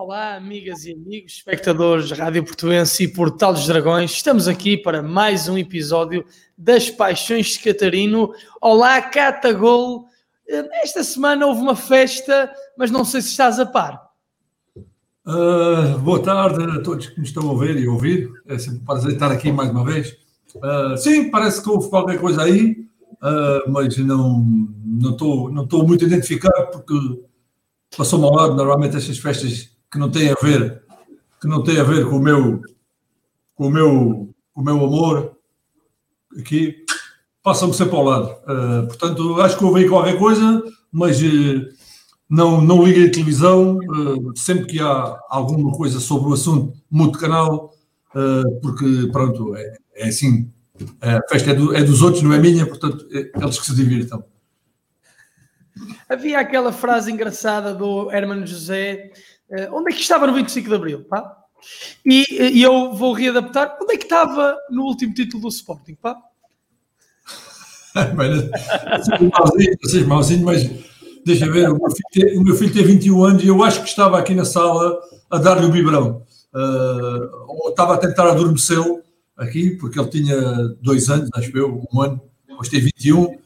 Olá, 0.00 0.36
amigas 0.36 0.84
e 0.84 0.92
amigos, 0.92 1.32
espectadores 1.32 2.08
da 2.08 2.14
Rádio 2.14 2.44
Portuense 2.44 3.02
e 3.02 3.08
Portal 3.08 3.52
dos 3.52 3.66
Dragões. 3.66 4.12
Estamos 4.12 4.46
aqui 4.46 4.76
para 4.76 5.02
mais 5.02 5.48
um 5.48 5.58
episódio 5.58 6.24
das 6.56 6.88
Paixões 6.88 7.48
de 7.48 7.58
Catarino. 7.58 8.32
Olá, 8.60 9.02
Catagol. 9.02 10.06
Esta 10.84 11.02
semana 11.02 11.44
houve 11.44 11.62
uma 11.62 11.74
festa, 11.74 12.48
mas 12.78 12.92
não 12.92 13.04
sei 13.04 13.20
se 13.22 13.30
estás 13.30 13.58
a 13.58 13.66
par. 13.66 14.00
Uh, 15.26 15.98
boa 15.98 16.22
tarde 16.22 16.62
a 16.62 16.80
todos 16.80 17.08
que 17.08 17.18
nos 17.18 17.30
estão 17.30 17.50
a 17.50 17.58
ver 17.58 17.76
e 17.76 17.84
a 17.84 17.90
ouvir. 17.90 18.30
É 18.46 18.56
sempre 18.56 18.78
um 18.78 18.84
prazer 18.84 19.14
estar 19.14 19.32
aqui 19.32 19.50
mais 19.50 19.68
uma 19.68 19.84
vez. 19.84 20.16
Uh, 20.54 20.96
sim, 20.96 21.28
parece 21.28 21.60
que 21.60 21.68
houve 21.68 21.90
qualquer 21.90 22.20
coisa 22.20 22.44
aí, 22.44 22.86
uh, 23.14 23.68
mas 23.68 23.98
não 23.98 24.46
não 24.84 25.10
estou 25.10 25.50
não 25.50 25.64
estou 25.64 25.84
muito 25.84 26.04
identificado 26.04 26.70
porque 26.70 26.94
passou-me. 27.96 28.54
Normalmente 28.54 28.96
estas 28.96 29.18
festas 29.18 29.76
que 29.90 29.98
não 29.98 30.10
tem 30.10 30.30
a 30.30 30.34
ver, 30.34 30.82
que 31.40 31.46
não 31.46 31.62
tem 31.62 31.78
a 31.78 31.84
ver 31.84 32.06
com 32.06 32.16
o 32.16 32.20
meu, 32.20 32.60
com 33.54 33.66
o 33.66 33.70
meu, 33.70 34.34
com 34.52 34.60
o 34.60 34.64
meu 34.64 34.84
amor 34.84 35.36
aqui, 36.38 36.84
passam-me 37.42 37.74
sempre 37.74 37.96
ao 37.96 38.04
lado. 38.04 38.36
Uh, 38.42 38.86
portanto, 38.86 39.40
acho 39.40 39.56
que 39.56 39.64
houve 39.64 39.88
qualquer 39.88 40.18
coisa, 40.18 40.62
mas 40.92 41.20
uh, 41.22 41.68
não, 42.28 42.60
não 42.60 42.84
liguei 42.84 43.08
a 43.08 43.10
televisão. 43.10 43.78
Uh, 43.78 44.36
sempre 44.36 44.66
que 44.66 44.80
há 44.80 45.18
alguma 45.28 45.72
coisa 45.72 46.00
sobre 46.00 46.30
o 46.30 46.34
assunto, 46.34 46.76
mudo 46.90 47.12
de 47.12 47.18
canal, 47.18 47.72
porque, 48.62 49.08
pronto, 49.12 49.54
é, 49.54 49.76
é 49.94 50.08
assim. 50.08 50.50
A 51.00 51.20
festa 51.28 51.50
é, 51.50 51.54
do, 51.54 51.74
é, 51.74 51.82
dos 51.82 52.02
outros, 52.02 52.22
não 52.22 52.32
é 52.32 52.38
minha, 52.38 52.66
portanto, 52.66 53.06
é, 53.12 53.30
eles 53.40 53.58
que 53.58 53.66
se 53.66 53.74
divirtam. 53.74 54.24
Havia 56.08 56.40
aquela 56.40 56.72
frase 56.72 57.12
engraçada 57.12 57.74
do 57.74 58.10
Hermano 58.10 58.46
José 58.46 59.12
onde 59.72 59.92
é 59.92 59.94
que 59.94 60.02
estava 60.02 60.26
no 60.26 60.34
25 60.34 60.68
de 60.68 60.74
Abril? 60.74 61.04
Pá? 61.04 61.38
E, 62.04 62.24
e, 62.30 62.62
eu 62.62 62.92
vou 62.94 63.12
readaptar. 63.12 63.76
Onde 63.82 63.94
é 63.94 63.96
que 63.96 64.04
estava 64.04 64.56
no 64.70 64.84
último 64.84 65.12
título 65.14 65.42
do 65.42 65.48
Sporting? 65.48 65.94
Pá? 65.94 66.16
Vocês 69.82 70.06
mauzinho, 70.06 70.44
mas 70.44 70.70
deixa 71.24 71.50
ver, 71.50 71.68
o 71.68 71.76
meu, 71.76 71.88
tem, 72.12 72.38
o 72.38 72.42
meu, 72.42 72.54
filho 72.54 72.72
tem, 72.72 72.84
21 72.84 73.24
anos 73.24 73.42
e 73.42 73.48
eu 73.48 73.62
acho 73.62 73.82
que 73.82 73.88
estava 73.88 74.18
aqui 74.18 74.34
na 74.34 74.44
sala 74.44 74.98
a 75.30 75.38
dar-lhe 75.38 75.66
o 75.66 75.70
biberão. 75.70 76.22
Uh, 76.54 77.28
ou 77.48 77.70
estava 77.70 77.94
a 77.94 77.98
tentar 77.98 78.28
adormecê-lo 78.28 79.02
aqui, 79.36 79.70
porque 79.72 79.98
ele 79.98 80.08
tinha 80.08 80.36
dois 80.80 81.08
anos, 81.10 81.28
acho 81.34 81.56
eu, 81.56 81.82
um 81.92 82.00
ano, 82.00 82.20
hoje 82.58 82.70
tem 82.70 82.80
21. 82.80 83.22
Uh, 83.22 83.38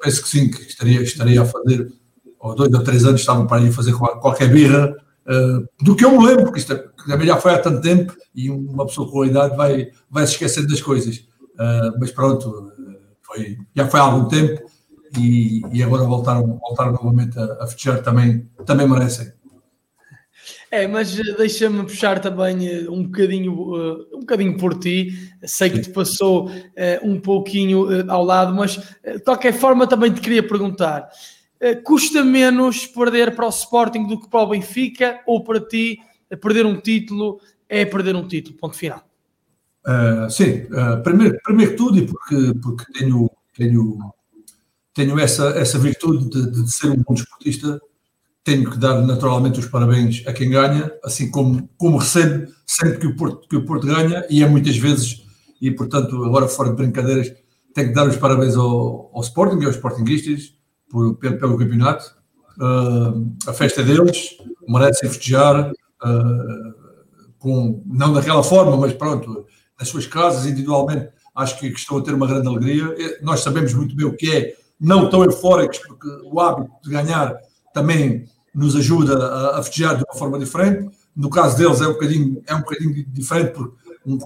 penso 0.00 0.22
que 0.22 0.28
sim, 0.28 0.50
que 0.50 0.62
estaria, 0.62 1.02
estaria 1.02 1.42
a 1.42 1.44
fazer, 1.44 1.92
ou 2.38 2.54
dois 2.54 2.72
ou 2.72 2.82
três 2.82 3.04
anos, 3.04 3.20
estava 3.20 3.46
para 3.46 3.62
ir 3.62 3.72
fazer 3.72 3.92
qualquer 3.94 4.50
birra 4.50 4.94
Uh, 5.26 5.66
do 5.82 5.96
que 5.96 6.04
eu 6.04 6.10
me 6.10 6.26
lembro, 6.26 6.44
porque 6.44 6.58
isto 6.58 6.72
é, 6.74 6.84
também 7.08 7.26
já 7.26 7.36
foi 7.36 7.52
há 7.52 7.58
tanto 7.58 7.80
tempo 7.80 8.14
e 8.34 8.50
uma 8.50 8.84
pessoa 8.86 9.10
com 9.10 9.22
a 9.22 9.26
idade 9.26 9.56
vai, 9.56 9.90
vai 10.10 10.26
se 10.26 10.32
esquecendo 10.32 10.68
das 10.68 10.82
coisas. 10.82 11.16
Uh, 11.54 11.96
mas 11.98 12.10
pronto, 12.10 12.72
foi, 13.22 13.56
já 13.74 13.86
foi 13.88 14.00
há 14.00 14.02
algum 14.02 14.28
tempo 14.28 14.62
e, 15.18 15.62
e 15.72 15.82
agora 15.82 16.04
voltaram, 16.04 16.58
voltaram 16.58 16.92
novamente 16.92 17.38
a, 17.38 17.64
a 17.64 17.66
festejar 17.66 18.02
também, 18.02 18.48
também 18.66 18.88
merecem. 18.88 19.32
É, 20.70 20.86
mas 20.86 21.14
deixa-me 21.38 21.84
puxar 21.84 22.20
também 22.20 22.86
um 22.88 23.04
bocadinho, 23.04 23.52
um 24.12 24.20
bocadinho 24.20 24.58
por 24.58 24.78
ti. 24.78 25.30
Sei 25.44 25.70
que 25.70 25.78
te 25.78 25.88
passou 25.88 26.50
um 27.02 27.18
pouquinho 27.18 28.10
ao 28.10 28.24
lado, 28.24 28.52
mas 28.52 28.76
de 29.02 29.20
qualquer 29.20 29.54
forma 29.54 29.86
também 29.86 30.12
te 30.12 30.20
queria 30.20 30.46
perguntar: 30.46 31.08
eh, 31.08 31.33
custa 31.84 32.24
menos 32.24 32.86
perder 32.86 33.34
para 33.34 33.46
o 33.46 33.50
Sporting 33.50 34.06
do 34.06 34.20
que 34.20 34.28
para 34.28 34.40
o 34.40 34.48
Benfica 34.48 35.20
ou 35.26 35.42
para 35.42 35.60
ti 35.60 35.98
perder 36.40 36.66
um 36.66 36.80
título 36.80 37.40
é 37.68 37.84
perder 37.84 38.14
um 38.16 38.26
título, 38.26 38.56
ponto 38.56 38.76
final? 38.76 39.02
Uh, 39.86 40.30
sim, 40.30 40.66
uh, 40.70 41.02
primeiro, 41.02 41.38
primeiro 41.42 41.76
tudo, 41.76 41.98
e 41.98 42.06
porque, 42.06 42.54
porque 42.62 42.92
tenho, 42.92 43.30
tenho, 43.54 44.14
tenho 44.94 45.18
essa, 45.18 45.48
essa 45.50 45.78
virtude 45.78 46.28
de, 46.30 46.50
de 46.50 46.72
ser 46.72 46.88
um 46.88 47.02
bom 47.02 47.14
desportista, 47.14 47.80
tenho 48.42 48.70
que 48.70 48.78
dar 48.78 49.00
naturalmente 49.02 49.60
os 49.60 49.66
parabéns 49.66 50.22
a 50.26 50.32
quem 50.32 50.50
ganha, 50.50 50.90
assim 51.02 51.30
como, 51.30 51.68
como 51.76 51.98
recebo 51.98 52.50
sempre 52.66 52.98
que 52.98 53.06
o, 53.06 53.16
Porto, 53.16 53.48
que 53.48 53.56
o 53.56 53.64
Porto 53.64 53.86
ganha, 53.86 54.24
e 54.30 54.42
é 54.42 54.48
muitas 54.48 54.76
vezes, 54.76 55.22
e 55.60 55.70
portanto, 55.70 56.24
agora 56.24 56.48
fora 56.48 56.70
de 56.70 56.76
brincadeiras, 56.76 57.32
tenho 57.74 57.88
que 57.88 57.94
dar 57.94 58.08
os 58.08 58.16
parabéns 58.16 58.56
ao, 58.56 59.10
ao 59.12 59.20
Sporting 59.20 59.60
e 59.62 59.66
aos 59.66 59.74
Sportingistas, 59.74 60.54
por, 60.90 61.16
pelo, 61.16 61.38
pelo, 61.38 61.58
campeonato. 61.58 62.14
Uh, 62.56 63.34
a 63.48 63.52
festa 63.52 63.80
é 63.80 63.84
deles, 63.84 64.36
merecem 64.68 65.08
festejar, 65.08 65.70
uh, 65.70 66.74
com, 67.38 67.82
não 67.86 68.12
daquela 68.12 68.42
forma, 68.42 68.76
mas 68.76 68.92
pronto, 68.92 69.46
nas 69.78 69.88
suas 69.88 70.06
casas, 70.06 70.46
individualmente, 70.46 71.10
acho 71.34 71.58
que, 71.58 71.70
que 71.70 71.78
estão 71.78 71.98
a 71.98 72.02
ter 72.02 72.14
uma 72.14 72.26
grande 72.26 72.48
alegria. 72.48 72.94
Nós 73.22 73.40
sabemos 73.40 73.74
muito 73.74 73.94
bem 73.94 74.06
o 74.06 74.16
que 74.16 74.34
é, 74.34 74.54
não 74.80 75.10
tão 75.10 75.24
eufóricos, 75.24 75.78
porque 75.78 76.08
o 76.24 76.40
hábito 76.40 76.70
de 76.82 76.90
ganhar 76.90 77.36
também 77.72 78.26
nos 78.54 78.76
ajuda 78.76 79.18
a, 79.18 79.58
a 79.58 79.62
festejar 79.62 79.96
de 79.96 80.04
uma 80.04 80.18
forma 80.18 80.38
diferente. 80.38 80.90
No 81.14 81.28
caso 81.28 81.56
deles 81.56 81.80
é 81.80 81.88
um 81.88 81.92
bocadinho, 81.92 82.42
é 82.46 82.54
um 82.54 82.60
bocadinho 82.60 83.06
diferente, 83.08 83.52
porque 83.52 83.76
um, 84.06 84.18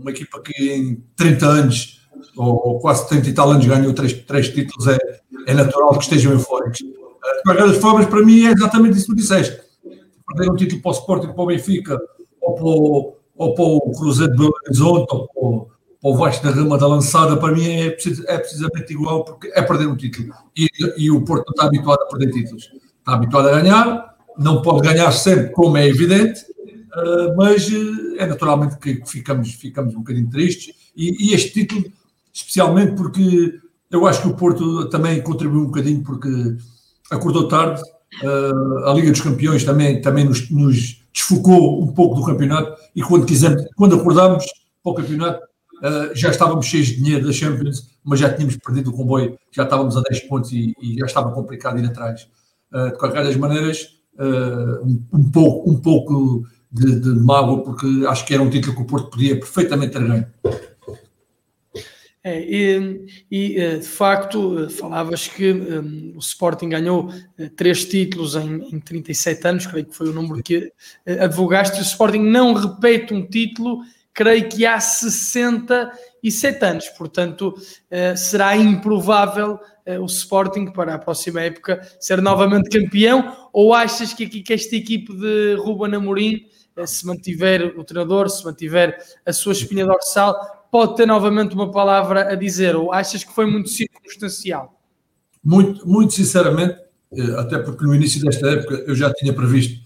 uma 0.00 0.10
equipa 0.10 0.40
que 0.40 0.72
em 0.72 1.02
30 1.14 1.46
anos, 1.46 2.05
ou, 2.36 2.78
quase 2.80 3.08
30 3.08 3.28
e 3.28 3.32
tal 3.32 3.50
anos, 3.50 3.66
ganhou 3.66 3.92
três, 3.92 4.12
três 4.12 4.48
títulos, 4.48 4.86
é, 4.86 4.98
é 5.46 5.54
natural 5.54 5.96
que 5.96 6.04
estejam 6.04 6.32
eufóricos. 6.32 6.78
De 6.78 7.42
qualquer 7.44 7.66
das 7.66 7.78
formas, 7.78 8.06
para 8.06 8.22
mim 8.22 8.46
é 8.46 8.52
exatamente 8.52 8.98
isso 8.98 9.06
que 9.06 9.12
tu 9.12 9.16
disseste. 9.16 9.60
Perder 10.26 10.50
um 10.50 10.56
título 10.56 10.82
para 10.82 10.90
o 10.90 10.94
Sporting, 10.94 11.26
para 11.28 11.42
o 11.42 11.46
Benfica, 11.46 12.00
ou 12.40 12.54
para 12.54 12.64
o, 12.64 13.16
ou 13.36 13.54
para 13.54 13.64
o 13.64 13.92
Cruzeiro 13.92 14.32
de 14.32 14.38
Belo 14.38 14.54
Horizonte, 14.64 15.06
ou 15.12 15.28
para 15.28 15.42
o, 15.42 15.68
para 16.00 16.10
o 16.10 16.16
Vasco 16.16 16.44
da 16.44 16.50
Rama 16.50 16.78
da 16.78 16.86
Lançada, 16.86 17.36
para 17.36 17.52
mim 17.52 17.66
é, 17.66 17.86
é 17.86 18.38
precisamente 18.38 18.92
igual, 18.92 19.24
porque 19.24 19.48
é 19.54 19.62
perder 19.62 19.86
um 19.86 19.96
título. 19.96 20.32
E, 20.56 20.68
e 20.96 21.10
o 21.10 21.24
Porto 21.24 21.46
não 21.46 21.52
está 21.52 21.66
habituado 21.66 22.02
a 22.02 22.06
perder 22.06 22.32
títulos. 22.32 22.70
Está 22.98 23.14
habituado 23.14 23.48
a 23.48 23.60
ganhar, 23.60 24.16
não 24.38 24.62
pode 24.62 24.86
ganhar 24.86 25.10
sempre, 25.12 25.50
como 25.50 25.76
é 25.76 25.88
evidente, 25.88 26.40
uh, 26.42 27.36
mas 27.36 27.68
uh, 27.68 28.16
é 28.18 28.26
naturalmente 28.26 28.76
que 28.78 29.02
ficamos, 29.06 29.52
ficamos 29.52 29.94
um 29.94 29.98
bocadinho 29.98 30.28
tristes. 30.28 30.74
E, 30.96 31.30
e 31.30 31.34
este 31.34 31.52
título, 31.52 31.84
especialmente 32.36 32.92
porque 32.92 33.58
eu 33.90 34.06
acho 34.06 34.20
que 34.20 34.28
o 34.28 34.34
Porto 34.34 34.90
também 34.90 35.22
contribuiu 35.22 35.62
um 35.62 35.66
bocadinho 35.66 36.02
porque 36.02 36.56
acordou 37.10 37.48
tarde. 37.48 37.82
Uh, 38.22 38.86
a 38.86 38.94
Liga 38.94 39.10
dos 39.10 39.20
Campeões 39.20 39.64
também, 39.64 40.00
também 40.00 40.24
nos, 40.24 40.50
nos, 40.50 41.02
desfocou 41.12 41.82
um 41.82 41.88
pouco 41.88 42.14
do 42.14 42.24
campeonato 42.24 42.78
e 42.94 43.02
quando 43.02 43.24
quisemos, 43.24 43.64
quando 43.74 43.96
acordámos 43.96 44.44
para 44.82 44.92
o 44.92 44.94
campeonato, 44.94 45.42
uh, 45.78 46.14
já 46.14 46.30
estávamos 46.30 46.66
cheios 46.66 46.88
de 46.88 46.96
dinheiro 46.96 47.26
da 47.26 47.32
Champions, 47.32 47.90
mas 48.04 48.20
já 48.20 48.32
tínhamos 48.32 48.56
perdido 48.58 48.90
o 48.90 48.92
comboio, 48.92 49.38
já 49.50 49.64
estávamos 49.64 49.96
a 49.96 50.02
10 50.02 50.24
pontos 50.24 50.52
e, 50.52 50.74
e 50.80 50.98
já 50.98 51.06
estava 51.06 51.32
complicado 51.32 51.78
ir 51.78 51.86
atrás. 51.86 52.28
Uh, 52.72 52.90
de 52.90 52.98
qualquer 52.98 53.24
das 53.24 53.36
maneiras, 53.36 53.96
um, 54.18 55.02
um, 55.12 55.30
pouco, 55.30 55.70
um 55.70 55.76
pouco 55.78 56.46
de, 56.70 57.00
de 57.00 57.10
mágoa, 57.10 57.62
porque 57.62 57.86
acho 58.06 58.24
que 58.26 58.34
era 58.34 58.42
um 58.42 58.50
título 58.50 58.76
que 58.76 58.82
o 58.82 58.86
Porto 58.86 59.10
podia 59.10 59.38
perfeitamente 59.38 59.92
ter 59.92 60.06
ganho. 60.06 60.26
É, 62.26 62.40
e, 62.40 63.06
e, 63.30 63.56
eh, 63.56 63.76
de 63.76 63.86
facto, 63.86 64.64
eh, 64.64 64.68
falavas 64.68 65.28
que 65.28 65.52
um, 65.52 66.12
o 66.16 66.18
Sporting 66.18 66.70
ganhou 66.70 67.04
uh, 67.04 67.50
três 67.50 67.84
títulos 67.84 68.34
em, 68.34 68.68
em 68.74 68.80
37 68.80 69.46
anos, 69.46 69.64
creio 69.64 69.86
que 69.86 69.94
foi 69.94 70.08
o 70.08 70.12
número 70.12 70.42
que 70.42 70.58
uh, 70.58 70.72
advogaste, 71.20 71.78
o 71.78 71.82
Sporting 71.82 72.18
não 72.18 72.52
repete 72.52 73.14
um 73.14 73.24
título, 73.24 73.78
creio 74.12 74.48
que 74.48 74.66
há 74.66 74.80
67 74.80 76.64
anos, 76.64 76.88
portanto, 76.88 77.50
uh, 77.50 78.16
será 78.16 78.56
improvável 78.56 79.60
o 80.00 80.06
Sporting 80.06 80.72
para 80.72 80.96
a 80.96 80.98
próxima 80.98 81.42
época 81.42 81.80
ser 82.00 82.20
novamente 82.20 82.68
campeão, 82.68 83.48
ou 83.52 83.72
achas 83.72 84.12
que, 84.12 84.26
que 84.26 84.52
esta 84.52 84.74
equipe 84.74 85.14
de 85.16 85.54
Ruben 85.60 85.94
Amorim, 85.94 86.44
se 86.84 87.06
mantiver 87.06 87.78
o 87.78 87.84
treinador, 87.84 88.28
se 88.28 88.44
mantiver 88.44 88.98
a 89.24 89.32
sua 89.32 89.52
espinha 89.52 89.86
dorsal, 89.86 90.55
pode 90.70 90.96
ter 90.96 91.06
novamente 91.06 91.54
uma 91.54 91.70
palavra 91.70 92.32
a 92.32 92.34
dizer, 92.34 92.76
ou 92.76 92.92
achas 92.92 93.24
que 93.24 93.32
foi 93.32 93.46
muito 93.46 93.68
circunstancial? 93.68 94.80
Muito, 95.42 95.86
muito 95.88 96.12
sinceramente, 96.12 96.76
eh, 97.12 97.34
até 97.38 97.58
porque 97.58 97.84
no 97.84 97.94
início 97.94 98.20
desta 98.20 98.48
época 98.48 98.74
eu 98.86 98.94
já 98.94 99.12
tinha 99.12 99.32
previsto, 99.32 99.80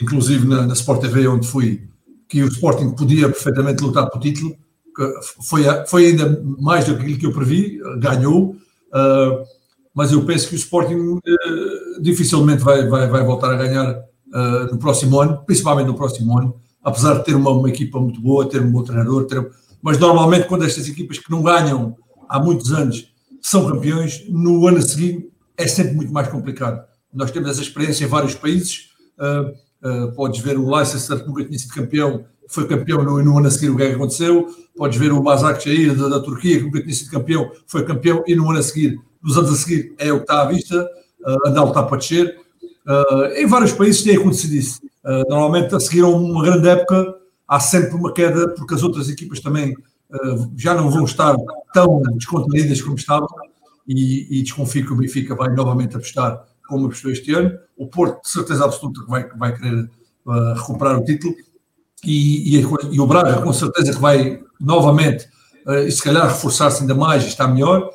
inclusive 0.00 0.46
na, 0.46 0.66
na 0.66 0.74
Sport 0.74 1.00
TV, 1.00 1.26
onde 1.26 1.46
fui, 1.46 1.88
que 2.28 2.42
o 2.42 2.48
Sporting 2.48 2.90
podia 2.90 3.28
perfeitamente 3.28 3.82
lutar 3.82 4.08
pelo 4.10 4.22
título, 4.22 4.56
foi, 5.42 5.62
foi 5.86 6.06
ainda 6.06 6.42
mais 6.58 6.84
do 6.84 6.96
que 6.96 7.02
aquilo 7.02 7.18
que 7.18 7.26
eu 7.26 7.32
previ, 7.32 7.80
ganhou, 7.98 8.50
uh, 8.50 9.44
mas 9.94 10.12
eu 10.12 10.24
penso 10.24 10.48
que 10.48 10.54
o 10.54 10.56
Sporting 10.56 10.94
uh, 10.94 11.20
dificilmente 12.00 12.62
vai, 12.62 12.86
vai, 12.88 13.08
vai 13.08 13.24
voltar 13.24 13.52
a 13.52 13.56
ganhar 13.56 13.94
uh, 13.94 14.72
no 14.72 14.78
próximo 14.78 15.20
ano, 15.20 15.42
principalmente 15.44 15.86
no 15.86 15.94
próximo 15.94 16.38
ano, 16.38 16.54
apesar 16.82 17.18
de 17.18 17.24
ter 17.24 17.34
uma, 17.34 17.50
uma 17.50 17.68
equipa 17.68 17.98
muito 18.00 18.20
boa, 18.20 18.48
ter 18.48 18.60
um 18.60 18.70
bom 18.70 18.82
treinador, 18.82 19.26
ter, 19.26 19.50
mas 19.82 19.98
normalmente 19.98 20.46
quando 20.46 20.64
estas 20.64 20.88
equipas 20.88 21.18
que 21.18 21.30
não 21.30 21.42
ganham 21.42 21.96
há 22.28 22.38
muitos 22.38 22.72
anos 22.72 23.12
são 23.40 23.68
campeões, 23.68 24.24
no 24.28 24.66
ano 24.66 24.80
seguinte 24.80 25.30
é 25.56 25.66
sempre 25.66 25.94
muito 25.94 26.12
mais 26.12 26.28
complicado. 26.28 26.82
Nós 27.12 27.30
temos 27.30 27.50
essa 27.50 27.60
experiência 27.60 28.04
em 28.04 28.08
vários 28.08 28.34
países, 28.34 28.90
uh, 29.18 29.52
Uh, 29.84 30.12
podes 30.12 30.40
ver 30.40 30.56
o 30.56 30.70
Leicester, 30.72 31.18
que 31.18 31.26
nunca 31.26 31.44
tinha 31.44 31.58
sido 31.58 31.74
campeão, 31.74 32.24
foi 32.46 32.68
campeão 32.68 33.02
no, 33.02 33.20
no 33.20 33.38
ano 33.38 33.48
a 33.48 33.50
seguir 33.50 33.68
o 33.68 33.76
que 33.76 33.82
é 33.82 33.92
aconteceu. 33.92 34.46
Podes 34.76 34.96
ver 34.96 35.10
o 35.10 35.20
Mazak 35.20 35.64
Jair 35.64 35.96
da, 35.96 36.08
da, 36.08 36.20
Turquia, 36.20 36.58
que 36.58 36.64
nunca 36.64 36.80
tinha 36.80 36.94
sido 36.94 37.10
campeão, 37.10 37.50
foi 37.66 37.84
campeão 37.84 38.22
e 38.28 38.36
no 38.36 38.48
ano 38.48 38.60
a 38.60 38.62
seguir, 38.62 39.00
nos 39.20 39.36
anos 39.36 39.52
a 39.52 39.56
seguir, 39.56 39.92
é 39.98 40.12
o 40.12 40.18
que 40.18 40.22
está 40.22 40.42
à 40.42 40.44
vista, 40.44 40.88
uh, 41.26 41.48
anda 41.48 41.58
a 41.58 41.64
lutar 41.64 41.88
para 41.88 41.98
descer. 41.98 42.38
Uh, 42.86 43.34
em 43.34 43.46
vários 43.46 43.72
países 43.72 44.04
tem 44.04 44.16
acontecido 44.16 44.54
isso. 44.54 44.80
Normalmente, 45.28 45.74
a 45.74 45.80
seguir 45.80 46.02
a 46.02 46.06
uma 46.06 46.44
grande 46.44 46.68
época, 46.68 47.16
há 47.52 47.60
sempre 47.60 47.94
uma 47.94 48.14
queda, 48.14 48.48
porque 48.54 48.74
as 48.74 48.82
outras 48.82 49.10
equipas 49.10 49.40
também 49.40 49.74
uh, 49.74 50.52
já 50.56 50.74
não 50.74 50.90
vão 50.90 51.04
estar 51.04 51.36
tão 51.74 52.00
descontraídas 52.14 52.80
como 52.80 52.96
estavam, 52.96 53.28
e, 53.86 54.38
e 54.38 54.42
desconfio 54.42 54.86
que 54.86 54.92
o 54.92 54.96
Benfica 54.96 55.34
vai 55.34 55.52
novamente 55.52 55.96
apostar 55.96 56.46
como 56.66 56.86
apostou 56.86 57.10
este 57.10 57.34
ano. 57.34 57.52
O 57.76 57.88
Porto, 57.88 58.22
de 58.22 58.30
certeza 58.30 58.64
absoluta, 58.64 59.02
que 59.02 59.10
vai, 59.10 59.28
vai 59.36 59.54
querer 59.54 59.90
recuperar 60.56 60.98
o 60.98 61.04
título, 61.04 61.34
e, 62.04 62.56
e, 62.56 62.66
e, 62.90 63.00
o 63.00 63.06
Braga, 63.06 63.42
com 63.42 63.52
certeza, 63.52 63.92
que 63.92 64.00
vai 64.00 64.40
novamente, 64.58 65.28
e 65.86 65.90
se 65.90 66.02
calhar 66.02 66.26
reforçar-se 66.26 66.80
ainda 66.80 66.94
mais, 66.94 67.24
está 67.24 67.46
melhor 67.46 67.90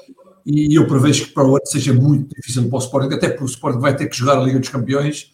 e 0.46 0.78
eu 0.80 0.88
prevejo 0.88 1.26
que 1.26 1.34
para 1.34 1.46
o 1.46 1.58
ano 1.58 1.66
seja 1.66 1.94
muito 1.94 2.34
difícil 2.34 2.70
para 2.70 2.78
o 2.78 2.80
Sporting, 2.80 3.14
até 3.14 3.28
porque 3.28 3.44
o 3.44 3.48
Sporting 3.48 3.80
vai 3.80 3.94
ter 3.94 4.08
que 4.08 4.16
jogar 4.16 4.38
a 4.38 4.44
Liga 4.44 4.58
dos 4.58 4.70
Campeões, 4.70 5.32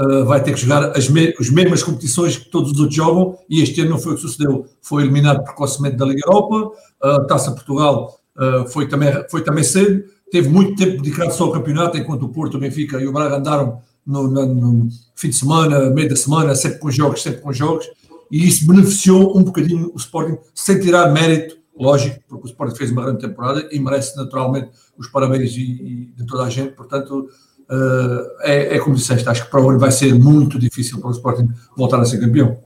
uh, 0.00 0.24
vai 0.24 0.42
ter 0.42 0.54
que 0.54 0.60
jogar 0.60 0.96
as, 0.96 1.08
me 1.08 1.34
as 1.38 1.50
mesmas 1.50 1.82
competições 1.82 2.36
que 2.36 2.50
todos 2.50 2.72
os 2.72 2.78
outros 2.78 2.96
jogam, 2.96 3.38
e 3.48 3.62
este 3.62 3.80
ano 3.80 3.90
não 3.90 3.98
foi 3.98 4.12
o 4.12 4.14
que 4.16 4.22
sucedeu, 4.22 4.66
foi 4.80 5.02
eliminado 5.02 5.44
precocemente 5.44 5.96
da 5.96 6.06
Liga 6.06 6.22
Europa, 6.26 6.76
a 7.02 7.20
Taça 7.24 7.52
Portugal 7.52 8.18
uh, 8.36 8.68
foi, 8.68 8.88
também, 8.88 9.12
foi 9.30 9.42
também 9.42 9.64
cedo, 9.64 10.04
teve 10.30 10.48
muito 10.48 10.76
tempo 10.76 11.02
dedicado 11.02 11.32
só 11.32 11.44
ao 11.44 11.52
campeonato, 11.52 11.98
enquanto 11.98 12.22
o 12.22 12.28
Porto, 12.28 12.56
o 12.56 12.60
Benfica 12.60 13.00
e 13.00 13.06
o 13.06 13.12
Braga 13.12 13.36
andaram 13.36 13.80
no, 14.06 14.28
no, 14.28 14.46
no 14.46 14.88
fim 15.14 15.28
de 15.28 15.36
semana, 15.36 15.90
meio 15.90 16.08
da 16.08 16.16
semana, 16.16 16.54
sempre 16.54 16.78
com 16.78 16.90
jogos, 16.90 17.22
sempre 17.22 17.40
com 17.40 17.52
jogos, 17.52 17.86
e 18.30 18.46
isso 18.46 18.66
beneficiou 18.66 19.36
um 19.36 19.42
bocadinho 19.42 19.90
o 19.92 19.96
Sporting, 19.96 20.38
sem 20.54 20.80
tirar 20.80 21.12
mérito 21.12 21.60
lógico, 21.78 22.20
porque 22.28 22.46
o 22.46 22.50
Sporting 22.50 22.76
fez 22.76 22.90
uma 22.90 23.02
grande 23.02 23.20
temporada 23.20 23.68
e 23.72 23.78
merece 23.80 24.16
naturalmente 24.16 24.70
os 24.96 25.08
parabéns 25.08 25.52
e, 25.56 25.60
e 25.60 26.12
de 26.16 26.26
toda 26.26 26.44
a 26.44 26.50
gente, 26.50 26.72
portanto, 26.74 27.28
uh, 27.70 28.42
é, 28.42 28.76
é, 28.76 28.78
como 28.80 28.96
disseste, 28.96 29.28
acho 29.28 29.44
que 29.44 29.50
para 29.50 29.62
o 29.62 29.70
ano 29.70 29.78
vai 29.78 29.92
ser 29.92 30.14
muito 30.14 30.58
difícil 30.58 30.98
para 31.00 31.08
o 31.08 31.12
Sporting 31.12 31.48
voltar 31.76 32.00
a 32.00 32.04
ser 32.04 32.18
campeão. 32.18 32.62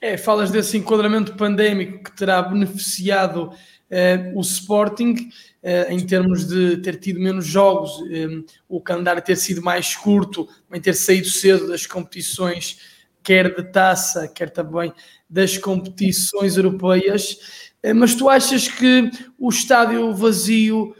É, 0.00 0.18
falas 0.18 0.50
desse 0.50 0.76
enquadramento 0.76 1.34
pandémico 1.34 2.04
que 2.04 2.12
terá 2.14 2.42
beneficiado 2.42 3.44
uh, 3.44 4.38
o 4.38 4.40
Sporting 4.42 5.14
uh, 5.62 5.90
em 5.90 6.00
termos 6.00 6.46
de 6.46 6.76
ter 6.78 6.96
tido 6.98 7.20
menos 7.20 7.46
jogos, 7.46 7.92
um, 8.00 8.44
o 8.68 8.80
calendário 8.80 9.22
ter 9.22 9.36
sido 9.36 9.62
mais 9.62 9.96
curto, 9.96 10.46
em 10.72 10.80
ter 10.80 10.94
saído 10.94 11.28
cedo 11.28 11.68
das 11.68 11.86
competições, 11.86 12.78
quer 13.22 13.54
de 13.54 13.62
taça, 13.62 14.28
quer 14.28 14.50
também 14.50 14.92
das 15.30 15.56
competições 15.56 16.56
europeias. 16.56 17.72
Mas 17.96 18.14
tu 18.14 18.28
achas 18.28 18.68
que 18.68 19.10
o 19.38 19.48
estádio 19.50 20.14
vazio, 20.14 20.94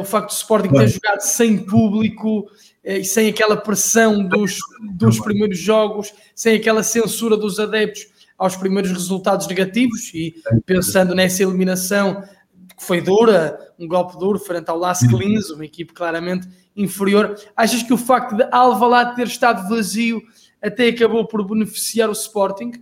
o 0.00 0.04
facto 0.04 0.28
do 0.28 0.36
Sporting 0.36 0.70
ter 0.70 0.88
jogado 0.88 1.20
sem 1.20 1.58
público 1.58 2.48
e 2.84 3.04
sem 3.04 3.28
aquela 3.28 3.56
pressão 3.56 4.26
dos, 4.26 4.56
dos 4.94 5.20
primeiros 5.20 5.58
jogos, 5.58 6.12
sem 6.34 6.56
aquela 6.56 6.82
censura 6.82 7.36
dos 7.36 7.60
adeptos 7.60 8.06
aos 8.36 8.56
primeiros 8.56 8.90
resultados 8.90 9.46
negativos 9.46 10.10
e 10.12 10.34
pensando 10.66 11.14
nessa 11.14 11.42
eliminação 11.42 12.22
que 12.76 12.84
foi 12.84 13.00
dura, 13.00 13.56
um 13.78 13.86
golpe 13.86 14.18
duro 14.18 14.38
frente 14.38 14.68
ao 14.68 14.78
Las 14.78 15.00
Clins, 15.00 15.50
uma 15.50 15.64
equipe 15.64 15.92
claramente 15.92 16.48
inferior. 16.76 17.36
Achas 17.56 17.82
que 17.82 17.92
o 17.92 17.98
facto 17.98 18.34
de 18.34 18.46
Alvalade 18.50 19.14
ter 19.14 19.26
estado 19.26 19.68
vazio 19.68 20.20
até 20.60 20.88
acabou 20.88 21.26
por 21.26 21.46
beneficiar 21.46 22.08
o 22.08 22.12
Sporting? 22.12 22.72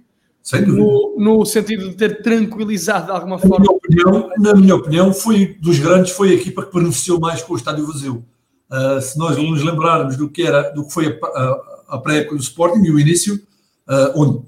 No, 0.67 1.17
no, 1.19 1.45
sentido 1.45 1.91
de 1.91 1.97
ter 1.97 2.23
tranquilizado 2.23 3.07
de 3.07 3.13
alguma 3.13 3.39
forma. 3.39 3.59
Minha 3.59 3.73
opinião, 3.73 4.31
na 4.39 4.55
minha 4.55 4.75
opinião, 4.75 5.13
foi 5.13 5.59
dos 5.61 5.79
grandes, 5.79 6.13
foi 6.13 6.31
a 6.31 6.35
equipa 6.35 6.65
que 6.65 6.73
beneficiou 6.73 7.21
mais 7.21 7.43
com 7.43 7.53
o 7.53 7.57
estádio 7.57 7.87
vazio. 7.87 8.25
Uh, 8.71 9.01
se 9.01 9.19
nós 9.19 9.37
nos 9.37 9.63
lembrarmos 9.63 10.17
do 10.17 10.29
que, 10.29 10.43
era, 10.43 10.71
do 10.71 10.87
que 10.87 10.93
foi 10.93 11.19
a, 11.23 11.61
a, 11.89 11.99
pré-época 11.99 12.37
do 12.37 12.43
Sporting 12.43 12.85
e 12.85 12.91
o 12.91 13.01
início, 13.01 13.35
uh, 13.35 14.13
onde 14.15 14.47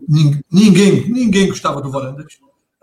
ninguém, 0.50 1.10
ninguém 1.10 1.48
gostava 1.48 1.80
do 1.80 1.90
Varandas, 1.90 2.34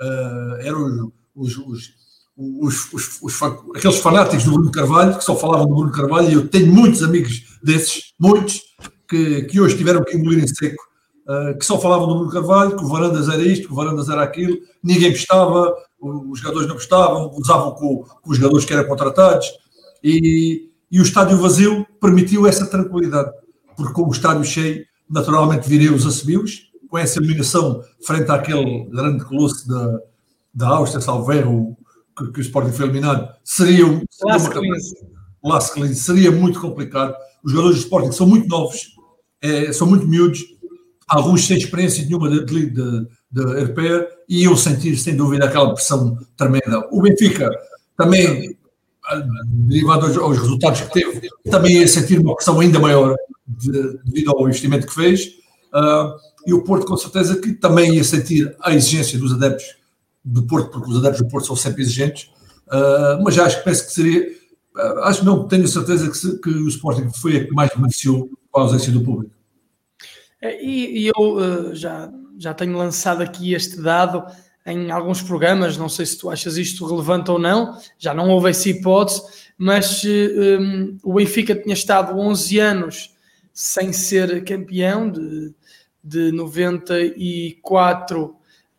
uh, 0.02 0.56
eram 0.60 1.12
os, 1.34 1.58
os, 1.58 1.94
os, 2.36 3.22
os, 3.22 3.42
aqueles 3.74 4.00
fanáticos 4.00 4.44
do 4.44 4.52
Bruno 4.52 4.72
Carvalho, 4.72 5.18
que 5.18 5.24
só 5.24 5.36
falavam 5.36 5.66
do 5.66 5.76
Bruno 5.76 5.92
Carvalho, 5.92 6.30
e 6.30 6.34
eu 6.34 6.48
tenho 6.48 6.68
muitos 6.68 7.02
amigos 7.04 7.58
desses, 7.64 8.14
muitos, 8.20 8.62
que, 9.08 9.44
que 9.44 9.62
hoje 9.62 9.78
tiveram 9.78 10.04
que 10.04 10.18
engolir 10.18 10.44
em 10.44 10.48
seco 10.48 10.90
uh, 11.30 11.58
que 11.58 11.66
só 11.66 11.80
falavam 11.80 12.08
do 12.08 12.16
Bruno 12.16 12.32
Carvalho, 12.32 12.76
que 12.76 12.84
o 12.84 12.88
Varandas 12.88 13.30
era 13.30 13.42
isto, 13.42 13.68
que 13.68 13.74
o 13.74 13.76
Varandas 13.76 14.10
era 14.10 14.24
aquilo, 14.24 14.58
ninguém 14.84 15.12
gostava, 15.12 15.74
os 16.02 16.40
jogadores 16.40 16.68
não 16.68 16.76
gostavam, 16.76 17.32
usavam 17.36 17.72
com, 17.72 18.04
com 18.04 18.32
os 18.32 18.38
jogadores 18.38 18.66
que 18.66 18.74
eram 18.74 18.88
contratados, 18.88 19.48
e, 20.04 20.69
e 20.92 21.00
o 21.00 21.04
estádio 21.04 21.38
vazio 21.38 21.86
permitiu 22.02 22.48
essa 22.48 22.66
tranquilidade, 22.66 23.32
porque 23.76 23.94
com 23.94 24.08
o 24.08 24.12
estádio 24.12 24.44
cheio, 24.44 24.86
naturalmente 25.10 25.68
viriam 25.68 25.96
os 25.96 26.06
assobios, 26.06 26.70
com 26.90 26.98
essa 26.98 27.20
eliminação 27.20 27.84
frente 28.04 28.32
àquele 28.32 28.86
grande 28.86 29.24
colosso 29.24 29.68
da, 29.68 30.00
da 30.54 30.68
Áustria, 30.70 31.02
Salveiro, 31.02 31.78
que, 32.18 32.32
que 32.32 32.40
o 32.40 32.42
Sporting 32.42 32.72
foi 32.72 32.86
eliminado, 32.86 33.30
seria, 33.44 33.86
seria, 34.10 34.82
uma, 35.42 35.62
seria 35.62 36.32
muito 36.32 36.60
complicado. 36.60 37.16
Os 37.44 37.52
jogadores 37.52 37.78
do 37.78 37.84
Sporting 37.84 38.12
são 38.12 38.28
muito 38.28 38.48
novos, 38.48 38.96
é, 39.42 39.72
são 39.72 39.88
muito 39.88 40.08
miúdos, 40.08 40.44
alguns 41.08 41.46
sem 41.46 41.58
experiência 41.58 42.04
nenhuma 42.04 42.30
de, 42.30 42.46
de, 42.46 42.70
de, 42.72 43.08
de 43.32 43.42
europeia, 43.42 44.08
e 44.28 44.44
eu 44.44 44.58
sentir, 44.58 44.98
sem 44.98 45.16
dúvida, 45.16 45.46
aquela 45.46 45.74
pressão 45.74 46.18
tremenda. 46.36 46.88
O 46.92 47.02
Benfica 47.02 47.50
também, 47.96 48.58
derivado 49.46 50.06
aos, 50.06 50.38
resultados 50.38 50.82
que 50.82 50.94
teve, 50.94 51.30
também 51.50 51.78
ia 51.78 51.88
sentir 51.88 52.20
uma 52.20 52.36
pressão 52.36 52.60
ainda 52.60 52.80
maior 52.80 53.16
de, 53.48 53.98
devido 54.06 54.32
ao 54.32 54.48
investimento 54.48 54.88
que 54.88 54.94
fez, 54.94 55.26
uh, 55.74 56.14
e 56.46 56.54
o 56.54 56.64
Porto, 56.64 56.86
com 56.86 56.98
certeza, 56.98 57.40
que 57.40 57.54
também 57.54 57.96
ia 57.96 58.04
sentir 58.04 58.56
a 58.62 58.74
exigência 58.74 59.18
dos 59.20 59.34
adeptos 59.34 59.66
do 60.24 60.44
Porto, 60.44 60.72
porque 60.72 60.92
os 60.92 60.98
adeptos 60.98 61.22
do 61.22 61.28
Porto 61.28 61.48
são 61.48 61.56
sempre 61.56 61.82
exigentes, 61.82 62.32
uh, 62.68 63.22
mas 63.24 63.38
acho 63.38 63.60
que 63.60 63.64
penso 63.64 63.86
que 63.86 63.94
seria, 63.94 64.28
uh, 64.76 65.00
acho 65.04 65.26
não, 65.26 65.48
tenho 65.48 65.68
certeza 65.68 66.10
que, 66.10 66.18
se, 66.18 66.40
que 66.40 66.50
o 66.50 66.68
Sporting 66.68 67.10
foi 67.10 67.38
a 67.38 67.46
que 67.46 67.54
mais 67.54 67.72
beneficiou 67.76 68.30
com 68.52 68.60
a 68.60 68.64
ausência 68.64 68.92
do 68.92 69.02
público. 69.02 69.34
É, 70.42 70.64
e, 70.64 71.04
e 71.04 71.08
eu 71.08 71.36
uh, 71.36 71.76
já, 71.76 72.12
já 72.38 72.54
tenho 72.54 72.78
lançado 72.78 73.22
aqui 73.22 73.54
este 73.54 73.82
dado 73.82 74.24
em 74.72 74.92
alguns 74.92 75.22
programas, 75.22 75.78
não 75.78 75.90
sei 75.90 76.06
se 76.06 76.18
tu 76.18 76.30
achas 76.30 76.58
isto 76.58 76.86
relevante 76.86 77.32
ou 77.32 77.40
não, 77.40 77.78
já 77.98 78.14
não 78.14 78.30
houve 78.30 78.50
essa 78.50 78.70
hipótese, 78.70 79.22
mas 79.58 80.04
eh, 80.06 80.58
um, 80.60 80.98
o 81.04 81.14
Benfica 81.14 81.56
tinha 81.56 81.74
estado 81.74 82.18
11 82.18 82.60
anos 82.60 83.16
sem 83.54 83.92
ser 83.92 84.44
campeão, 84.46 85.12
de, 85.12 85.54
de 86.04 86.32
94 86.32 88.36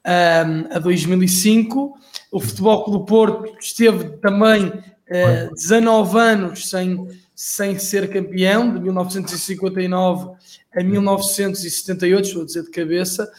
um, 0.06 0.75
a 0.75 0.78
2005. 0.78 1.99
O 2.32 2.40
Futebol 2.40 2.85
Clube 2.85 3.06
Porto 3.06 3.56
esteve 3.61 4.16
também 4.18 4.68
uh, 4.68 5.54
19 5.54 6.18
anos 6.18 6.70
sem, 6.70 7.06
sem 7.35 7.78
ser 7.78 8.11
campeão, 8.11 8.73
de 8.73 8.80
1959 8.80 10.30
a 10.75 10.82
1978, 10.82 12.25
estou 12.25 12.42
a 12.42 12.47
dizer 12.47 12.62
de 12.62 12.70
cabeça, 12.70 13.30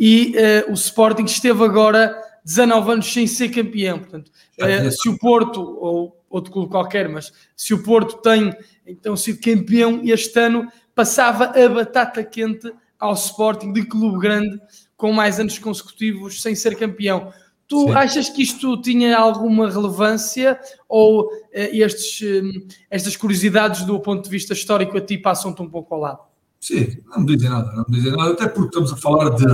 e 0.00 0.34
uh, 0.66 0.70
o 0.70 0.72
Sporting 0.72 1.24
esteve 1.24 1.62
agora 1.62 2.18
19 2.42 2.92
anos 2.92 3.12
sem 3.12 3.26
ser 3.26 3.50
campeão. 3.50 3.98
Portanto, 3.98 4.28
uh, 4.28 4.90
se 4.90 5.10
o 5.10 5.18
Porto, 5.18 5.60
ou 5.60 6.24
outro 6.30 6.50
clube 6.50 6.70
qualquer, 6.70 7.06
mas 7.06 7.30
se 7.54 7.74
o 7.74 7.82
Porto 7.82 8.16
tem 8.22 8.56
então 8.86 9.14
sido 9.14 9.40
campeão 9.42 10.00
este 10.02 10.40
ano, 10.40 10.66
passava 10.94 11.52
a 11.52 11.68
batata 11.68 12.24
quente 12.24 12.72
ao 12.98 13.12
Sporting 13.12 13.74
de 13.74 13.84
clube 13.84 14.18
grande 14.18 14.58
com 14.96 15.12
mais 15.12 15.38
anos 15.38 15.58
consecutivos 15.58 16.40
sem 16.40 16.54
ser 16.54 16.76
campeão. 16.76 17.30
Tu 17.68 17.84
Sim. 17.84 17.92
achas 17.92 18.28
que 18.30 18.42
isto 18.42 18.80
tinha 18.80 19.16
alguma 19.18 19.70
relevância 19.70 20.58
ou 20.88 21.26
uh, 21.26 21.30
estes, 21.52 22.22
um, 22.42 22.66
estas 22.90 23.16
curiosidades 23.16 23.84
do 23.84 24.00
ponto 24.00 24.24
de 24.24 24.30
vista 24.30 24.54
histórico 24.54 24.96
a 24.96 25.00
ti 25.00 25.18
passam-te 25.18 25.60
um 25.60 25.68
pouco 25.68 25.94
ao 25.94 26.00
lado? 26.00 26.20
Sim, 26.58 26.98
não 27.10 27.20
me 27.20 27.36
dizem 27.36 27.50
nada, 27.50 27.70
não 27.72 27.84
me 27.88 27.96
dizem 27.96 28.12
nada, 28.16 28.32
até 28.32 28.46
porque 28.48 28.68
estamos 28.68 28.92
a 28.92 28.96
falar 28.96 29.30
de, 29.30 29.44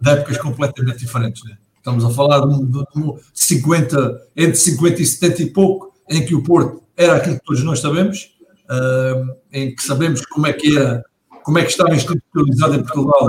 de 0.00 0.10
épocas 0.10 0.38
completamente 0.38 0.98
diferentes. 0.98 1.44
Né? 1.44 1.56
Estamos 1.76 2.04
a 2.04 2.10
falar 2.10 2.46
de, 2.46 2.64
de, 2.64 2.72
de 2.72 3.20
50, 3.34 4.22
entre 4.36 4.56
50 4.56 5.02
e 5.02 5.06
70 5.06 5.42
e 5.42 5.50
pouco, 5.50 5.94
em 6.08 6.24
que 6.24 6.34
o 6.34 6.42
Porto 6.42 6.82
era 6.96 7.16
aquilo 7.16 7.36
que 7.36 7.44
todos 7.44 7.62
nós 7.62 7.80
sabemos, 7.80 8.36
uh, 8.68 9.36
em 9.52 9.74
que 9.74 9.82
sabemos 9.82 10.24
como 10.26 10.46
é 10.46 10.52
que 10.52 10.76
era, 10.76 11.04
como 11.42 11.58
é 11.58 11.64
que 11.64 11.70
estava 11.70 11.94
institucionalizada 11.94 12.76
em 12.76 12.82
Portugal 12.82 13.28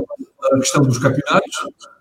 a 0.52 0.60
questão 0.60 0.82
dos 0.82 0.98
campeonatos, 0.98 1.56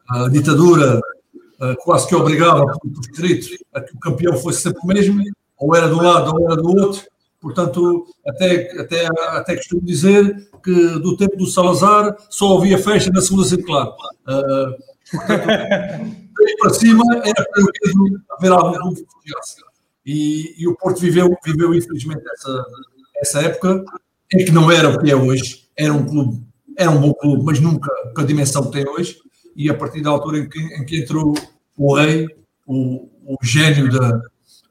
a 0.09 0.29
ditadura 0.29 0.99
uh, 0.99 1.77
quase 1.85 2.09
que 2.09 2.15
obrigava 2.15 2.65
por 2.65 2.91
escrito 3.01 3.49
a 3.75 3.81
que 3.81 3.95
o 3.95 3.99
campeão 3.99 4.37
fosse 4.37 4.63
sempre 4.63 4.81
o 4.83 4.87
mesmo, 4.87 5.23
ou 5.59 5.75
era 5.75 5.89
de 5.89 5.95
um 5.95 6.03
lado 6.03 6.35
ou 6.35 6.51
era 6.51 6.57
do 6.61 6.69
outro, 6.69 7.03
Portanto, 7.41 8.07
até, 8.27 8.81
até, 8.81 9.07
até 9.29 9.57
costumo 9.57 9.83
dizer 9.83 10.49
que 10.63 10.73
do 10.99 11.17
tempo 11.17 11.37
do 11.37 11.47
Salazar 11.47 12.17
só 12.29 12.59
havia 12.59 12.79
festa 12.79 13.11
na 13.13 13.21
segunda 13.21 13.45
circular. 13.45 13.89
Uh, 13.89 14.77
portanto, 15.11 15.47
para 16.61 16.71
cima 16.75 17.05
era 17.25 17.47
proibido 17.51 18.23
haver 18.31 18.53
algum 18.53 18.95
que 18.95 19.05
e, 20.09 20.55
e 20.57 20.67
o 20.67 20.75
Porto 20.75 21.01
viveu, 21.01 21.37
viveu 21.45 21.75
infelizmente 21.75 22.23
essa, 22.33 22.67
essa 23.17 23.43
época 23.43 23.85
em 24.33 24.43
que 24.43 24.51
não 24.51 24.71
era 24.71 24.89
o 24.89 24.99
que 24.99 25.11
é 25.11 25.15
hoje. 25.15 25.69
Era 25.77 25.93
um 25.93 26.07
clube, 26.07 26.43
era 26.79 26.91
um 26.91 26.99
bom 26.99 27.13
clube, 27.13 27.45
mas 27.45 27.61
nunca 27.61 27.91
com 28.15 28.23
a 28.23 28.25
dimensão 28.25 28.65
que 28.65 28.73
tem 28.73 28.89
hoje. 28.89 29.19
E 29.55 29.69
a 29.69 29.75
partir 29.75 30.01
da 30.01 30.09
altura 30.09 30.39
em 30.39 30.49
que, 30.49 30.59
em 30.59 30.85
que 30.87 30.99
entrou 30.99 31.35
o 31.77 31.95
rei, 31.95 32.27
o, 32.67 33.07
o 33.27 33.37
gênio 33.43 33.91
da, 33.91 34.23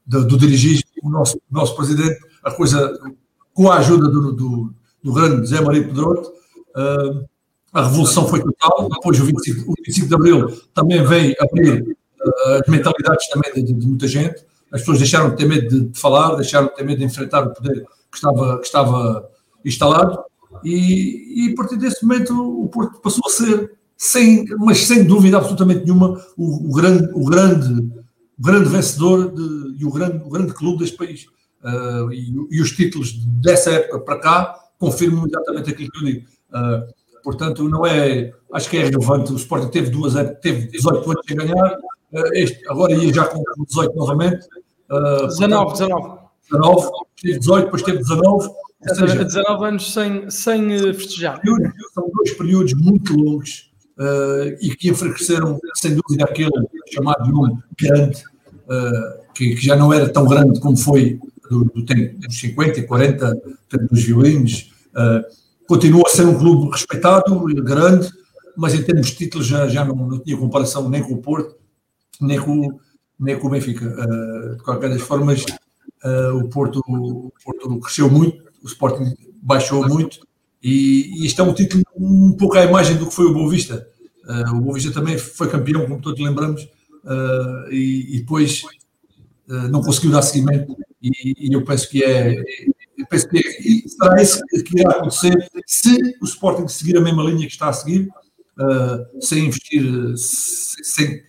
da, 0.08 0.20
do 0.22 0.38
dirigismo, 0.38 0.90
o 1.04 1.10
nosso, 1.10 1.40
nosso 1.52 1.76
presidente, 1.76 2.20
a 2.48 2.51
coisa, 2.51 2.98
com 3.54 3.70
a 3.70 3.77
ajuda 3.77 4.08
do, 4.08 4.32
do, 4.32 4.74
do 5.04 5.13
grande 5.13 5.46
Zé 5.48 5.60
Maria 5.60 5.84
Pedroto, 5.84 6.30
uh, 6.30 7.27
a 7.74 7.84
revolução 7.84 8.27
foi 8.27 8.42
total. 8.42 8.88
Depois, 8.89 9.20
o 9.20 9.25
25, 9.25 9.72
o 9.72 9.74
25 9.86 10.08
de 10.08 10.16
Abril 10.16 10.62
também 10.74 11.04
veio 11.04 11.36
abrir 11.42 11.82
uh, 11.82 12.62
as 12.62 12.68
mentalidades 12.70 13.27
também 13.30 13.54
de, 13.54 13.74
de, 13.74 13.88
muita 13.88 14.08
gente. 14.08 14.46
As 14.72 14.82
pessoas 14.82 15.00
deixaram 15.00 15.30
de 15.32 15.36
ter 15.36 15.46
medo 15.46 15.68
de, 15.68 15.89
de, 15.89 16.00
falar, 16.00 16.36
deixaram 16.36 16.68
de 16.68 16.75
ter 16.75 16.84
medo 16.84 17.00
de 17.00 17.06
enfrentar 17.06 17.46
o 17.46 17.54
poder 17.54 17.86
que 18.10 18.18
estava, 18.18 18.60
que 18.60 18.66
estava 18.66 19.30
instalado. 19.66 20.20
E, 20.63 21.48
e 21.48 21.54
a 21.54 21.56
partir 21.56 21.75
desse 21.75 22.06
momento, 22.06 22.34
o 22.34 22.68
Porto 22.70 23.00
passou 23.01 23.24
a 23.27 23.30
ser, 23.30 23.74
sem, 23.98 24.46
mas 24.60 24.86
sem 24.86 25.04
dúvida 25.04 25.38
absolutamente 25.38 25.84
nenhuma, 25.84 26.22
o, 26.38 26.70
o 26.70 26.74
grande, 26.74 27.10
o 27.13 27.25
grande, 27.25 27.74
o 28.39 28.42
grande 28.42 28.70
vencedor 28.70 29.34
de, 29.34 29.82
e 29.82 29.86
o 29.86 29.92
grande, 29.92 30.24
o 30.25 30.30
grande 30.30 30.54
clube 30.54 30.80
deste 30.80 30.96
país. 30.96 31.27
Uh, 31.64 32.12
e, 32.14 32.34
e, 32.52 32.62
os 32.62 32.72
títulos 32.72 33.14
dessa 33.42 33.72
época 33.72 34.00
para 34.00 34.20
cá 34.20 34.68
confirmam 34.80 35.26
exatamente 35.26 35.72
aquilo 35.72 35.90
que 35.92 35.98
eu 35.98 36.06
digo. 36.06 36.28
Uh, 36.50 36.94
portanto, 37.24 37.68
não 37.68 37.86
é. 37.86 38.32
Acho 38.54 38.70
que 38.70 38.78
é 38.78 38.84
relevante. 38.84 39.34
O 39.34 39.36
Sporting 39.36 39.70
teve 39.70 39.90
duas 39.90 40.14
teve 40.42 40.68
18 40.68 41.12
anos 41.12 41.26
a 41.30 41.36
ganhar, 41.36 41.74
uh, 41.74 42.34
este, 42.34 42.68
agora 42.70 42.94
ia 42.94 43.14
já 43.14 43.26
com 43.26 43.44
18 43.68 43.96
novamente. 43.96 44.48
Uh, 44.90 45.28
19, 45.28 45.74
19. 45.74 46.20
19, 46.50 46.90
teve 47.22 47.40
18, 47.40 47.66
depois 47.66 47.82
teve 47.82 47.98
19. 47.98 48.50
Seja, 48.94 49.26
19 49.26 49.66
anos 49.66 49.92
sem, 49.92 50.30
sem 50.30 50.94
festejar. 50.94 51.42
São 51.94 52.10
dois 52.14 52.32
períodos 52.34 52.74
muito 52.76 53.18
longos 53.20 53.72
e 54.62 54.70
que 54.76 54.90
enfraqueceram, 54.90 55.60
sem 55.74 55.96
dúvida, 55.96 56.24
aquele 56.24 56.52
chamado 56.94 57.30
nome 57.30 57.58
grande, 57.78 58.24
que, 59.34 59.56
que 59.56 59.66
já 59.66 59.76
não 59.76 59.92
era 59.92 60.08
tão 60.08 60.26
grande 60.26 60.60
como 60.62 60.78
foi 60.78 61.20
do, 61.50 61.66
do 61.66 61.86
tempo 61.86 62.20
dos 62.20 62.39
50 62.39 62.80
e 62.80 62.84
40, 62.84 63.42
dos 63.89 64.04
violinos. 64.04 64.72
Uh, 64.89 65.24
continua 65.68 66.04
a 66.06 66.10
ser 66.10 66.25
um 66.25 66.38
clube 66.38 66.72
respeitado, 66.72 67.44
grande, 67.63 68.10
mas 68.56 68.74
em 68.74 68.84
termos 68.84 69.08
de 69.08 69.16
títulos 69.16 69.48
já, 69.48 69.68
já 69.68 69.86
não, 69.86 69.96
não 69.96 70.20
tinha 70.20 70.38
comparação 70.38 70.89
nem 70.89 71.04
com 71.04 71.13
o 71.13 71.22
Porto, 71.22 71.56
nem 72.20 72.39
com, 72.39 72.80
nem 73.20 73.38
com 73.38 73.48
o 73.48 73.50
Benfica. 73.50 73.86
Uh, 73.86 74.56
de 74.56 74.63
qualquer 74.63 74.89
das 74.89 75.01
formas, 75.01 75.44
uh, 76.04 76.38
o, 76.38 76.50
Porto, 76.50 76.82
o 76.88 77.32
Porto 77.44 77.80
cresceu 77.80 78.10
muito, 78.10 78.44
o 78.63 78.68
Sporting 78.68 79.13
baixou 79.42 79.88
muito, 79.88 80.20
e, 80.63 81.25
e 81.25 81.34
é 81.38 81.44
um 81.44 81.54
título 81.54 81.84
um 81.96 82.34
pouco 82.34 82.58
à 82.58 82.63
imagem 82.63 82.98
do 82.98 83.08
que 83.08 83.13
foi 83.13 83.25
o 83.25 83.34
Boa 83.34 83.50
Vista. 83.50 83.88
O 84.51 84.60
Boa 84.60 84.74
Vista 84.74 84.92
também 84.92 85.18
foi 85.18 85.50
campeão, 85.50 85.86
como 85.86 86.01
todos 86.01 86.20
lembramos, 86.20 86.68
e, 87.70 88.16
e, 88.16 88.20
depois 88.20 88.63
não 89.48 89.82
conseguiu 89.82 90.12
dar 90.12 90.22
seguimento 90.22 90.75
e, 91.01 91.50
e 91.50 91.54
eu 91.54 91.63
penso 91.63 91.89
que 91.89 92.04
é, 92.04 92.44
penso 93.10 93.30
que 93.30 93.38
é, 93.38 93.42
será 93.88 94.22
isso 94.22 94.42
que 94.66 94.80
irá 94.80 94.92
acontecer 94.92 95.36
se 95.66 96.16
o 96.22 96.25
Sporting 96.25 96.68
seguir 96.68 96.98
a 96.98 97.01
mesma 97.01 97.24
linha 97.24 97.46
que 97.46 97.54
está 97.54 97.70
a 97.70 97.74
seguir, 97.74 98.10
uh, 98.60 99.22
sem 99.22 99.46
investir, 99.46 99.84
sem, 100.18 101.24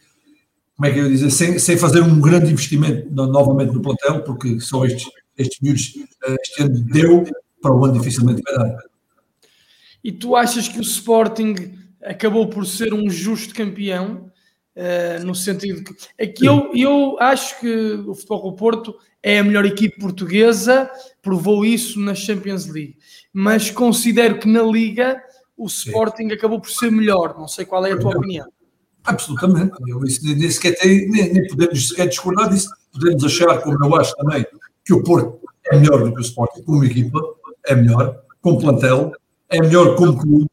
como 0.77 0.87
é 0.87 0.93
que 0.93 0.99
eu 0.99 1.09
dizer, 1.09 1.31
sem, 1.31 1.59
sem 1.59 1.77
fazer 1.77 2.03
um 2.03 2.21
grande 2.21 2.51
investimento 2.51 3.09
no, 3.11 3.27
novamente 3.27 3.73
no 3.73 3.83
plantel, 3.83 4.23
porque 4.23 4.61
só 4.61 4.85
estes, 4.85 5.09
estes 5.37 5.61
miúdos 5.61 5.95
uh, 6.27 6.37
este 6.43 6.63
ano 6.63 6.81
deu, 6.85 7.25
para 7.61 7.75
o 7.75 7.85
ano 7.85 7.99
dificilmente 7.99 8.43
vai 8.43 8.55
dar. 8.55 8.79
E 10.03 10.13
tu 10.13 10.37
achas 10.37 10.69
que 10.69 10.79
o 10.79 10.83
Sporting 10.83 11.55
acabou 12.03 12.49
por 12.49 12.65
ser 12.67 12.95
um 12.95 13.11
justo 13.11 13.55
campeão? 13.55 14.28
Uh, 14.79 15.27
no 15.27 15.35
sentido 15.35 15.83
que 15.83 15.93
é 16.17 16.25
que 16.25 16.47
eu, 16.47 16.71
eu 16.73 17.17
acho 17.19 17.59
que 17.59 17.95
o 18.07 18.15
Futebol 18.15 18.53
do 18.53 18.57
Porto 18.57 18.95
é 19.21 19.41
a 19.41 19.43
melhor 19.43 19.67
equipe 19.67 19.99
portuguesa, 19.99 20.89
provou 21.21 21.65
isso 21.65 21.99
na 21.99 22.15
Champions 22.15 22.67
League, 22.67 22.97
mas 23.33 23.73
considero 23.73 24.39
que 24.39 24.47
na 24.47 24.63
Liga 24.63 25.21
o 25.57 25.67
Sporting 25.67 26.29
Sim. 26.29 26.33
acabou 26.33 26.61
por 26.61 26.71
ser 26.71 26.93
melhor. 26.93 27.37
Não 27.37 27.49
sei 27.49 27.65
qual 27.65 27.85
é 27.85 27.93
a 27.93 27.99
tua 27.99 28.17
opinião. 28.17 28.47
Absolutamente, 29.03 29.73
eu, 29.89 30.05
isso, 30.05 30.25
nem, 30.25 30.51
sequer 30.51 30.79
tem, 30.79 31.11
nem, 31.11 31.33
nem 31.33 31.47
podemos 31.49 31.89
sequer 31.89 32.07
discordar 32.09 32.49
disso. 32.49 32.71
Podemos 32.93 33.25
achar, 33.25 33.61
como 33.63 33.85
eu 33.85 33.97
acho 33.97 34.15
também, 34.17 34.47
que 34.85 34.93
o 34.93 35.03
Porto 35.03 35.41
é 35.67 35.77
melhor 35.77 36.05
do 36.05 36.13
que 36.13 36.21
o 36.21 36.23
Sporting, 36.23 36.63
como 36.63 36.85
equipa, 36.85 37.21
é 37.67 37.75
melhor, 37.75 38.23
como 38.41 38.61
plantel, 38.61 39.13
é 39.49 39.61
melhor 39.61 39.97
como 39.97 40.17
clube, 40.17 40.48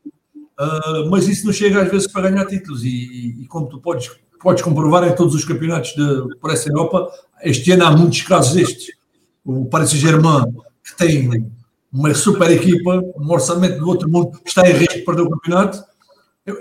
uh, 0.59 1.09
mas 1.09 1.27
isso 1.27 1.45
não 1.45 1.53
chega 1.53 1.81
às 1.81 1.91
vezes 1.91 2.11
para 2.11 2.29
ganhar 2.29 2.45
títulos. 2.45 2.83
E, 2.83 3.41
e, 3.41 3.47
como 3.47 3.67
tu 3.67 3.79
podes 3.79 4.09
podes 4.45 4.61
comprovar 4.63 5.03
em 5.07 5.15
todos 5.15 5.33
os 5.33 5.43
campeonatos 5.43 5.95
de, 5.95 6.37
por 6.39 6.51
essa 6.51 6.69
Europa, 6.69 7.11
este 7.41 7.71
ano 7.71 7.85
há 7.85 7.97
muitos 7.97 8.21
casos 8.21 8.53
destes. 8.53 8.95
O 9.43 9.65
Paris 9.65 9.89
Saint-Germain, 9.89 10.53
que 10.83 10.95
tem 10.95 11.51
uma 11.91 12.13
super 12.13 12.51
equipa, 12.51 13.01
um 13.17 13.31
orçamento 13.31 13.79
do 13.79 13.87
outro 13.87 14.07
mundo, 14.07 14.39
está 14.45 14.69
em 14.69 14.73
risco 14.73 14.99
de 14.99 15.01
perder 15.01 15.21
o 15.23 15.29
campeonato. 15.31 15.83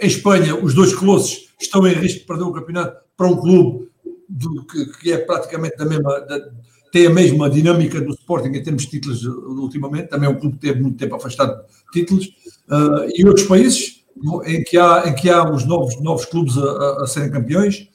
Em 0.00 0.06
Espanha, 0.06 0.56
os 0.56 0.72
dois 0.72 0.94
colossos 0.94 1.52
estão 1.60 1.86
em 1.86 1.92
risco 1.92 2.20
de 2.20 2.26
perder 2.26 2.44
o 2.44 2.52
campeonato 2.52 2.96
para 3.16 3.26
um 3.26 3.36
clube 3.36 3.90
do, 4.28 4.64
que, 4.64 4.86
que, 4.86 5.12
é 5.12 5.18
praticamente 5.18 5.76
da 5.76 5.84
mesma, 5.84 6.20
da, 6.20 6.38
tem 6.94 7.08
a 7.08 7.10
mesma 7.10 7.50
dinâmica 7.50 8.00
do 8.00 8.12
Sporting 8.12 8.50
em 8.56 8.62
termos 8.62 8.84
de 8.84 8.90
títulos 8.90 9.24
ultimamente, 9.24 10.10
também 10.10 10.28
é 10.28 10.32
um 10.32 10.38
clube 10.38 10.54
que 10.54 10.68
teve 10.68 10.80
muito 10.80 10.96
tempo 10.96 11.16
afastado 11.16 11.60
de 11.92 12.00
títulos, 12.00 12.26
uh, 12.68 13.10
e 13.12 13.26
outros 13.26 13.48
países, 13.48 14.04
em 14.46 14.62
que 14.62 14.78
há, 14.78 15.02
em 15.08 15.12
que 15.16 15.28
há 15.28 15.42
os 15.50 15.64
novos, 15.66 16.00
novos 16.00 16.24
clubes 16.24 16.56
a, 16.56 17.02
a, 17.02 17.06
serem 17.08 17.32
campeões. 17.32 17.88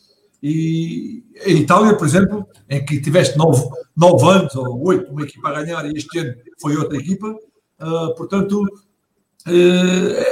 E 0.43 1.23
em 1.45 1.59
Itália, 1.59 1.95
por 1.95 2.05
exemplo, 2.05 2.45
em 2.69 2.83
que 2.83 2.99
tiveste 2.99 3.37
nove, 3.37 3.69
nove 3.95 4.25
anos 4.25 4.53
ou 4.55 4.85
oito, 4.85 5.09
uma 5.13 5.23
equipa 5.23 5.47
a 5.47 5.63
ganhar 5.63 5.85
e 5.85 5.97
este 5.97 6.19
ano 6.19 6.33
foi 6.61 6.75
outra 6.75 6.97
equipa, 6.97 7.27
uh, 7.29 8.13
portanto, 8.17 8.61
uh, 8.63 9.49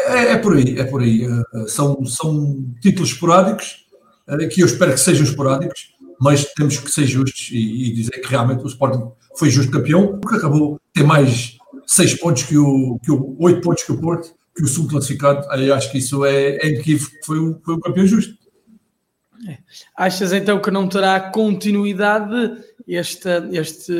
é, 0.09 0.33
é, 0.33 0.37
por 0.39 0.57
aí, 0.57 0.77
é 0.77 0.83
por 0.83 1.01
aí. 1.01 1.25
Uh, 1.25 1.69
são, 1.69 2.05
são 2.05 2.65
títulos 2.81 3.11
esporádicos, 3.11 3.87
que 4.53 4.61
eu 4.61 4.65
espero 4.65 4.91
que 4.91 4.99
sejam 4.99 5.23
esporádicos, 5.23 5.95
mas 6.19 6.45
temos 6.53 6.77
que 6.77 6.91
ser 6.91 7.05
justos 7.05 7.49
e, 7.51 7.89
e, 7.89 7.93
dizer 7.93 8.19
que 8.21 8.27
realmente 8.27 8.63
o 8.63 8.67
Sporting 8.67 9.11
foi 9.37 9.49
justo 9.49 9.71
campeão, 9.71 10.19
porque 10.19 10.37
acabou 10.37 10.79
ter 10.93 11.03
mais 11.03 11.57
seis 11.85 12.13
pontos 12.13 12.43
que 12.43 12.57
o, 12.57 12.99
que 13.03 13.11
o 13.11 13.35
oito 13.39 13.61
pontos 13.61 13.83
que 13.83 13.91
o 13.91 13.99
Porto 13.99 14.35
que 14.57 14.63
o 14.63 14.67
segundo 14.67 14.89
classificado, 14.89 15.47
eu 15.61 15.75
acho 15.75 15.91
que 15.91 15.99
isso 15.99 16.25
é, 16.25 16.57
é 16.57 16.67
inequívoco, 16.67 17.15
foi 17.23 17.37
o, 17.37 17.61
foi 17.63 17.75
o 17.75 17.79
campeão 17.79 18.07
justo. 18.07 18.35
É. 19.47 19.59
Achas 19.95 20.33
então 20.33 20.59
que 20.59 20.71
não 20.71 20.89
terá 20.89 21.19
continuidade 21.19 22.57
esta, 22.87 23.47
este, 23.51 23.91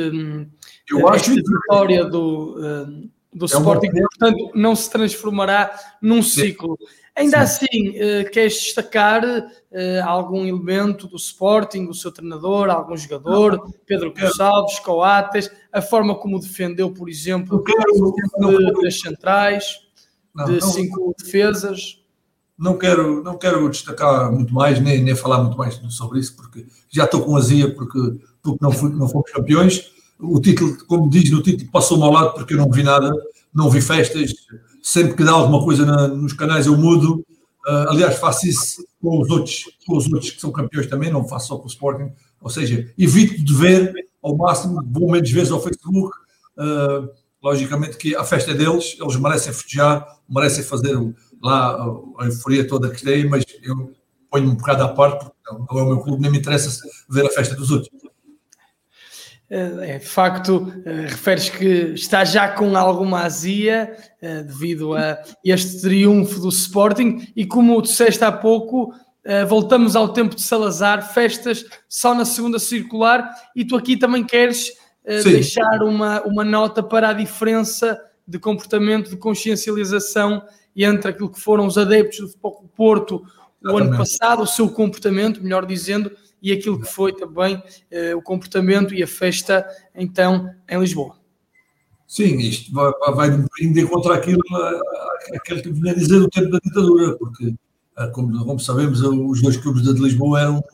eu 0.90 0.98
esta 0.98 1.30
acho 1.30 1.34
vitória 1.34 2.04
do, 2.04 2.56
uh, 2.58 3.10
do 3.32 3.44
é 3.44 3.48
Sporting, 3.48 3.88
uma... 3.88 4.08
portanto 4.08 4.50
não 4.54 4.74
se 4.74 4.90
transformará 4.90 5.78
num 6.00 6.22
ciclo. 6.22 6.78
Ainda 7.14 7.44
Sim. 7.46 7.66
assim, 7.66 7.88
uh, 7.90 8.30
queres 8.30 8.54
destacar 8.54 9.24
uh, 9.24 10.04
algum 10.04 10.46
elemento 10.46 11.08
do 11.08 11.16
Sporting, 11.16 11.86
o 11.86 11.94
seu 11.94 12.12
treinador, 12.12 12.70
algum 12.70 12.96
jogador, 12.96 13.56
não, 13.56 13.74
Pedro 13.84 14.14
Gonçalves, 14.14 14.78
Coates, 14.78 15.50
a 15.72 15.82
forma 15.82 16.14
como 16.14 16.38
defendeu, 16.38 16.92
por 16.92 17.08
exemplo, 17.08 17.64
das 18.82 19.00
centrais? 19.00 19.88
não, 20.38 20.44
de 20.46 20.60
não, 20.60 20.68
cinco 20.68 21.14
defesas. 21.18 21.98
Não 22.56 22.76
quero, 22.76 23.22
não 23.22 23.36
quero 23.36 23.68
destacar 23.68 24.32
muito 24.32 24.52
mais, 24.52 24.80
nem, 24.80 25.02
nem 25.02 25.14
falar 25.14 25.42
muito 25.42 25.56
mais 25.56 25.74
sobre 25.90 26.18
isso, 26.18 26.34
porque 26.36 26.66
já 26.88 27.04
estou 27.04 27.24
com 27.24 27.36
azia 27.36 27.72
porque, 27.72 27.98
porque 28.42 28.58
não, 28.60 28.72
fui, 28.72 28.90
não 28.90 29.08
fomos 29.08 29.30
campeões. 29.30 29.92
O 30.20 30.40
título, 30.40 30.76
como 30.86 31.08
diz 31.08 31.30
no 31.30 31.42
título, 31.42 31.70
passou-me 31.70 32.04
ao 32.04 32.12
lado 32.12 32.34
porque 32.34 32.54
eu 32.54 32.58
não 32.58 32.70
vi 32.70 32.82
nada, 32.82 33.10
não 33.54 33.70
vi 33.70 33.80
festas. 33.80 34.32
Sempre 34.82 35.14
que 35.14 35.24
dá 35.24 35.32
alguma 35.32 35.62
coisa 35.64 35.84
na, 35.84 36.08
nos 36.08 36.32
canais 36.32 36.66
eu 36.66 36.76
mudo. 36.76 37.24
Uh, 37.66 37.90
aliás, 37.90 38.18
faço 38.18 38.46
isso 38.46 38.84
com 39.00 39.20
os, 39.20 39.30
outros, 39.30 39.64
com 39.86 39.96
os 39.96 40.10
outros 40.12 40.30
que 40.30 40.40
são 40.40 40.50
campeões 40.50 40.86
também, 40.86 41.10
não 41.10 41.28
faço 41.28 41.48
só 41.48 41.58
com 41.58 41.64
o 41.64 41.68
Sporting. 41.68 42.10
Ou 42.40 42.50
seja, 42.50 42.90
evito 42.96 43.42
de 43.42 43.54
ver 43.54 43.92
ao 44.22 44.36
máximo, 44.36 44.82
vou 44.90 45.10
menos 45.10 45.30
vezes 45.30 45.52
ao 45.52 45.60
Facebook. 45.60 46.16
Uh, 46.56 47.08
logicamente 47.42 47.96
que 47.96 48.16
a 48.16 48.24
festa 48.24 48.50
é 48.50 48.54
deles, 48.54 48.96
eles 49.00 49.16
merecem 49.16 49.52
festejar, 49.52 50.06
merecem 50.28 50.64
fazer 50.64 50.96
lá 51.42 51.76
a 52.18 52.24
euforia 52.24 52.66
toda 52.66 52.90
que 52.90 53.02
têm, 53.02 53.28
mas 53.28 53.44
eu 53.62 53.92
ponho-me 54.30 54.52
um 54.52 54.56
bocado 54.56 54.82
à 54.82 54.88
parte, 54.88 55.24
porque 55.24 55.72
não 55.72 55.78
é 55.78 55.82
o 55.82 55.86
meu 55.86 56.00
clube, 56.00 56.20
nem 56.20 56.30
me 56.30 56.38
interessa 56.38 56.84
ver 57.08 57.26
a 57.26 57.30
festa 57.30 57.54
dos 57.54 57.70
outros. 57.70 57.90
É, 59.50 59.98
de 59.98 60.04
facto, 60.04 60.70
referes 60.84 61.48
que 61.48 61.64
está 61.94 62.22
já 62.22 62.48
com 62.48 62.76
alguma 62.76 63.22
azia 63.22 63.96
devido 64.46 64.94
a 64.94 65.22
este 65.42 65.80
triunfo 65.80 66.38
do 66.40 66.50
Sporting. 66.50 67.26
E 67.34 67.46
como 67.46 67.80
disseste 67.80 68.22
há 68.22 68.30
pouco, 68.30 68.92
voltamos 69.48 69.96
ao 69.96 70.12
tempo 70.12 70.34
de 70.34 70.42
Salazar, 70.42 71.14
festas 71.14 71.64
só 71.88 72.14
na 72.14 72.26
segunda 72.26 72.58
circular. 72.58 73.26
E 73.56 73.64
tu 73.64 73.74
aqui 73.74 73.96
também 73.96 74.22
queres 74.22 74.70
deixar 75.24 75.82
uma, 75.82 76.20
uma 76.22 76.44
nota 76.44 76.82
para 76.82 77.08
a 77.08 77.14
diferença 77.14 77.98
de 78.26 78.38
comportamento, 78.38 79.08
de 79.08 79.16
consciencialização 79.16 80.42
entre 80.76 81.10
aquilo 81.10 81.30
que 81.30 81.40
foram 81.40 81.66
os 81.66 81.78
adeptos 81.78 82.34
do 82.34 82.68
Porto 82.76 83.24
o 83.64 83.76
ano 83.76 83.96
passado, 83.96 84.42
o 84.42 84.46
seu 84.46 84.68
comportamento, 84.68 85.42
melhor 85.42 85.66
dizendo, 85.66 86.12
e 86.42 86.52
aquilo 86.52 86.80
que 86.80 86.86
foi 86.86 87.12
também 87.12 87.62
eh, 87.90 88.14
o 88.14 88.22
comportamento 88.22 88.94
e 88.94 89.02
a 89.02 89.06
festa 89.06 89.66
então 89.94 90.50
em 90.68 90.80
Lisboa. 90.80 91.16
Sim, 92.06 92.38
isto 92.38 92.72
vai, 92.72 92.90
vai 93.14 93.30
de 93.30 93.80
encontrar 93.80 94.14
aquilo, 94.14 94.40
aquilo 95.34 95.62
que 95.62 95.72
vinha 95.72 95.94
dizer 95.94 96.16
o 96.16 96.28
tempo 96.28 96.50
da 96.50 96.58
ditadura, 96.58 97.16
porque, 97.18 97.54
eh, 97.98 98.06
como, 98.08 98.44
como, 98.44 98.58
sabemos, 98.58 99.02
os 99.02 99.42
dois 99.42 99.56
clubes 99.58 99.82
de 99.82 99.92
Lisboa 100.00 100.40
eram, 100.40 100.64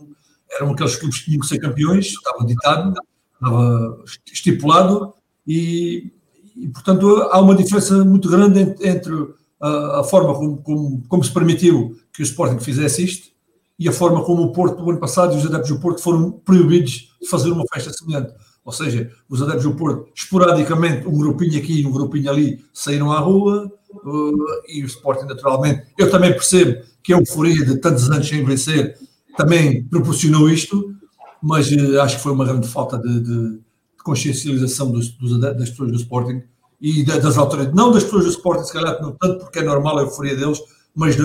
eram 0.53 0.73
aqueles 0.73 0.97
clubes 0.97 1.19
que 1.19 1.25
tinham 1.25 1.41
que 1.41 1.47
ser 1.47 1.59
campeões, 1.59 2.07
estava 2.07 2.47
ditado, 2.47 2.95
estava 3.33 4.05
estipulado, 4.33 5.15
e, 5.47 6.13
e 6.57 6.69
portanto 6.69 7.09
há 7.31 7.41
uma 7.41 7.55
diferença 7.55 8.05
muito 8.05 8.29
grande 8.31 8.61
entre, 8.61 8.89
entre 8.89 9.35
a, 9.61 10.01
a, 10.01 10.05
forma 10.05 10.35
como, 10.35 10.57
como, 10.59 11.03
como 11.09 11.25
se 11.25 11.33
permitiu 11.33 11.99
que 12.13 12.23
o 12.23 12.25
Sporting 12.25 12.61
fizesse 12.61 13.05
isto 13.05 13.34
e 13.79 13.89
a 13.89 13.93
forma 13.93 14.23
como 14.23 14.43
o 14.43 14.53
Porto, 14.53 14.83
o 14.83 14.91
ano 14.91 15.01
passado, 15.01 15.35
e 15.35 15.37
os 15.37 15.47
adeptos 15.47 15.71
do 15.71 15.81
Porto 15.81 16.01
foram 16.01 16.31
proibidos 16.31 17.11
de 17.21 17.29
fazer 17.29 17.51
uma 17.51 17.65
festa 17.73 17.93
semelhante. 17.93 18.33
Ou 18.65 18.73
seja, 18.73 19.11
os 19.29 19.43
adeptos 19.43 19.65
do 19.65 19.75
Porto, 19.75 20.09
esporadicamente, 20.15 21.07
um 21.07 21.19
grupinho 21.19 21.59
aqui 21.59 21.81
e 21.81 21.87
um 21.87 21.91
grupinho 21.91 22.31
ali, 22.31 22.65
saíram 22.73 23.13
à 23.13 23.19
rua 23.19 23.71
uh, 24.05 24.33
e 24.69 24.83
o 24.83 24.87
Sporting, 24.87 25.27
naturalmente. 25.27 25.87
Eu 25.99 26.11
também 26.11 26.33
percebo 26.33 26.83
que 27.03 27.13
a 27.13 27.19
euforia 27.19 27.65
de 27.65 27.77
tantos 27.77 28.11
anos 28.11 28.27
sem 28.27 28.45
vencer 28.45 28.97
também 29.37 29.85
proporcionou 29.85 30.49
isto, 30.49 30.95
mas 31.43 31.71
uh, 31.71 32.01
acho 32.01 32.17
que 32.17 32.23
foi 32.23 32.33
uma 32.33 32.45
grande 32.45 32.67
falta 32.69 32.97
de, 32.97 33.21
de, 33.21 33.51
de 33.51 34.03
consciencialização 34.03 34.91
dos, 34.91 35.11
dos, 35.11 35.39
das 35.39 35.71
pessoas 35.71 35.91
do 35.91 35.99
Sporting 35.99 36.43
e 36.81 37.03
das 37.05 37.37
autoridades, 37.37 37.75
não 37.75 37.93
das 37.93 38.05
pessoas 38.05 38.25
do 38.25 38.31
Sporting, 38.31 38.65
se 38.65 38.73
calhar 38.73 39.01
não 39.01 39.13
tanto 39.13 39.41
porque 39.41 39.59
é 39.59 39.63
normal 39.63 39.99
a 39.99 40.03
euforia 40.03 40.37
deles, 40.37 40.59
mas 40.95 41.17
de, 41.17 41.25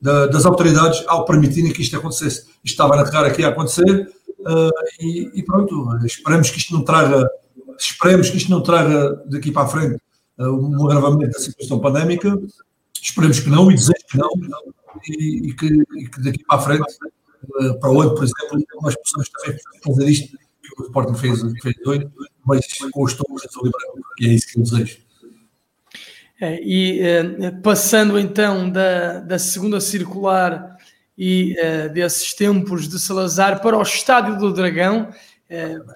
da, 0.00 0.26
das 0.26 0.46
autoridades 0.46 1.04
ao 1.06 1.24
permitirem 1.24 1.72
que 1.72 1.82
isto 1.82 1.96
acontecesse. 1.96 2.46
Isto 2.64 2.74
estava 2.74 2.96
na 2.96 3.10
cara 3.10 3.28
aqui 3.28 3.44
a 3.44 3.48
acontecer 3.48 4.10
uh, 4.40 4.70
e, 5.00 5.30
e, 5.34 5.42
pronto, 5.42 5.96
esperemos 6.04 6.50
que 6.50 6.58
isto 6.58 6.72
não 6.72 6.82
traga, 6.82 7.28
esperemos 7.78 8.30
que 8.30 8.36
isto 8.38 8.50
não 8.50 8.62
traga 8.62 9.22
daqui 9.26 9.52
para 9.52 9.62
a 9.62 9.68
frente 9.68 10.00
uh, 10.38 10.44
um 10.44 10.86
agravamento 10.86 11.32
da 11.32 11.38
situação 11.38 11.78
pandémica, 11.80 12.40
esperemos 13.00 13.40
que 13.40 13.50
não 13.50 13.70
e 13.70 13.74
desejo 13.74 14.06
que 14.08 14.18
não, 14.18 14.30
e, 15.08 15.48
e, 15.48 15.54
que, 15.54 15.66
e 15.66 16.08
que, 16.08 16.22
daqui 16.22 16.44
para 16.44 16.58
a 16.58 16.62
frente, 16.62 16.96
uh, 17.60 17.78
para 17.78 17.90
o 17.90 18.00
ano, 18.00 18.14
por 18.14 18.24
exemplo, 18.24 18.66
nós 18.82 18.96
possamos 18.96 19.28
também 19.28 19.58
fazer 19.84 20.08
isto 20.08 20.38
que 20.76 20.82
o 20.82 20.86
Sporting 20.86 21.14
fez, 21.14 21.40
fez 21.62 21.74
hoje, 21.86 22.08
mas 22.46 22.66
com 22.92 23.02
os 23.02 23.14
tons 23.14 23.42
e 23.42 23.70
branco, 23.70 24.00
e 24.20 24.28
é 24.28 24.32
isso 24.32 24.46
que 24.46 24.58
eu 24.58 24.62
desejo. 24.62 25.09
É, 26.40 26.58
e 26.62 27.00
eh, 27.00 27.50
passando 27.62 28.18
então 28.18 28.70
da, 28.70 29.20
da 29.20 29.38
segunda 29.38 29.78
circular 29.78 30.74
e 31.16 31.54
eh, 31.58 31.90
desses 31.90 32.32
tempos 32.32 32.88
de 32.88 32.98
Salazar 32.98 33.60
para 33.60 33.76
o 33.76 33.82
Estádio 33.82 34.38
do 34.38 34.52
Dragão, 34.52 35.10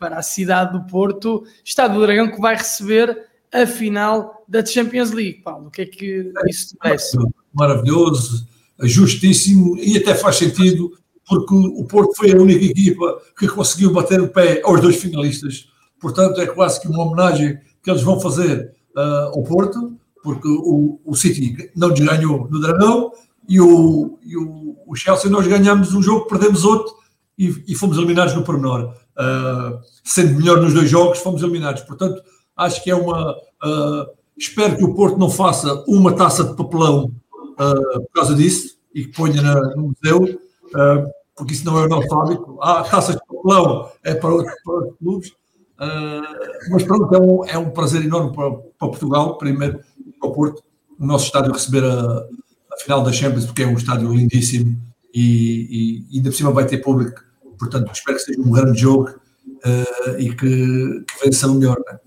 para 0.00 0.18
a 0.18 0.22
cidade 0.22 0.72
do 0.72 0.85
Porto, 0.85 1.44
Estádio 1.64 2.00
do 2.00 2.04
Dragão 2.04 2.28
que 2.28 2.40
vai 2.40 2.57
receber 2.57 3.16
a 3.52 3.64
final 3.64 4.44
da 4.48 4.66
Champions 4.66 5.12
League. 5.12 5.42
Paulo, 5.42 5.68
o 5.68 5.70
que 5.70 5.83
é 5.83 5.87
que 5.87 6.33
isso 6.48 6.70
te 6.70 6.76
parece? 6.76 7.16
Maravilhoso, 7.52 8.48
justíssimo 8.83 9.78
e 9.78 9.96
até 9.96 10.12
faz 10.14 10.37
sentido 10.37 10.90
porque 11.26 11.54
o 11.54 11.85
Porto 11.85 12.16
foi 12.16 12.33
a 12.33 12.37
única 12.37 12.64
equipa 12.64 13.22
que 13.38 13.46
conseguiu 13.48 13.92
bater 13.92 14.20
o 14.20 14.28
pé 14.28 14.61
aos 14.64 14.80
dois 14.80 14.96
finalistas. 14.96 15.68
Portanto, 16.00 16.40
é 16.40 16.46
quase 16.46 16.80
que 16.80 16.88
uma 16.88 17.04
homenagem 17.04 17.59
que 17.83 17.90
eles 17.90 18.02
vão 18.02 18.20
fazer 18.20 18.72
uh, 18.96 19.28
ao 19.33 19.42
Porto 19.42 19.96
porque 20.24 20.48
o, 20.48 20.98
o 21.04 21.14
City 21.14 21.70
não 21.76 21.90
nos 21.90 22.00
ganhou 22.00 22.48
no 22.50 22.58
Dragão 22.58 23.12
e 23.46 23.60
o, 23.60 24.18
e 24.24 24.34
o, 24.38 24.74
o 24.87 24.96
Chelsea 24.96 25.30
nós 25.30 25.46
ganhamos 25.46 25.94
um 25.94 26.00
jogo, 26.00 26.26
perdemos 26.26 26.64
outro 26.64 26.94
e, 27.38 27.62
e 27.68 27.74
fomos 27.74 27.98
eliminados 27.98 28.34
no 28.34 28.42
pormenor. 28.42 28.94
Uh, 29.18 29.78
sendo 30.02 30.37
melhor 30.37 30.62
nos 30.62 30.72
dois 30.72 30.88
jogos, 30.88 31.18
fomos 31.18 31.42
eliminados. 31.42 31.82
Portanto, 31.82 32.22
acho 32.56 32.82
que 32.82 32.90
é 32.90 32.94
uma. 32.94 33.32
Uh, 33.32 34.06
espero 34.34 34.78
que 34.78 34.84
o 34.84 34.94
Porto 34.94 35.18
não 35.18 35.28
faça 35.28 35.84
uma 35.87 36.14
taça 36.14 36.42
de 36.42 36.56
papelão 36.56 37.12
uh, 37.34 38.00
por 38.00 38.12
causa 38.14 38.34
disso 38.34 38.78
e 38.94 39.04
que 39.04 39.12
ponha 39.12 39.42
na, 39.42 39.60
no 39.76 39.92
museu, 39.92 40.40
porque 41.37 41.52
isso 41.52 41.66
não 41.66 41.78
é 41.78 41.84
o 41.84 41.88
nosso 41.88 42.14
hábito. 42.18 42.58
Há 42.62 42.82
taças 42.84 43.16
de 43.16 43.20
papelão 43.26 43.90
é 44.02 44.14
para 44.14 44.32
outros, 44.32 44.54
para 44.64 44.74
outros 44.74 44.98
clubes. 44.98 45.32
mas 46.70 46.82
pronto, 46.84 47.14
é 47.14 47.18
um, 47.18 47.44
é 47.44 47.58
um 47.58 47.70
prazer 47.70 48.02
enorme 48.02 48.34
para, 48.34 48.52
para 48.52 48.88
Portugal, 48.88 49.37
primeiro 49.37 49.80
ao 50.24 50.32
Porto, 50.32 50.62
o 50.98 51.06
nosso 51.06 51.26
estádio 51.26 51.52
receber 51.52 51.84
a, 51.84 52.26
a, 52.72 52.76
final 52.82 53.02
da 53.02 53.12
Champions, 53.12 53.46
porque 53.46 53.62
é 53.62 53.66
um 53.66 53.74
estádio 53.74 54.12
lindíssimo 54.12 54.76
e, 55.12 56.04
e 56.10 56.16
ainda 56.16 56.30
por 56.30 56.37
cima 56.37 56.50
vai 56.50 56.66
ter 56.66 56.78
público. 56.78 57.22
Portanto, 57.58 57.90
espero 57.92 58.16
que 58.16 58.24
seja 58.24 58.40
um 58.40 58.50
grande 58.50 58.80
jogo 58.80 59.10
uh, 59.46 60.18
e 60.18 60.34
que, 60.34 61.04
que 61.06 61.24
vença 61.24 61.46
o 61.46 61.54
melhor. 61.54 61.76
Né? 61.87 61.98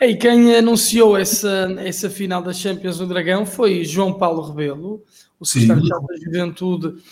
E 0.00 0.16
quem 0.16 0.54
anunciou 0.54 1.16
essa, 1.16 1.74
essa 1.78 2.10
final 2.10 2.42
da 2.42 2.52
Champions 2.52 2.98
do 2.98 3.06
Dragão 3.06 3.46
foi 3.46 3.84
João 3.84 4.12
Paulo 4.12 4.42
Rebelo, 4.42 5.02
o 5.40 5.46
secretário 5.46 5.82
da 5.82 6.16
Juventude 6.22 7.02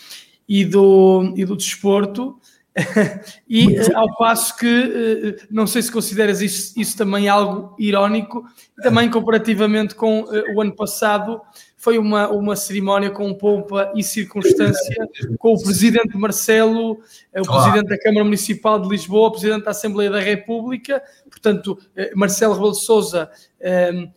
e 0.47 0.63
do, 0.63 1.33
e 1.35 1.45
do 1.45 1.55
Desporto. 1.55 2.39
e 3.47 3.65
Muito... 3.65 3.97
ao 3.97 4.13
passo 4.17 4.55
que 4.57 4.67
eh, 4.67 5.45
não 5.49 5.65
sei 5.65 5.81
se 5.81 5.89
consideras 5.89 6.41
isso, 6.41 6.77
isso 6.77 6.97
também 6.97 7.29
algo 7.29 7.73
irónico, 7.79 8.43
também 8.83 9.09
comparativamente 9.09 9.95
com 9.95 10.25
o 10.53 10.61
ano 10.61 10.75
passado, 10.75 11.39
foi 11.77 11.97
uma, 11.97 12.27
uma 12.29 12.55
cerimónia 12.55 13.09
com 13.09 13.33
pompa 13.33 13.93
e 13.95 14.03
circunstância, 14.03 15.07
com 15.39 15.53
o 15.53 15.61
presidente 15.61 16.17
Marcelo, 16.17 16.99
eh, 17.31 17.41
o 17.41 17.45
presidente 17.45 17.87
da 17.87 17.97
Câmara 17.97 18.25
Municipal 18.25 18.77
de 18.79 18.89
Lisboa, 18.89 19.29
o 19.29 19.31
presidente 19.31 19.63
da 19.63 19.71
Assembleia 19.71 20.11
da 20.11 20.19
República, 20.19 21.01
portanto, 21.29 21.79
Marcelo 22.13 22.55
Rebelo 22.55 22.73
de 22.73 22.81
Souza, 22.81 23.29
ehm, 23.61 24.11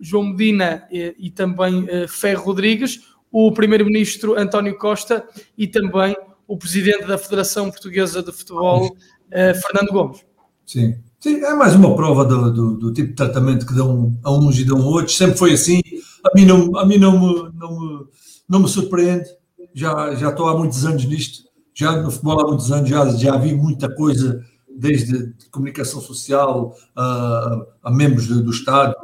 João 0.00 0.24
Medina 0.24 0.88
e 0.90 1.30
também 1.30 1.86
Ferro 2.08 2.44
Rodrigues, 2.44 3.00
o 3.30 3.52
primeiro-ministro 3.52 4.38
António 4.38 4.78
Costa 4.78 5.28
e 5.58 5.66
também 5.66 6.12
o 6.12 6.33
presidente 6.58 7.06
da 7.06 7.18
Federação 7.18 7.70
Portuguesa 7.70 8.22
de 8.22 8.32
Futebol, 8.32 8.86
uh, 8.86 9.60
Fernando 9.60 9.92
Gomes. 9.92 10.20
Sim. 10.66 10.96
Sim, 11.24 11.42
é 11.42 11.54
mais 11.54 11.74
uma 11.74 11.96
prova 11.96 12.22
do, 12.22 12.52
do, 12.52 12.76
do, 12.76 12.92
tipo 12.92 13.08
de 13.08 13.14
tratamento 13.14 13.64
que 13.64 13.74
dão 13.74 14.14
a 14.22 14.30
uns 14.30 14.58
e 14.58 14.64
dão 14.64 14.76
a 14.76 14.84
outros. 14.84 15.16
Sempre 15.16 15.38
foi 15.38 15.54
assim. 15.54 15.80
A 16.22 16.36
mim 16.36 16.44
não, 16.44 16.76
a 16.76 16.84
mim 16.84 16.98
não, 16.98 17.12
me, 17.18 17.50
não, 17.54 17.80
me, 17.80 18.04
não 18.46 18.60
me 18.60 18.68
surpreende. 18.68 19.24
Já, 19.72 20.14
já 20.16 20.28
estou 20.28 20.48
há 20.48 20.58
muitos 20.58 20.84
anos 20.84 21.02
nisto. 21.06 21.44
Já 21.72 21.96
no 21.96 22.10
futebol 22.10 22.40
há 22.40 22.46
muitos 22.46 22.70
anos 22.70 22.90
já, 22.90 23.08
já 23.08 23.38
vi 23.38 23.54
muita 23.54 23.88
coisa, 23.94 24.44
desde 24.68 25.32
comunicação 25.50 25.98
social 26.02 26.76
a, 26.94 27.66
a 27.84 27.90
membros 27.90 28.26
do, 28.26 28.42
do 28.42 28.50
Estado, 28.50 28.94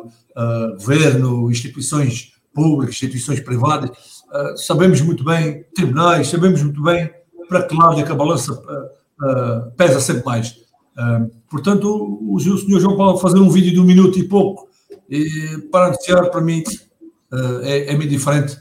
governo, 0.78 1.50
instituições 1.50 2.32
públicas, 2.52 2.96
instituições 2.96 3.40
privadas. 3.40 3.90
Sabemos 4.56 5.00
muito 5.00 5.24
bem, 5.24 5.64
tribunais, 5.74 6.28
sabemos 6.28 6.62
muito 6.62 6.82
bem 6.82 7.10
para 7.50 7.64
que 7.64 7.74
lado 7.74 7.98
é 7.98 8.04
que 8.04 8.12
a 8.12 8.14
balança 8.14 8.52
uh, 8.52 9.26
uh, 9.26 9.70
pesa 9.76 10.00
sempre 10.00 10.24
mais. 10.24 10.50
Uh, 10.96 11.28
portanto, 11.50 11.84
o, 11.84 12.36
o 12.36 12.40
senhor 12.40 12.80
João 12.80 12.96
Paulo 12.96 13.18
fazer 13.18 13.40
um 13.40 13.50
vídeo 13.50 13.72
de 13.72 13.80
um 13.80 13.84
minuto 13.84 14.20
e 14.20 14.22
pouco 14.22 14.68
e, 15.10 15.58
para 15.72 15.86
anunciar, 15.86 16.30
para 16.30 16.40
mim, 16.40 16.62
é, 17.62 17.92
é 17.92 17.98
meio 17.98 18.08
diferente 18.08 18.56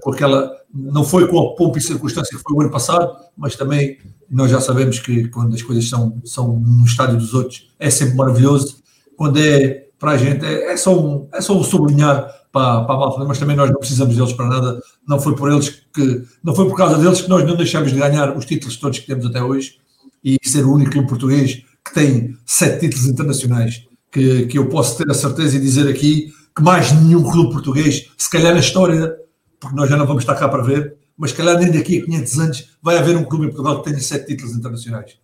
com 0.00 0.12
aquela. 0.12 0.50
Não 0.72 1.02
foi 1.04 1.26
com 1.26 1.38
a 1.38 1.54
pompa 1.56 1.78
e 1.78 1.80
circunstância 1.80 2.36
que 2.36 2.42
foi 2.42 2.56
o 2.56 2.60
ano 2.60 2.70
passado, 2.70 3.12
mas 3.36 3.56
também 3.56 3.98
nós 4.30 4.50
já 4.50 4.60
sabemos 4.60 5.00
que 5.00 5.28
quando 5.28 5.54
as 5.54 5.62
coisas 5.62 5.88
são, 5.88 6.20
são 6.24 6.58
no 6.58 6.84
estádio 6.84 7.18
dos 7.18 7.34
outros 7.34 7.68
é 7.80 7.90
sempre 7.90 8.14
maravilhoso. 8.14 8.76
Quando 9.16 9.38
é 9.40 9.86
para 9.98 10.12
a 10.12 10.16
gente, 10.16 10.44
é, 10.44 10.72
é 10.72 10.76
só, 10.76 10.96
um, 10.96 11.28
é 11.32 11.40
só 11.40 11.56
um 11.56 11.64
sublinhar 11.64 12.32
para, 12.52 12.84
para 12.84 12.94
a 12.94 12.98
malta, 12.98 13.24
mas 13.24 13.38
também 13.38 13.56
nós 13.56 13.70
não 13.70 13.78
precisamos 13.78 14.14
deles 14.14 14.32
para 14.34 14.46
nada. 14.46 14.80
Não 15.08 15.18
foi 15.18 15.34
por 15.34 15.50
eles 15.50 15.70
que, 15.92 16.22
não 16.44 16.54
foi 16.54 16.68
por 16.68 16.76
causa 16.76 16.98
deles 16.98 17.22
que 17.22 17.28
nós 17.28 17.44
não 17.44 17.56
deixamos 17.56 17.92
de 17.92 17.98
ganhar 17.98 18.36
os 18.36 18.44
títulos 18.44 18.76
todos 18.76 18.98
que 18.98 19.06
temos 19.06 19.26
até 19.26 19.42
hoje 19.42 19.78
e 20.22 20.38
ser 20.44 20.64
o 20.64 20.72
único 20.72 20.92
clube 20.92 21.08
português 21.08 21.64
que 21.84 21.94
tem 21.94 22.36
sete 22.46 22.80
títulos 22.80 23.06
internacionais. 23.06 23.86
Que, 24.10 24.44
que 24.44 24.58
eu 24.58 24.68
posso 24.68 24.98
ter 24.98 25.10
a 25.10 25.14
certeza 25.14 25.56
e 25.56 25.60
dizer 25.60 25.88
aqui 25.88 26.30
que 26.54 26.62
mais 26.62 26.92
nenhum 26.92 27.22
clube 27.22 27.50
português, 27.50 28.10
se 28.18 28.30
calhar 28.30 28.52
na 28.52 28.60
história, 28.60 29.16
porque 29.58 29.74
nós 29.74 29.88
já 29.88 29.96
não 29.96 30.06
vamos 30.06 30.22
estar 30.22 30.34
cá 30.34 30.46
para 30.48 30.62
ver, 30.62 30.96
mas 31.16 31.30
se 31.30 31.36
calhar 31.36 31.58
nem 31.58 31.72
daqui 31.72 31.98
a 31.98 32.04
500 32.04 32.38
anos 32.38 32.68
vai 32.82 32.98
haver 32.98 33.16
um 33.16 33.24
clube 33.24 33.46
em 33.46 33.48
Portugal 33.48 33.82
que 33.82 33.88
tenha 33.88 34.02
sete 34.02 34.26
títulos 34.26 34.54
internacionais. 34.54 35.16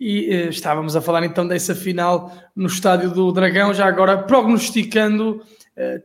E 0.00 0.30
uh, 0.30 0.48
estávamos 0.48 0.96
a 0.96 1.00
falar 1.00 1.24
então 1.24 1.46
dessa 1.46 1.74
final 1.74 2.32
no 2.56 2.66
Estádio 2.66 3.10
do 3.10 3.30
Dragão, 3.30 3.74
já 3.74 3.86
agora 3.86 4.18
prognosticando, 4.18 5.42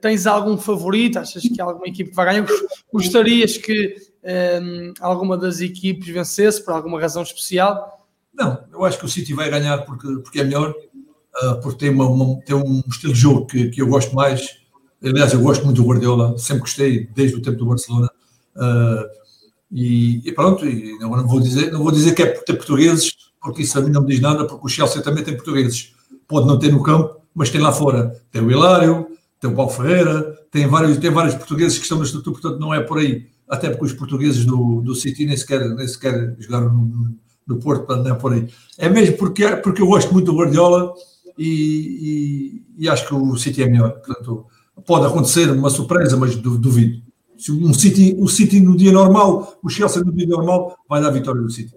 tens 0.01 0.27
algum 0.27 0.57
favorito? 0.57 1.17
Achas 1.19 1.43
que 1.43 1.61
alguma 1.61 1.87
equipe 1.87 2.11
vai 2.13 2.25
ganhar? 2.25 2.47
Gostarias 2.91 3.57
que 3.57 3.95
um, 4.25 4.93
alguma 4.99 5.37
das 5.37 5.59
equipes 5.59 6.07
vencesse 6.07 6.63
por 6.63 6.73
alguma 6.73 6.99
razão 6.99 7.23
especial? 7.23 8.07
Não, 8.33 8.63
eu 8.73 8.83
acho 8.83 8.99
que 8.99 9.05
o 9.05 9.09
City 9.09 9.33
vai 9.33 9.49
ganhar 9.49 9.79
porque, 9.79 10.07
porque 10.23 10.41
é 10.41 10.43
melhor, 10.43 10.71
uh, 10.71 11.61
porque 11.61 11.77
tem, 11.77 11.89
uma, 11.89 12.07
uma, 12.07 12.39
tem 12.41 12.55
um 12.55 12.83
estilo 12.89 13.13
de 13.13 13.19
jogo 13.19 13.45
que, 13.45 13.69
que 13.69 13.81
eu 13.81 13.87
gosto 13.87 14.13
mais. 14.15 14.57
Aliás, 15.03 15.33
eu 15.33 15.41
gosto 15.41 15.63
muito 15.63 15.81
do 15.81 15.87
Guardiola, 15.87 16.37
sempre 16.37 16.61
gostei 16.61 17.07
desde 17.13 17.37
o 17.37 17.41
tempo 17.41 17.57
do 17.57 17.65
Barcelona. 17.67 18.09
Uh, 18.55 19.25
e, 19.71 20.21
e, 20.27 20.31
pronto, 20.31 20.65
e 20.65 20.97
não, 20.99 21.11
não, 21.11 21.27
vou 21.27 21.39
dizer, 21.39 21.71
não 21.71 21.83
vou 21.83 21.91
dizer 21.91 22.13
que 22.13 22.23
é 22.23 22.25
por 22.25 22.43
ter 22.43 22.53
portugueses, 22.53 23.11
porque 23.41 23.61
isso 23.61 23.77
a 23.77 23.81
mim 23.81 23.91
não 23.91 24.01
me 24.01 24.07
diz 24.07 24.19
nada, 24.19 24.45
porque 24.45 24.65
o 24.65 24.69
Chelsea 24.69 25.01
também 25.01 25.23
tem 25.23 25.35
portugueses. 25.35 25.93
Pode 26.27 26.47
não 26.47 26.57
ter 26.57 26.71
no 26.71 26.81
campo, 26.81 27.21
mas 27.33 27.49
tem 27.49 27.61
lá 27.61 27.71
fora. 27.71 28.19
Tem 28.31 28.41
o 28.41 28.49
Hilário, 28.49 29.07
tem 29.45 29.51
o 29.51 29.55
Paulo 29.55 29.71
Ferreira, 29.71 30.35
tem 30.49 30.67
vários, 30.67 30.97
tem 30.97 31.11
vários 31.11 31.35
portugueses 31.35 31.77
que 31.77 31.83
estão 31.83 31.99
no 31.99 32.03
estatuto, 32.03 32.31
portanto 32.31 32.59
não 32.59 32.73
é 32.73 32.81
por 32.81 32.97
aí. 32.97 33.27
Até 33.47 33.69
porque 33.69 33.85
os 33.85 33.93
portugueses 33.93 34.43
do, 34.43 34.81
do 34.81 34.95
City 34.95 35.25
nem 35.25 35.37
sequer, 35.37 35.69
nem 35.75 35.87
sequer 35.87 36.35
jogaram 36.39 36.73
no, 36.73 37.15
no 37.45 37.59
Porto, 37.59 37.85
portanto 37.85 38.07
não 38.07 38.15
é 38.15 38.19
por 38.19 38.33
aí. 38.33 38.47
É 38.77 38.89
mesmo 38.89 39.17
porque, 39.17 39.47
porque 39.57 39.81
eu 39.81 39.87
gosto 39.87 40.11
muito 40.11 40.25
do 40.25 40.37
Guardiola 40.37 40.93
e, 41.37 42.63
e, 42.77 42.83
e 42.85 42.89
acho 42.89 43.07
que 43.07 43.13
o 43.13 43.35
City 43.37 43.61
é 43.61 43.69
melhor. 43.69 43.91
Portanto, 43.91 44.47
pode 44.85 45.05
acontecer 45.05 45.51
uma 45.51 45.69
surpresa, 45.69 46.17
mas 46.17 46.35
duvido. 46.35 47.03
Se 47.37 47.51
um 47.51 47.73
City, 47.73 48.15
o 48.17 48.27
City 48.27 48.59
no 48.59 48.75
dia 48.75 48.91
normal, 48.91 49.59
o 49.61 49.69
Chelsea 49.69 50.03
no 50.03 50.11
dia 50.11 50.25
normal, 50.25 50.75
vai 50.89 51.01
dar 51.01 51.11
vitória 51.11 51.41
do 51.41 51.51
City. 51.51 51.75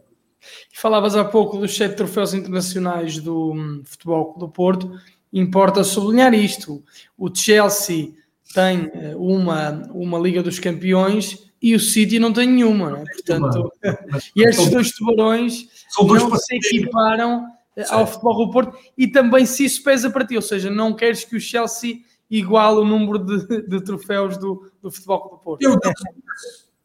Falavas 0.73 1.17
há 1.17 1.25
pouco 1.25 1.59
dos 1.59 1.77
sete 1.77 1.97
troféus 1.97 2.33
internacionais 2.33 3.19
do 3.19 3.53
hum, 3.53 3.83
Futebol 3.85 4.37
do 4.39 4.49
Porto. 4.49 4.91
Importa 5.33 5.85
sublinhar 5.85 6.33
isto. 6.35 6.83
O 7.17 7.35
Chelsea 7.35 8.13
tem 8.55 8.91
eh, 8.95 9.15
uma, 9.17 9.89
uma 9.93 10.19
Liga 10.19 10.43
dos 10.43 10.59
Campeões 10.59 11.51
e 11.61 11.75
o 11.75 11.81
City 11.81 12.19
não 12.19 12.33
tem 12.33 12.49
nenhuma. 12.49 12.91
Né? 12.91 13.05
Portanto, 13.13 13.73
e 14.35 14.43
estes 14.43 14.71
dois 14.71 14.91
tubarões 14.93 15.69
não 16.01 16.37
se 16.37 16.57
equiparam 16.57 17.47
eh, 17.77 17.85
ao 17.91 18.07
Futebol 18.07 18.47
do 18.47 18.53
Porto 18.53 18.79
e 18.97 19.07
também 19.07 19.45
se 19.45 19.65
isso 19.65 19.83
pesa 19.83 20.11
para 20.11 20.27
ti. 20.27 20.37
Ou 20.37 20.43
seja, 20.43 20.71
não 20.71 20.95
queres 20.95 21.25
que 21.25 21.37
o 21.37 21.41
Chelsea 21.41 22.01
igual 22.31 22.79
o 22.79 22.85
número 22.85 23.19
de, 23.19 23.63
de 23.69 23.81
troféus 23.83 24.37
do, 24.37 24.71
do 24.83 24.91
Futebol 24.91 25.31
do 25.31 25.39
Porto. 25.39 25.63
Eu, 25.63 25.79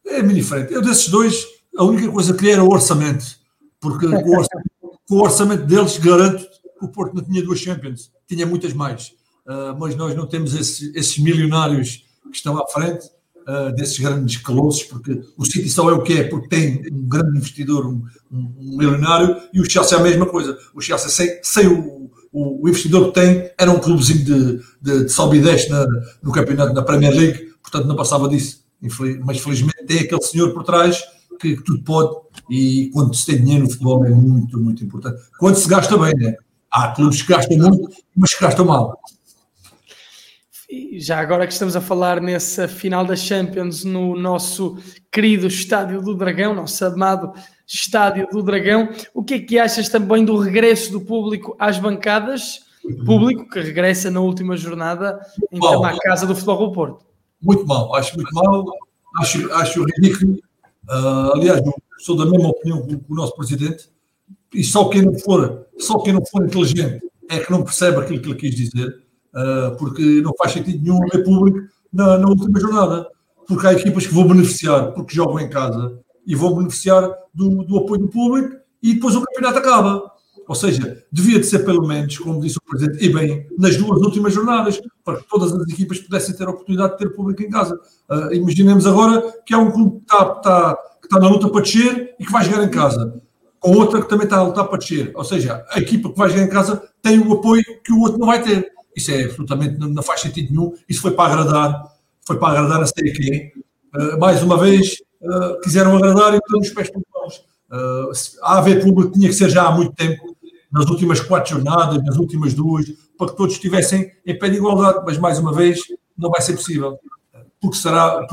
é 0.06 0.22
mini 0.22 0.42
frente. 0.42 0.74
Eu 0.74 0.82
desses 0.82 1.08
dois, 1.08 1.46
a 1.78 1.84
única 1.84 2.12
coisa 2.12 2.34
que 2.34 2.40
queria 2.40 2.56
era 2.56 2.64
o 2.64 2.72
orçamento, 2.72 3.26
porque 3.80 4.08
com 4.08 4.30
o 4.30 4.38
orçamento, 4.38 4.72
o 5.10 5.22
orçamento 5.22 5.66
deles 5.66 5.98
garanto 5.98 6.53
o 6.86 6.90
Porto 6.90 7.16
não 7.16 7.24
tinha 7.24 7.44
duas 7.44 7.60
Champions, 7.60 8.12
tinha 8.28 8.46
muitas 8.46 8.74
mais. 8.74 9.14
Uh, 9.46 9.78
mas 9.80 9.96
nós 9.96 10.16
não 10.16 10.26
temos 10.26 10.56
esse, 10.56 10.92
esses 10.96 11.18
milionários 11.18 12.06
que 12.32 12.38
estão 12.38 12.58
à 12.58 12.68
frente 12.68 13.06
uh, 13.48 13.74
desses 13.76 14.00
grandes 14.00 14.38
colossos, 14.38 14.84
porque 14.84 15.22
o 15.38 15.46
City 15.46 15.70
só 15.70 15.90
é 15.90 15.94
o 15.94 16.02
que 16.02 16.14
é 16.14 16.24
porque 16.24 16.48
tem 16.48 16.82
um 16.92 17.08
grande 17.08 17.38
investidor, 17.38 17.86
um, 17.86 18.04
um, 18.32 18.78
milionário, 18.78 19.36
e 19.54 19.60
o 19.60 19.70
Chelsea 19.70 19.98
é 19.98 20.02
a 20.02 20.04
mesma 20.04 20.26
coisa. 20.26 20.58
O 20.74 20.82
Chelsea 20.82 21.10
sem, 21.10 21.40
sem 21.44 21.68
o 21.68 22.04
o, 22.34 22.66
o 22.66 22.68
investidor 22.70 23.08
que 23.08 23.22
tem 23.22 23.52
era 23.58 23.72
um 23.72 23.80
clubezinho 23.80 24.26
de, 24.26 24.58
de, 24.82 25.06
de 25.06 25.14
no 26.24 26.32
campeonato, 26.32 26.74
na 26.74 26.82
Premier 26.82 27.14
League, 27.14 27.54
portanto 27.62 27.86
não 27.86 27.96
passava 27.96 28.28
disso. 28.28 28.64
Mas 29.24 29.40
felizmente 29.40 29.86
tem 29.86 30.00
aquele 30.00 30.22
senhor 30.24 30.52
por 30.52 30.64
trás 30.64 31.02
que, 31.40 31.56
que, 31.56 31.64
tudo 31.64 31.84
pode 31.84 32.16
e 32.50 32.90
quando 32.92 33.16
se 33.16 33.26
tem 33.26 33.38
dinheiro 33.38 33.64
no 33.64 33.70
futebol 33.70 34.04
é 34.04 34.10
muito, 34.10 34.60
muito 34.60 34.84
importante. 34.84 35.22
Quando 35.40 35.56
se 35.56 35.70
gasta 35.70 35.96
bem, 35.98 36.14
né? 36.16 36.36
Há 36.74 36.88
clubes 36.88 37.22
que 37.22 37.32
gastam 37.32 37.58
muito, 37.58 37.88
mas 38.16 38.34
que 38.34 38.44
gastam 38.44 38.66
mal. 38.66 39.00
Já 40.98 41.20
agora 41.20 41.46
que 41.46 41.54
estamos 41.54 41.76
a 41.76 41.82
falar 41.82 42.20
nessa 42.20 42.68
final 42.68 43.06
da 43.06 43.16
Champions 43.16 43.84
no 43.84 44.16
nosso 44.16 44.80
querido 45.12 45.46
Estádio 45.46 46.02
do 46.02 46.16
Dragão, 46.16 46.56
nosso 46.56 46.84
amado 46.84 47.32
Estádio 47.68 48.28
do 48.32 48.42
Dragão. 48.42 48.90
O 49.14 49.24
que 49.24 49.36
é 49.36 49.40
que 49.40 49.60
achas 49.60 49.88
também 49.88 50.26
do 50.26 50.36
regresso 50.36 50.92
do 50.92 51.02
público 51.02 51.56
às 51.60 51.78
bancadas? 51.78 52.62
Público 53.06 53.48
que 53.48 53.60
regressa 53.60 54.10
na 54.10 54.20
última 54.20 54.58
jornada 54.58 55.22
então 55.52 55.86
à 55.86 55.96
casa 56.00 56.26
do 56.26 56.34
Futebol 56.34 56.70
do 56.70 56.74
Porto. 56.74 57.06
Muito 57.40 57.68
mal, 57.68 57.94
acho 57.96 58.16
muito 58.16 58.34
mal, 58.34 58.66
acho, 59.20 59.54
acho 59.54 59.84
ridículo. 59.84 60.40
Uh, 60.90 61.34
aliás, 61.36 61.62
sou 62.00 62.18
da 62.18 62.26
mesma 62.26 62.50
opinião 62.50 62.86
que 62.88 62.96
o 62.96 63.16
nosso 63.16 63.36
presidente. 63.36 63.93
E 64.54 64.64
só 64.64 64.90
quem 64.90 65.02
não 65.02 65.18
for, 65.20 65.66
só 65.78 66.00
quem 66.00 66.14
não 66.14 66.26
for 66.26 66.46
inteligente 66.46 67.02
é 67.30 67.40
que 67.40 67.52
não 67.52 67.64
percebe 67.64 67.98
aquilo 67.98 68.22
que 68.22 68.30
ele 68.30 68.36
quis 68.36 68.56
dizer, 68.56 69.04
uh, 69.34 69.76
porque 69.78 70.22
não 70.22 70.34
faz 70.38 70.52
sentido 70.54 70.82
nenhum 70.82 71.04
haver 71.04 71.24
público 71.24 71.60
na, 71.92 72.18
na 72.18 72.28
última 72.28 72.60
jornada, 72.60 73.08
porque 73.48 73.68
há 73.68 73.74
equipas 73.74 74.06
que 74.06 74.14
vão 74.14 74.28
beneficiar 74.28 74.92
porque 74.94 75.16
jogam 75.16 75.40
em 75.40 75.50
casa 75.50 76.00
e 76.26 76.36
vão 76.36 76.56
beneficiar 76.56 77.10
do, 77.34 77.64
do 77.64 77.78
apoio 77.78 78.02
do 78.02 78.08
público 78.08 78.56
e 78.82 78.94
depois 78.94 79.16
o 79.16 79.22
campeonato 79.22 79.60
acaba. 79.60 80.14
Ou 80.46 80.56
seja, 80.56 81.06
devia 81.10 81.40
de 81.40 81.46
ser 81.46 81.60
pelo 81.60 81.88
menos, 81.88 82.18
como 82.18 82.42
disse 82.42 82.58
o 82.58 82.62
Presidente, 82.70 83.04
e 83.04 83.14
bem, 83.14 83.48
nas 83.58 83.78
duas 83.78 84.02
últimas 84.02 84.34
jornadas, 84.34 84.82
para 85.04 85.18
que 85.18 85.28
todas 85.30 85.54
as 85.54 85.70
equipas 85.70 86.00
pudessem 86.00 86.36
ter 86.36 86.46
a 86.46 86.50
oportunidade 86.50 86.94
de 86.94 86.98
ter 86.98 87.10
público 87.12 87.42
em 87.42 87.50
casa. 87.50 87.80
Uh, 88.10 88.34
imaginemos 88.34 88.86
agora 88.86 89.24
que 89.46 89.54
há 89.54 89.58
um 89.58 89.72
clube 89.72 90.00
que 90.00 90.04
está, 90.04 90.34
está, 90.36 90.78
que 91.00 91.08
está 91.08 91.20
na 91.20 91.30
luta 91.30 91.48
para 91.48 91.62
descer 91.62 92.16
e 92.20 92.26
que 92.26 92.32
vai 92.32 92.44
jogar 92.44 92.62
em 92.62 92.70
casa, 92.70 93.22
com 93.64 93.78
outra 93.78 94.02
que 94.02 94.10
também 94.10 94.26
está 94.26 94.38
a 94.38 94.44
lutar 94.44 94.68
para 94.68 94.78
descer. 94.78 95.12
Ou 95.16 95.24
seja, 95.24 95.66
a 95.70 95.80
equipa 95.80 96.10
que 96.10 96.18
vai 96.18 96.30
jogar 96.30 96.44
em 96.44 96.50
casa 96.50 96.84
tem 97.02 97.18
o 97.18 97.32
apoio 97.32 97.64
que 97.82 97.94
o 97.94 98.02
outro 98.02 98.20
não 98.20 98.28
vai 98.28 98.44
ter. 98.44 98.70
Isso 98.94 99.10
é 99.10 99.24
absolutamente, 99.24 99.80
não, 99.80 99.88
não 99.88 100.04
faz 100.04 100.20
sentido 100.20 100.52
nenhum. 100.52 100.74
Isso 100.88 101.02
foi 101.02 101.12
para 101.12 101.32
agradar, 101.32 101.84
foi 102.28 102.38
para 102.38 102.60
agradar 102.60 102.84
a 102.84 102.86
sei 102.86 103.14
quem. 103.14 103.54
Uh, 103.96 104.20
mais 104.20 104.44
uma 104.44 104.58
vez, 104.58 104.98
uh, 105.22 105.62
quiseram 105.62 105.96
agradar 105.96 106.32
e 106.32 106.34
meteram 106.34 106.60
os 106.60 106.70
pés 106.72 106.90
pelos 106.90 107.06
mãos. 107.14 107.38
Uh, 107.72 108.12
a 108.44 108.58
AV 108.58 108.82
Público 108.84 109.14
tinha 109.14 109.30
que 109.30 109.36
ser 109.36 109.50
já 109.50 109.66
há 109.66 109.72
muito 109.72 109.94
tempo, 109.94 110.36
nas 110.70 110.90
últimas 110.90 111.22
quatro 111.22 111.54
jornadas, 111.54 112.04
nas 112.04 112.18
últimas 112.18 112.54
duas, 112.54 112.86
para 113.18 113.28
que 113.28 113.38
todos 113.38 113.54
estivessem 113.54 114.12
em 114.26 114.38
pé 114.38 114.50
de 114.50 114.58
igualdade, 114.58 115.04
mas 115.06 115.18
mais 115.18 115.40
uma 115.40 115.54
vez 115.54 115.80
não 116.18 116.30
vai 116.30 116.42
ser 116.42 116.54
possível. 116.54 117.00
Porque 117.62 117.78
será. 117.78 118.28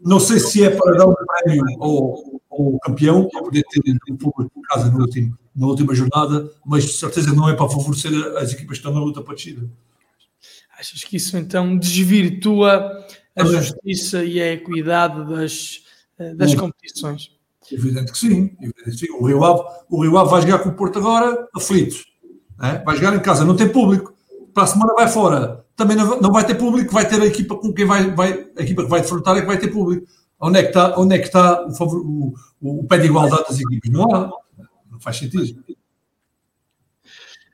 Não 0.00 0.18
sei 0.18 0.40
se 0.40 0.64
é 0.64 0.70
para 0.70 0.96
dar 0.96 1.06
um 1.06 1.14
prémio 1.14 1.64
ao, 1.80 2.40
ao 2.50 2.78
campeão, 2.80 3.28
para 3.28 3.42
poder 3.42 3.62
ter 3.70 3.80
o 4.10 4.16
público 4.16 4.50
em 4.58 4.62
casa 4.62 4.90
no 4.90 5.00
último, 5.00 5.38
na 5.54 5.66
última 5.66 5.94
jornada, 5.94 6.50
mas 6.66 6.84
de 6.84 6.92
certeza 6.92 7.32
não 7.32 7.48
é 7.48 7.54
para 7.54 7.68
favorecer 7.68 8.12
as 8.38 8.52
equipas 8.52 8.78
que 8.78 8.86
estão 8.86 8.92
na 8.92 9.00
luta 9.00 9.22
para 9.22 9.32
a 9.32 9.36
descida. 9.36 9.68
Achas 10.78 11.04
que 11.04 11.16
isso 11.16 11.36
então 11.36 11.78
desvirtua 11.78 13.06
a 13.36 13.44
justiça 13.44 14.24
e 14.24 14.40
a 14.40 14.52
equidade 14.52 15.28
das, 15.28 15.84
eh, 16.18 16.34
das 16.34 16.54
competições. 16.54 17.30
Evidente 17.70 18.10
que 18.10 18.18
sim, 18.18 18.56
evidente 18.60 18.90
que 18.90 19.06
sim. 19.06 19.12
O, 19.12 19.26
Rio 19.26 19.44
Ave, 19.44 19.62
o 19.88 20.02
Rio 20.02 20.18
Ave 20.18 20.30
vai 20.30 20.42
jogar 20.42 20.58
com 20.58 20.70
o 20.70 20.74
Porto 20.74 20.98
agora 20.98 21.48
aflito. 21.54 21.96
É? 22.60 22.78
Vai 22.78 22.96
jogar 22.96 23.14
em 23.14 23.20
casa, 23.20 23.44
não 23.44 23.56
tem 23.56 23.68
público. 23.68 24.12
Para 24.52 24.64
a 24.64 24.66
semana 24.66 24.92
vai 24.94 25.08
fora. 25.08 25.61
Também 25.76 25.96
não, 25.96 26.20
não 26.20 26.32
vai 26.32 26.46
ter 26.46 26.54
público, 26.54 26.92
vai 26.92 27.08
ter 27.08 27.20
a 27.20 27.26
equipa 27.26 27.56
com 27.56 27.72
quem 27.72 27.84
vai, 27.84 28.10
vai 28.10 28.46
a 28.56 28.62
equipa 28.62 28.84
que 28.84 28.90
vai 28.90 29.00
defrontar 29.00 29.36
é 29.36 29.40
que 29.40 29.46
vai 29.46 29.58
ter 29.58 29.68
público. 29.68 30.06
Onde 30.38 30.58
é 30.58 30.62
que 30.62 30.68
está, 30.68 30.98
onde 30.98 31.14
é 31.14 31.18
que 31.18 31.26
está 31.26 31.66
o, 31.66 31.72
favor, 31.72 32.00
o, 32.04 32.34
o, 32.60 32.84
pé 32.84 32.98
de 32.98 33.06
igualdade 33.06 33.44
das 33.48 33.60
equipas? 33.60 33.90
Não 33.90 34.14
há. 34.14 34.30
Não 34.90 35.00
faz 35.00 35.18
sentido. 35.18 35.64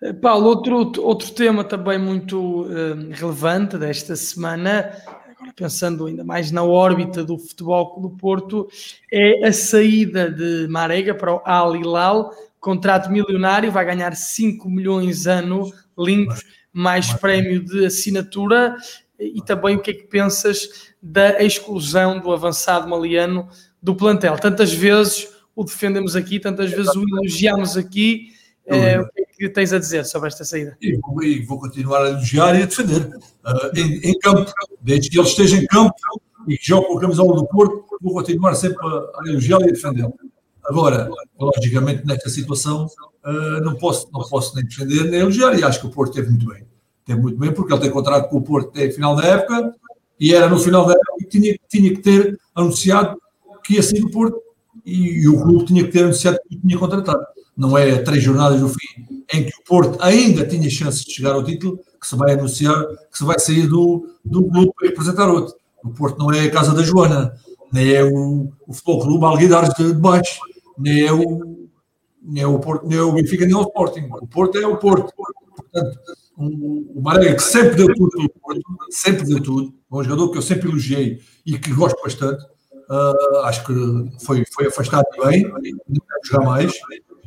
Eh, 0.02 0.12
Paulo, 0.14 0.46
outro, 0.46 1.02
outro 1.02 1.30
tema 1.32 1.64
também 1.64 1.98
muito 1.98 2.62
uh, 2.62 3.10
relevante 3.12 3.76
desta 3.76 4.16
semana 4.16 4.90
agora 5.38 5.52
pensando 5.54 6.06
ainda 6.06 6.24
mais 6.24 6.50
na 6.50 6.64
órbita 6.64 7.24
do 7.24 7.38
futebol 7.38 8.00
do 8.00 8.10
Porto, 8.10 8.68
é 9.12 9.46
a 9.46 9.52
saída 9.52 10.30
de 10.30 10.66
Marega 10.68 11.14
para 11.14 11.34
o 11.34 11.42
Al 11.44 11.76
Hilal, 11.76 12.32
contrato 12.58 13.10
milionário, 13.10 13.70
vai 13.70 13.84
ganhar 13.84 14.16
5 14.16 14.68
milhões 14.68 15.26
ano 15.26 15.72
limpos, 15.96 16.44
mais 16.72 17.12
prémio 17.12 17.64
de 17.64 17.86
assinatura. 17.86 18.76
E 19.18 19.42
também 19.42 19.76
o 19.76 19.80
que 19.80 19.90
é 19.90 19.94
que 19.94 20.06
pensas 20.06 20.92
da 21.02 21.42
exclusão 21.42 22.20
do 22.20 22.32
avançado 22.32 22.88
maliano 22.88 23.48
do 23.82 23.94
plantel? 23.94 24.36
Tantas 24.38 24.72
vezes 24.72 25.28
o 25.56 25.64
defendemos 25.64 26.14
aqui, 26.14 26.38
tantas 26.38 26.70
vezes 26.70 26.94
o 26.94 27.02
elogiamos 27.02 27.76
aqui. 27.76 28.32
É, 28.64 29.00
o 29.00 29.08
que 29.08 29.22
é 29.22 29.24
que 29.24 29.48
tens 29.48 29.72
a 29.72 29.78
dizer 29.78 30.04
sobre 30.04 30.28
esta 30.28 30.44
saída? 30.44 30.76
E 30.80 30.96
vou, 30.98 31.22
e 31.22 31.42
vou 31.44 31.58
continuar 31.58 32.04
a 32.04 32.10
elogiar 32.10 32.54
e 32.54 32.62
a 32.62 32.66
defender. 32.66 33.06
Uh, 33.06 33.76
em, 33.78 34.10
em, 34.10 34.18
campo, 34.18 34.52
desde 34.80 35.08
que 35.08 35.18
ele 35.18 35.26
esteja 35.26 35.56
em 35.56 35.66
campo 35.66 35.94
e 36.46 36.58
que 36.58 36.66
jogue 36.66 36.86
com 36.86 36.98
a 36.98 37.00
camisola 37.00 37.34
do 37.34 37.46
Porto, 37.46 37.86
vou 38.00 38.12
continuar 38.12 38.54
sempre 38.54 38.86
a, 38.86 38.90
a 38.90 39.22
elogiá-lo 39.26 39.64
e 39.64 39.70
a 39.70 39.72
defendê-lo. 39.72 40.14
Agora, 40.68 41.10
logicamente, 41.38 42.06
nesta 42.06 42.28
situação, 42.28 42.86
uh, 43.24 43.60
não, 43.64 43.74
posso, 43.76 44.08
não 44.12 44.20
posso 44.28 44.54
nem 44.54 44.64
defender 44.64 45.04
nem 45.10 45.20
elogiar, 45.20 45.58
e 45.58 45.64
acho 45.64 45.80
que 45.80 45.86
o 45.86 45.90
Porto 45.90 46.12
teve 46.12 46.28
muito 46.28 46.46
bem. 46.46 46.64
Teve 47.04 47.20
muito 47.20 47.38
bem, 47.38 47.52
porque 47.52 47.72
ele 47.72 47.80
tem 47.80 47.90
contrato 47.90 48.28
com 48.28 48.36
o 48.36 48.42
Porto 48.42 48.68
até 48.68 48.90
final 48.90 49.16
da 49.16 49.24
época, 49.24 49.74
e 50.20 50.34
era 50.34 50.48
no 50.48 50.58
final 50.58 50.84
da 50.86 50.92
época 50.92 51.16
que 51.20 51.26
tinha, 51.26 51.58
tinha 51.68 51.90
que 51.90 52.02
ter 52.02 52.38
anunciado 52.54 53.18
que 53.64 53.74
ia 53.74 53.82
sair 53.82 54.00
do 54.00 54.10
Porto, 54.10 54.40
e, 54.84 55.22
e 55.22 55.28
o 55.28 55.42
clube 55.42 55.64
tinha 55.64 55.84
que 55.84 55.90
ter 55.90 56.04
anunciado 56.04 56.38
que 56.48 56.56
tinha 56.56 56.78
contratado 56.78 57.24
não 57.58 57.76
é 57.76 57.98
três 57.98 58.22
jornadas 58.22 58.60
no 58.60 58.68
fim, 58.68 59.24
em 59.34 59.44
que 59.44 59.50
o 59.50 59.64
Porto 59.66 60.00
ainda 60.00 60.46
tinha 60.46 60.70
chance 60.70 61.04
de 61.04 61.12
chegar 61.12 61.34
ao 61.34 61.42
título, 61.42 61.80
que 62.00 62.06
se 62.06 62.14
vai 62.14 62.34
anunciar 62.34 62.86
que 63.10 63.18
se 63.18 63.24
vai 63.24 63.36
sair 63.40 63.66
do, 63.66 64.08
do 64.24 64.48
clube 64.48 64.72
para 64.78 64.88
representar 64.88 65.28
outro. 65.28 65.56
O 65.82 65.90
Porto 65.90 66.18
não 66.20 66.32
é 66.32 66.44
a 66.44 66.50
casa 66.52 66.72
da 66.72 66.82
Joana, 66.82 67.34
nem 67.72 67.92
é 67.92 68.04
o, 68.04 68.48
o 68.64 68.72
Futebol 68.72 69.02
Clube 69.02 69.24
Alguidares 69.24 69.74
de 69.74 69.92
baixo, 69.92 70.38
nem 70.78 71.06
é 71.06 71.12
o 71.12 71.58
nem 72.20 72.42
é 72.42 72.46
o, 72.46 72.58
Porto, 72.58 72.86
nem 72.86 72.98
é 72.98 73.02
o 73.02 73.12
Benfica, 73.12 73.46
nem 73.46 73.54
é 73.54 73.56
o 73.56 73.62
Sporting. 73.62 74.08
O 74.10 74.26
Porto 74.26 74.58
é 74.58 74.66
o 74.66 74.76
Porto. 74.76 75.12
Portanto, 75.56 75.98
o, 76.36 76.98
o 76.98 77.02
Marega, 77.02 77.34
que 77.34 77.42
sempre 77.42 77.76
deu 77.76 77.92
tudo 77.94 78.10
pelo 78.10 78.28
Porto, 78.28 78.62
sempre 78.90 79.24
deu 79.24 79.42
tudo, 79.42 79.74
é 79.90 79.96
um 79.96 80.04
jogador 80.04 80.30
que 80.30 80.38
eu 80.38 80.42
sempre 80.42 80.68
elogiei 80.68 81.20
e 81.44 81.58
que 81.58 81.72
gosto 81.72 82.00
bastante, 82.02 82.44
uh, 82.44 83.38
acho 83.44 83.66
que 83.66 83.74
foi, 84.24 84.44
foi 84.54 84.66
afastado 84.66 85.04
bem, 85.24 85.42
não 85.44 86.00
jogar 86.24 86.44
mais, 86.44 86.72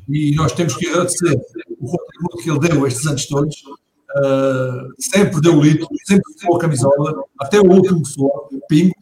e 0.08 0.34
nós 0.36 0.54
temos 0.54 0.76
que 0.76 0.88
agradecer 0.88 1.38
o 1.80 1.88
contributo 1.88 2.38
que 2.38 2.50
ele 2.50 2.60
deu 2.60 2.88
estes 2.88 3.06
anos 3.06 3.26
todos, 3.26 3.56
uh, 3.56 4.94
sempre 4.98 5.42
deu 5.42 5.58
o 5.58 5.64
sempre 6.06 6.34
deu 6.42 6.56
a 6.56 6.60
camisola, 6.60 7.24
até 7.40 7.60
o 7.60 7.70
último 7.70 8.06
suor, 8.06 8.48
pingo, 8.70 8.94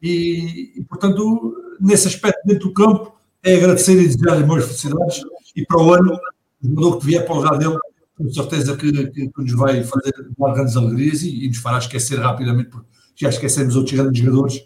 e, 0.00 0.78
e, 0.78 0.84
portanto, 0.84 1.54
nesse 1.80 2.06
aspecto 2.06 2.40
dentro 2.46 2.68
do 2.68 2.74
campo, 2.74 3.19
é 3.42 3.56
agradecer 3.56 3.92
e 3.92 4.08
desejar-lhe 4.08 4.44
boas 4.44 4.64
felicidades 4.64 5.22
e 5.56 5.64
para 5.64 5.82
o 5.82 5.92
ano, 5.92 6.18
o 6.62 6.68
jogador 6.68 6.98
que 6.98 7.06
vier 7.06 7.24
para 7.24 7.34
o 7.34 7.38
lugar 7.38 7.58
dele, 7.58 7.78
com 8.16 8.28
certeza 8.30 8.76
que, 8.76 8.92
que, 9.08 9.28
que 9.28 9.42
nos 9.42 9.52
vai 9.52 9.82
fazer 9.82 10.12
grandes 10.38 10.76
alegrias 10.76 11.22
e, 11.22 11.44
e, 11.44 11.48
nos 11.48 11.58
fará 11.58 11.78
esquecer 11.78 12.18
rapidamente, 12.18 12.70
porque 12.70 12.88
já 13.16 13.28
esquecemos 13.28 13.76
outros 13.76 13.98
grandes 13.98 14.22
jogadores. 14.22 14.64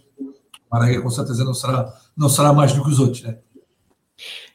Marega 0.70 1.00
com 1.00 1.10
certeza 1.10 1.44
não 1.44 1.54
será, 1.54 1.94
não 2.16 2.28
será 2.28 2.52
mais 2.52 2.72
do 2.72 2.82
que 2.82 2.90
os 2.90 2.98
outros, 2.98 3.22
né? 3.22 3.38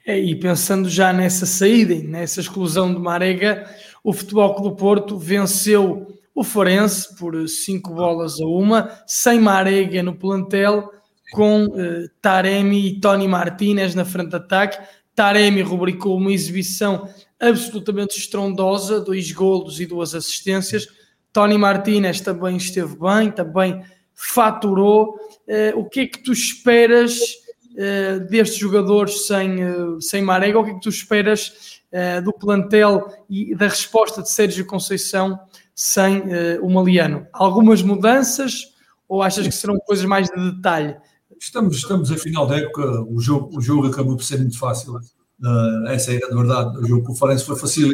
É, 0.06 0.20
e 0.20 0.36
pensando 0.36 0.90
já 0.90 1.14
nessa 1.14 1.46
saída, 1.46 1.96
nessa 1.96 2.40
exclusão 2.40 2.94
de 2.94 3.00
Marega, 3.00 3.70
o 4.04 4.12
Futebol 4.12 4.62
do 4.62 4.76
Porto 4.76 5.18
venceu 5.18 6.08
o 6.34 6.44
Forense 6.44 7.16
por 7.16 7.48
5 7.48 7.94
bolas 7.94 8.40
a 8.40 8.46
uma, 8.46 8.90
sem 9.06 9.40
Marega 9.40 10.02
no 10.02 10.16
plantel, 10.16 10.90
com 11.32 11.66
uh, 11.66 12.10
Taremi 12.22 12.88
e 12.88 13.00
Tony 13.00 13.28
Martinez 13.28 13.96
na 13.96 14.06
frente 14.06 14.30
de 14.30 14.36
ataque. 14.36 14.80
Taremi 15.16 15.62
rubricou 15.62 16.18
uma 16.18 16.32
exibição 16.32 17.10
absolutamente 17.40 18.18
estrondosa, 18.18 19.00
dois 19.00 19.32
golos 19.32 19.80
e 19.80 19.86
duas 19.86 20.16
assistências. 20.16 20.88
Tony 21.32 21.58
Martinez 21.58 22.22
também 22.22 22.58
esteve 22.58 22.96
bem, 22.98 23.32
também 23.32 23.84
faturou. 24.14 25.16
Uh, 25.48 25.80
o 25.80 25.86
que 25.86 26.02
é 26.02 26.08
que 26.08 26.22
tu 26.22 26.34
esperas 26.34 27.18
uh, 27.20 28.20
destes 28.30 28.58
jogadores 28.58 29.26
sem, 29.28 29.64
uh, 29.64 30.02
sem 30.02 30.22
Marega? 30.22 30.60
O 30.60 30.64
que 30.64 30.72
é 30.72 30.74
que 30.74 30.82
tu 30.82 30.90
esperas 30.90 31.80
do 32.24 32.32
plantel 32.32 33.12
e 33.28 33.56
da 33.56 33.68
resposta 33.68 34.22
de 34.22 34.30
Sérgio 34.30 34.64
Conceição 34.64 35.40
sem 35.74 36.22
o 36.62 36.70
Maliano? 36.70 37.26
Algumas 37.34 37.82
mudanças 37.82 38.76
ou 39.08 39.24
achas 39.24 39.48
que 39.48 39.56
serão 39.56 39.76
coisas 39.80 40.06
mais 40.06 40.30
de 40.30 40.52
detalhe? 40.52 40.96
Estamos, 41.40 41.78
estamos 41.78 42.12
a 42.12 42.18
final 42.18 42.46
da 42.46 42.58
época, 42.58 43.02
o 43.04 43.20
jogo, 43.20 43.58
o 43.58 43.62
jogo 43.62 43.88
acabou 43.88 44.16
por 44.16 44.24
ser 44.24 44.38
muito 44.40 44.58
fácil. 44.58 44.96
Uh, 44.96 45.88
essa 45.88 46.14
é 46.14 46.20
a 46.24 46.36
verdade. 46.36 46.78
O 46.78 46.86
jogo 46.86 47.04
com 47.04 47.14
o 47.14 47.16
Farense 47.16 47.46
foi 47.46 47.56
fácil. 47.56 47.92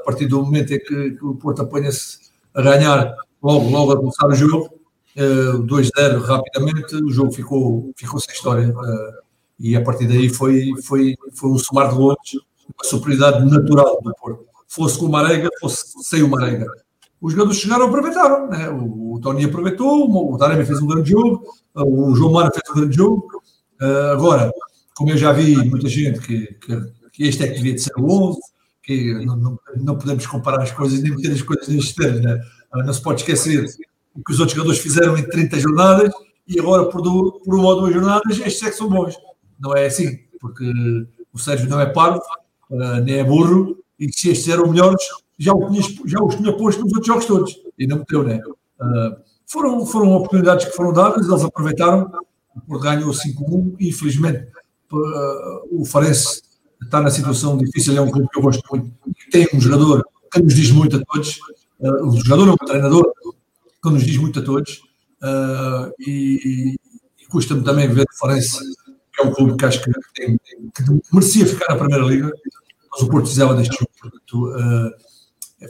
A 0.00 0.04
partir 0.04 0.26
do 0.26 0.42
momento 0.42 0.72
em 0.72 0.78
que, 0.78 1.10
que 1.12 1.24
o 1.24 1.34
Porto 1.36 1.62
apanha-se 1.62 2.18
a 2.54 2.62
ganhar, 2.62 3.14
logo, 3.42 3.68
logo 3.68 3.92
a 3.92 3.96
começar 3.96 4.26
o 4.26 4.34
jogo, 4.34 4.74
uh, 5.16 5.62
2-0 5.62 6.20
rapidamente, 6.22 6.96
o 6.96 7.10
jogo 7.10 7.32
ficou, 7.32 7.92
ficou 7.96 8.18
sem 8.18 8.34
história. 8.34 8.68
Uh, 8.68 9.22
e 9.60 9.76
a 9.76 9.82
partir 9.82 10.06
daí 10.06 10.28
foi, 10.28 10.72
foi, 10.82 11.14
foi 11.34 11.50
um 11.50 11.58
somar 11.58 11.90
de 11.90 11.94
gols, 11.94 12.16
uma 12.74 12.84
superioridade 12.84 13.44
natural 13.48 14.00
do 14.02 14.12
Porto. 14.14 14.46
Fosse 14.66 14.98
com 14.98 15.06
o 15.06 15.10
Marega, 15.10 15.50
fosse 15.60 15.92
sem 16.02 16.22
o 16.22 16.28
Marega 16.28 16.66
os 17.22 17.32
jogadores 17.32 17.60
chegaram 17.60 17.86
e 17.86 17.88
aproveitaram. 17.88 18.48
Né? 18.48 18.68
O, 18.68 19.14
o 19.14 19.20
Tony 19.20 19.44
aproveitou, 19.44 20.32
o 20.32 20.36
Taremi 20.36 20.66
fez 20.66 20.82
um 20.82 20.88
grande 20.88 21.10
jogo, 21.10 21.44
o 21.74 22.14
João 22.16 22.32
Mara 22.32 22.50
fez 22.50 22.68
um 22.70 22.80
grande 22.80 22.96
jogo. 22.96 23.28
Uh, 23.80 24.12
agora, 24.12 24.52
como 24.96 25.10
eu 25.10 25.16
já 25.16 25.32
vi 25.32 25.56
muita 25.56 25.88
gente 25.88 26.20
que, 26.20 26.46
que, 26.54 26.92
que, 27.12 27.22
este 27.24 27.44
é 27.44 27.48
que 27.48 27.54
devia 27.54 27.74
de 27.74 27.80
ser 27.80 27.92
o 27.96 28.30
11, 28.30 28.40
que 28.82 29.24
não, 29.24 29.36
não, 29.36 29.60
não, 29.76 29.96
podemos 29.96 30.26
comparar 30.26 30.62
as 30.62 30.72
coisas 30.72 31.00
nem 31.00 31.14
meter 31.14 31.30
as 31.30 31.42
coisas 31.42 31.68
nestes 31.68 31.94
termos. 31.94 32.20
Né? 32.20 32.40
Uh, 32.74 32.84
não 32.84 32.92
se 32.92 33.00
pode 33.00 33.20
esquecer 33.20 33.66
o 34.14 34.22
que 34.22 34.32
os 34.32 34.40
outros 34.40 34.56
jogadores 34.56 34.82
fizeram 34.82 35.16
em 35.16 35.22
30 35.22 35.60
jornadas 35.60 36.12
e 36.46 36.58
agora 36.58 36.86
por, 36.86 37.00
do, 37.00 37.40
por 37.44 37.54
uma 37.54 37.68
ou 37.68 37.80
duas 37.80 37.94
jornadas 37.94 38.40
estes 38.40 38.62
é 38.64 38.70
que 38.70 38.76
são 38.76 38.88
bons. 38.88 39.16
Não 39.60 39.76
é 39.76 39.86
assim, 39.86 40.18
porque 40.40 40.64
o 41.32 41.38
Sérgio 41.38 41.68
não 41.68 41.80
é 41.80 41.86
parvo, 41.86 42.20
uh, 42.70 43.00
nem 43.04 43.20
é 43.20 43.24
burro, 43.24 43.78
e 43.96 44.12
se 44.12 44.30
estes 44.30 44.48
eram 44.48 44.68
melhores, 44.68 45.02
já, 45.42 45.52
o 45.52 45.68
já 46.06 46.22
os 46.22 46.34
tinha 46.36 46.56
posto 46.56 46.82
nos 46.82 46.92
outros 46.92 47.06
jogos 47.06 47.26
todos 47.26 47.60
e 47.78 47.86
não 47.86 47.98
meteu, 47.98 48.22
né? 48.22 48.40
Uh, 48.80 49.16
foram, 49.46 49.84
foram 49.84 50.12
oportunidades 50.12 50.66
que 50.66 50.72
foram 50.72 50.92
dadas, 50.92 51.28
eles 51.28 51.42
aproveitaram, 51.42 52.10
o 52.54 52.60
Porto 52.60 52.82
ganhou 52.82 53.10
5-1 53.10 53.76
e 53.80 53.88
infelizmente 53.88 54.48
uh, 54.92 55.80
o 55.80 55.84
Farense 55.84 56.42
está 56.82 57.00
na 57.00 57.10
situação 57.10 57.56
difícil, 57.56 57.96
é 57.96 58.00
um 58.00 58.10
clube 58.10 58.28
que 58.32 58.38
eu 58.38 58.42
gosto 58.42 58.62
muito, 58.70 58.92
tem 59.30 59.48
um 59.52 59.60
jogador 59.60 60.04
que 60.32 60.42
nos 60.42 60.54
diz 60.54 60.70
muito 60.70 60.96
a 60.96 61.04
todos, 61.04 61.38
uh, 61.80 62.06
um 62.06 62.20
jogador 62.20 62.48
é 62.48 62.52
um 62.52 62.66
treinador 62.66 63.12
que 63.82 63.90
nos 63.90 64.04
diz 64.04 64.16
muito 64.16 64.38
a 64.38 64.42
todos 64.42 64.82
uh, 65.22 65.92
e, 65.98 66.76
e 67.20 67.26
custa-me 67.26 67.64
também 67.64 67.88
ver 67.88 68.06
o 68.08 68.18
Farense, 68.18 68.58
que 69.12 69.22
é 69.22 69.26
um 69.26 69.32
clube 69.32 69.56
que 69.56 69.64
acho 69.64 69.82
que, 69.82 69.90
tem, 70.14 70.38
que 70.38 70.82
merecia 71.12 71.46
ficar 71.46 71.74
na 71.74 71.78
Primeira 71.78 72.04
Liga, 72.04 72.30
mas 72.92 73.02
o 73.02 73.08
Porto 73.08 73.24
precisava 73.24 73.54
deste 73.54 73.74
jogo, 73.74 73.90
portanto, 74.00 74.48
uh, 74.50 75.11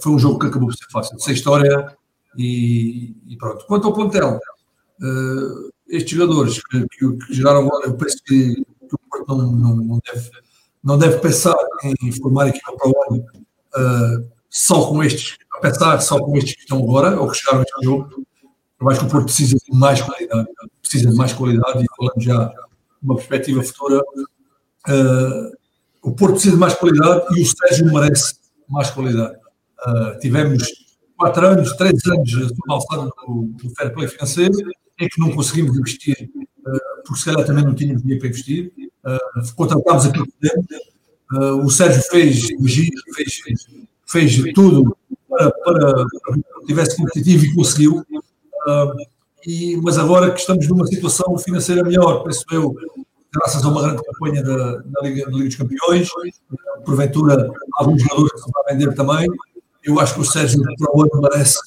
foi 0.00 0.12
um 0.12 0.18
jogo 0.18 0.38
que 0.38 0.46
acabou 0.46 0.68
por 0.68 0.76
ser 0.76 0.90
fácil, 0.90 1.18
sem 1.18 1.34
história 1.34 1.96
e, 2.36 3.14
e 3.26 3.36
pronto. 3.36 3.64
Quanto 3.66 3.86
ao 3.86 3.92
plantel, 3.92 4.38
uh, 5.00 5.72
estes 5.88 6.16
jogadores 6.16 6.62
que, 6.64 6.86
que, 6.88 7.16
que, 7.16 7.34
geraram 7.34 7.60
agora, 7.60 7.86
eu 7.86 7.94
penso 7.94 8.18
que, 8.24 8.54
que 8.54 8.94
o 8.94 8.98
Porto 9.10 9.36
não, 9.36 9.52
não, 9.52 9.76
não, 9.76 10.00
deve, 10.04 10.30
não 10.82 10.98
deve 10.98 11.18
pensar 11.18 11.56
em 11.84 12.12
formar 12.12 12.48
equipa 12.48 12.72
para 12.76 12.88
o 12.88 12.94
ano 13.10 13.24
uh, 13.76 14.32
só 14.48 14.86
com 14.86 15.02
estes, 15.02 15.38
a 15.54 15.60
pensar 15.60 16.00
só 16.00 16.18
com 16.18 16.36
estes 16.36 16.54
que 16.54 16.62
estão 16.62 16.82
agora, 16.82 17.20
ou 17.20 17.30
que 17.30 17.38
chegaram 17.38 17.60
a 17.60 17.62
este 17.62 17.84
jogo. 17.84 18.26
Eu 18.80 18.90
acho 18.90 19.00
que 19.00 19.06
o 19.06 19.08
Porto 19.08 19.24
precisa 19.26 19.56
de 19.56 19.78
mais 19.78 20.00
qualidade, 20.02 20.48
precisa 20.80 21.10
de 21.10 21.16
mais 21.16 21.32
qualidade, 21.32 21.84
e 21.84 21.86
falando 21.96 22.20
já 22.20 22.46
de 22.46 22.54
uma 23.02 23.14
perspectiva 23.16 23.62
futura, 23.62 24.00
uh, 24.00 25.56
o 26.02 26.12
Porto 26.12 26.32
precisa 26.32 26.54
de 26.54 26.60
mais 26.60 26.74
qualidade 26.74 27.38
e 27.38 27.42
o 27.42 27.46
Sérgio 27.46 27.92
merece 27.92 28.34
mais 28.68 28.90
qualidade. 28.90 29.41
Uh, 29.86 30.18
tivemos 30.20 30.62
quatro 31.16 31.46
anos, 31.46 31.72
três 31.76 32.04
anos 32.06 32.52
alçada 32.68 33.10
do, 33.26 33.54
fair 33.76 33.92
play 33.92 34.08
financeiro, 34.08 34.54
em 35.00 35.08
que 35.08 35.20
não 35.20 35.30
conseguimos 35.30 35.76
investir, 35.76 36.30
uh, 36.36 37.02
porque 37.04 37.18
se 37.20 37.24
calhar 37.26 37.44
também 37.46 37.64
não 37.64 37.74
tínhamos 37.74 38.02
dinheiro 38.02 38.20
para 38.20 38.28
investir. 38.28 38.72
Uh, 39.04 39.54
contratámos 39.54 40.06
aquilo 40.06 40.26
que 40.26 40.48
temos. 40.48 40.66
Uh, 41.32 41.64
o 41.64 41.70
Sérgio 41.70 42.02
fez 42.02 42.48
fez, 43.14 43.42
fez 44.06 44.52
tudo 44.54 44.96
para, 45.28 45.50
para, 45.50 46.06
que 46.60 46.66
tivesse 46.66 46.96
competitivo 46.96 47.44
e 47.44 47.54
conseguiu. 47.54 48.04
E, 49.46 49.76
mas 49.78 49.98
agora 49.98 50.30
que 50.30 50.38
estamos 50.38 50.68
numa 50.68 50.86
situação 50.86 51.36
financeira 51.38 51.82
melhor, 51.82 52.22
penso 52.22 52.44
eu, 52.52 52.76
graças 53.34 53.64
a 53.64 53.68
uma 53.68 53.82
grande 53.82 54.02
campanha 54.04 54.42
da, 54.42 54.82
na, 54.82 55.00
Liga, 55.02 55.24
na 55.24 55.32
Liga 55.32 55.44
dos 55.46 55.56
Campeões, 55.56 56.08
porventura 56.84 57.50
alguns 57.74 58.02
jogadores 58.02 58.32
que 58.32 58.38
se 58.38 58.50
vão 58.52 58.64
vender 58.68 58.94
também, 58.94 59.26
eu 59.84 59.98
acho 60.00 60.14
que 60.14 60.20
o 60.20 60.24
Sérgio 60.24 60.62
para 60.62 60.96
o 60.96 61.02
ano 61.02 61.22
merece, 61.22 61.58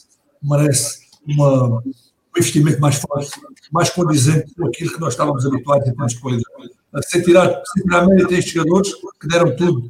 merece 0.42 1.00
uma, 1.28 1.80
um 1.80 1.94
investimento 2.38 2.80
mais 2.80 2.96
forte, 2.96 3.32
mais 3.72 3.90
condizente 3.90 4.54
com 4.56 4.68
aquilo 4.68 4.94
que 4.94 5.00
nós 5.00 5.14
estávamos 5.14 5.46
habituados 5.46 5.88
em 5.88 5.94
termos 5.94 6.14
de 6.14 6.20
qualidade. 6.20 6.72
Sem 7.08 7.22
tirar, 7.22 7.62
sem 7.74 7.84
tirar 7.84 8.08
mérito 8.08 8.34
a 8.34 8.38
estes 8.38 8.54
jogadores 8.54 8.94
que 9.20 9.28
deram 9.28 9.56
tudo, 9.56 9.90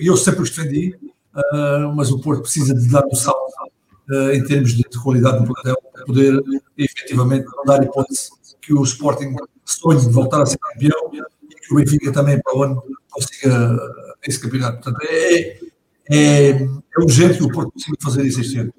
e 0.00 0.06
eu 0.06 0.16
sempre 0.16 0.42
os 0.42 0.50
defendi, 0.50 0.98
uh, 1.34 1.94
mas 1.94 2.10
o 2.10 2.18
Porto 2.18 2.42
precisa 2.42 2.74
de 2.74 2.88
dar 2.88 3.04
um 3.06 3.14
salto 3.14 3.52
uh, 4.10 4.30
em 4.32 4.42
termos 4.44 4.72
de, 4.72 4.82
de 4.82 4.98
qualidade 5.00 5.38
do 5.38 5.52
plantel 5.52 5.76
para 5.92 6.04
poder 6.04 6.42
efetivamente 6.76 7.46
dar 7.66 7.84
hipótese 7.84 8.30
que 8.60 8.74
o 8.74 8.82
Sporting 8.82 9.36
sonhe 9.64 10.00
de 10.00 10.08
voltar 10.08 10.42
a 10.42 10.46
ser 10.46 10.58
campeão 10.58 11.10
e 11.48 11.54
que 11.54 11.72
o 11.72 11.76
Benfica 11.76 12.12
também 12.12 12.40
para 12.42 12.56
o 12.56 12.62
ano 12.62 12.82
consiga 13.10 13.78
esse 14.26 14.40
campeonato. 14.40 14.82
Portanto, 14.82 15.06
é, 15.08 15.58
é, 16.10 16.50
é 16.50 17.00
urgente 17.00 17.38
que 17.38 17.44
o 17.44 17.52
Porto 17.52 17.72
consiga 17.72 17.96
fazer 18.02 18.24
isso 18.24 18.40
este. 18.40 18.72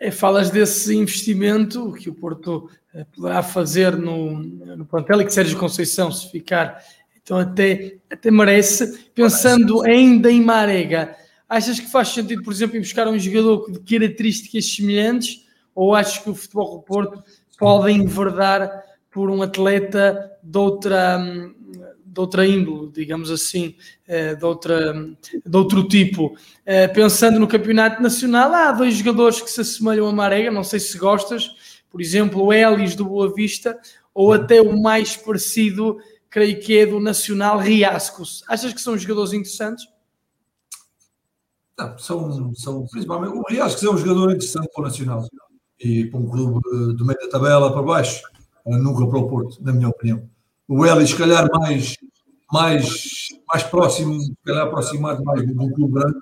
É, 0.00 0.10
falas 0.10 0.50
desse 0.50 0.94
investimento 0.94 1.92
que 1.92 2.08
o 2.08 2.14
Porto 2.14 2.70
eh, 2.94 3.04
poderá 3.14 3.42
fazer 3.42 3.96
no, 3.96 4.38
no 4.38 4.86
plantel 4.86 5.20
e 5.20 5.24
que 5.24 5.32
Sérgio 5.32 5.58
Conceição, 5.58 6.12
se 6.12 6.30
ficar, 6.30 6.82
então 7.20 7.36
até, 7.36 7.96
até 8.08 8.30
merece. 8.30 9.10
Pensando 9.14 9.82
ainda 9.82 10.30
em 10.30 10.40
Marega, 10.40 11.16
achas 11.48 11.80
que 11.80 11.90
faz 11.90 12.08
sentido, 12.08 12.42
por 12.42 12.52
exemplo, 12.52 12.76
ir 12.76 12.80
buscar 12.80 13.08
um 13.08 13.18
jogador 13.18 13.70
de 13.72 13.80
características 13.80 14.72
semelhantes 14.72 15.46
ou 15.74 15.94
achas 15.94 16.18
que 16.18 16.30
o 16.30 16.34
futebol 16.34 16.76
do 16.76 16.82
Porto 16.82 17.22
pode 17.58 17.92
enverdar 17.92 18.84
por 19.10 19.30
um 19.30 19.42
atleta 19.42 20.30
de 20.42 20.58
outra, 20.58 21.18
de 22.18 22.20
outra 22.20 22.44
índole, 22.44 22.90
digamos 22.90 23.30
assim, 23.30 23.76
de, 24.06 24.44
outra, 24.44 24.92
de 24.92 25.56
outro 25.56 25.86
tipo. 25.86 26.36
Pensando 26.92 27.38
no 27.38 27.46
campeonato 27.46 28.02
nacional, 28.02 28.52
há 28.52 28.72
dois 28.72 28.94
jogadores 28.96 29.40
que 29.40 29.48
se 29.48 29.60
assemelham 29.60 30.08
a 30.08 30.12
Marega, 30.12 30.50
não 30.50 30.64
sei 30.64 30.80
se 30.80 30.98
gostas, 30.98 31.48
por 31.88 32.00
exemplo, 32.00 32.42
o 32.42 32.52
Elis 32.52 32.96
do 32.96 33.04
Boa 33.04 33.32
Vista, 33.32 33.78
ou 34.12 34.32
até 34.32 34.60
o 34.60 34.82
mais 34.82 35.16
parecido, 35.16 35.98
creio 36.28 36.58
que 36.60 36.76
é 36.76 36.86
do 36.86 36.98
Nacional 36.98 37.58
Riascos. 37.58 38.42
Achas 38.48 38.72
que 38.72 38.80
são 38.80 38.98
jogadores 38.98 39.32
interessantes? 39.32 39.86
Não, 41.78 41.96
são, 41.98 42.54
são 42.54 42.86
principalmente. 42.86 43.32
O 43.32 43.44
Riascos 43.48 43.84
é 43.84 43.90
um 43.90 43.96
jogador 43.96 44.32
interessante 44.32 44.68
para 44.74 44.82
o 44.82 44.86
Nacional 44.86 45.24
e 45.78 46.06
para 46.06 46.18
um 46.18 46.28
clube 46.28 46.60
do 46.96 47.06
meio 47.06 47.18
da 47.20 47.28
tabela 47.28 47.72
para 47.72 47.82
baixo, 47.82 48.20
nunca 48.66 49.06
para 49.06 49.18
o 49.20 49.28
Porto, 49.28 49.62
na 49.62 49.72
minha 49.72 49.88
opinião. 49.88 50.28
O 50.68 50.84
Elis, 50.84 51.10
se 51.10 51.16
calhar, 51.16 51.48
mais, 51.50 51.96
mais, 52.52 53.28
mais 53.48 53.62
próximo, 53.62 54.20
se 54.20 54.34
calhar 54.44 54.66
aproximado 54.66 55.24
mais 55.24 55.46
do, 55.46 55.72
clube 55.72 55.94
grande. 55.94 56.18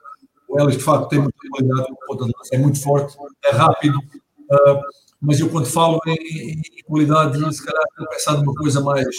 O 0.49 0.61
Elis, 0.61 0.77
de 0.77 0.85
facto, 0.85 1.09
tem 1.09 1.19
muita 1.19 1.37
qualidade, 1.51 1.87
é 2.53 2.59
muito 2.59 2.81
forte, 2.81 3.17
é 3.45 3.51
rápido. 3.51 3.99
Uh, 3.99 4.81
mas 5.21 5.41
eu 5.41 5.49
quando 5.49 5.67
falo 5.67 6.01
em, 6.07 6.53
em 6.53 6.85
qualidade, 6.87 7.39
se 7.55 7.65
calhar 7.65 7.83
estou 7.91 8.09
pensar 8.09 8.37
numa 8.37 8.55
coisa 8.55 8.81
mais, 8.81 9.17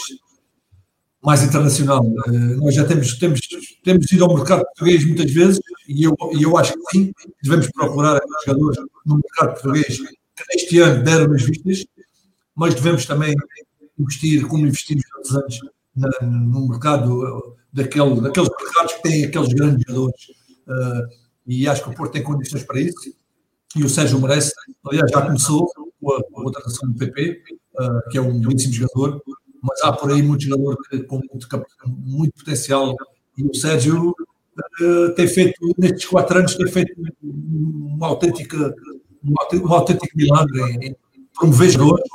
mais 1.22 1.44
internacional. 1.44 2.06
Uh, 2.06 2.58
nós 2.63 2.74
já 2.74 2.86
temos, 2.86 3.18
temos, 3.18 3.42
temos 3.84 4.10
ido 4.10 4.24
ao 4.24 4.34
mercado 4.34 4.63
português 4.63 5.06
muitas 5.06 5.30
vezes 5.30 5.60
e 5.90 6.04
eu, 6.06 6.16
e 6.34 6.44
eu 6.44 6.58
acho 6.58 6.72
que 6.74 6.92
sim, 6.92 7.12
devemos 7.44 7.70
procurar 7.72 8.18
jogadores 8.46 8.80
no 9.06 9.16
mercado 9.16 9.62
português 9.62 9.98
que 9.98 10.44
este 10.56 10.80
ano 10.80 11.04
deram 11.04 11.34
as 11.34 11.42
vistas, 11.42 11.86
mas 12.56 12.76
devemos 12.76 13.06
também 13.06 13.36
investir, 14.00 14.48
como 14.48 14.66
investimos 14.66 15.04
anos, 15.36 15.60
na, 15.96 16.10
no 16.22 16.68
mercado 16.68 17.56
daquele, 17.74 18.22
daqueles 18.22 18.50
mercados 18.50 18.94
que 18.94 19.04
têm 19.04 19.26
aqueles 19.26 19.54
grandes 19.54 19.84
jogadores. 19.88 20.30
Uh, 20.68 21.28
e 21.46 21.68
acho 21.68 21.84
que 21.84 21.90
o 21.90 21.94
Porto 21.94 22.12
tem 22.12 22.24
condições 22.24 22.63
para 22.63 22.80
isso 22.80 23.13
e 23.76 23.84
o 23.84 23.90
Sérgio 23.90 24.20
merece. 24.20 24.54
Aliás, 24.86 25.10
já 25.12 25.22
começou 25.22 25.70
com 26.02 26.12
a, 26.13 26.24
contratação 26.32 26.90
do 26.90 26.98
PP, 26.98 27.42
uh, 27.80 28.10
que 28.10 28.18
é 28.18 28.22
um 28.22 28.40
belíssimo 28.40 28.74
jogador, 28.74 29.22
mas 29.62 29.82
há 29.84 29.94
por 29.94 30.12
aí 30.12 30.22
muito 30.22 30.44
jogador 30.44 30.78
que, 30.90 31.00
com 31.04 31.18
muito, 31.18 31.48
muito 31.88 32.34
potencial. 32.34 32.96
E 33.38 33.44
o 33.44 33.54
Sérgio 33.54 34.10
uh, 34.12 35.16
tem 35.16 35.28
feito, 35.28 35.74
nestes 35.78 36.06
quatro 36.06 36.40
anos, 36.40 36.56
tem 36.56 36.68
feito 36.68 36.94
uma 37.24 38.08
autêntica, 38.08 38.74
um 39.24 39.74
autêntico 39.74 40.16
milagre 40.16 40.62
em, 40.62 40.88
em 40.88 40.96
promover 41.34 41.70
jogadores 41.70 42.10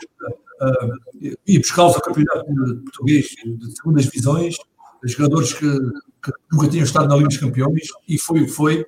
uh, 0.63 1.37
e 1.47 1.59
buscá-los 1.59 1.97
ao 1.97 2.03
campeonato 2.03 2.45
português 2.85 3.27
de 3.45 3.77
segundas 3.77 4.05
divisões, 4.05 4.57
jogadores 5.05 5.53
que, 5.53 5.69
que, 5.69 6.33
nunca 6.53 6.69
tinham 6.69 6.85
estado 6.85 7.09
na 7.09 7.17
Liga 7.17 7.29
dos 7.29 7.39
Campeões, 7.39 7.89
e 8.09 8.19
foi 8.19 8.47
foi. 8.47 8.85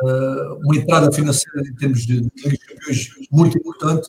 Uh, 0.00 0.54
uma 0.64 0.76
entrada 0.76 1.10
financeira 1.10 1.60
em 1.68 1.74
termos 1.74 2.06
de, 2.06 2.20
de 2.20 2.30
Liga 2.44 2.56
dos 2.56 2.66
Campeões 2.66 3.08
muito 3.32 3.58
importante. 3.58 4.06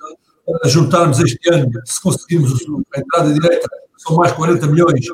A 0.64 0.68
juntarmos 0.68 1.20
este 1.20 1.40
ano, 1.52 1.72
se 1.86 2.02
conseguirmos 2.02 2.54
a 2.96 3.00
entrada 3.00 3.34
direta, 3.34 3.68
são 3.98 4.16
mais 4.16 4.32
40 4.32 4.66
milhões. 4.68 5.06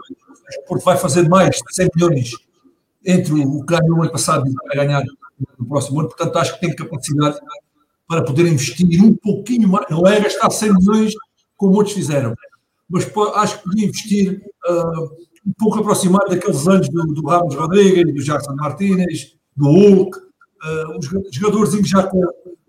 O 0.70 0.80
vai 0.80 0.98
fazer 0.98 1.28
mais 1.28 1.56
de 1.56 1.76
100 1.76 1.90
milhões 1.96 2.32
entre 3.06 3.34
o 3.34 3.64
que 3.64 3.76
ganhou 3.76 3.98
no 3.98 4.02
ano 4.04 4.12
passado 4.12 4.48
e 4.48 4.54
vai 4.54 4.86
ganhar 4.86 5.04
no 5.58 5.66
próximo 5.66 6.00
ano. 6.00 6.10
Portanto, 6.10 6.38
acho 6.38 6.54
que 6.56 6.62
tem 6.62 6.76
capacidade 6.76 7.38
para 8.08 8.24
poder 8.24 8.48
investir 8.48 9.04
um 9.04 9.16
pouquinho 9.16 9.68
mais. 9.68 9.86
Não 9.90 10.06
é 10.08 10.20
gastar 10.20 10.50
100 10.50 10.74
milhões 10.74 11.14
como 11.56 11.76
outros 11.76 11.96
fizeram, 11.96 12.34
mas 12.90 13.10
acho 13.36 13.58
que 13.58 13.64
podia 13.64 13.86
investir 13.86 14.42
uh, 14.70 15.04
um 15.46 15.54
pouco 15.58 15.80
aproximado 15.80 16.30
daqueles 16.30 16.68
anos 16.68 16.90
do, 16.90 17.04
do 17.14 17.28
Ramos 17.28 17.56
Rodrigues, 17.56 18.14
do 18.14 18.24
Jackson 18.24 18.56
Martínez, 18.56 19.36
do 19.56 19.66
Hulk, 19.66 20.18
uh, 20.18 20.98
os 20.98 21.06
jogadores 21.32 21.74
já 21.88 22.04
com, 22.04 22.24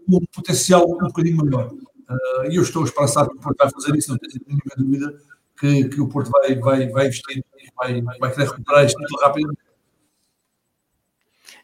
um 0.09 0.21
potencial 0.35 0.85
um 0.89 1.09
bocadinho 1.09 1.37
maior. 1.37 1.71
Uh, 1.73 2.51
e 2.51 2.57
eu 2.57 2.63
estou 2.63 2.85
esperançado 2.85 3.31
que 3.31 3.37
o 3.37 3.41
Porto 3.41 3.59
vai 3.59 3.71
fazer 3.71 3.97
isso, 3.97 4.11
não 4.11 4.19
tenho 4.19 4.41
nenhuma 4.47 4.73
dúvida 4.77 5.19
que, 5.59 5.89
que 5.89 6.01
o 6.01 6.09
Porto 6.09 6.31
vai, 6.31 6.55
vai, 6.55 6.89
vai 6.89 7.07
investir 7.07 7.45
vai, 7.77 8.01
vai 8.01 8.33
querer 8.33 8.49
recuperar 8.49 8.85
isto 8.85 8.99
muito 8.99 9.17
rapidamente. 9.17 9.66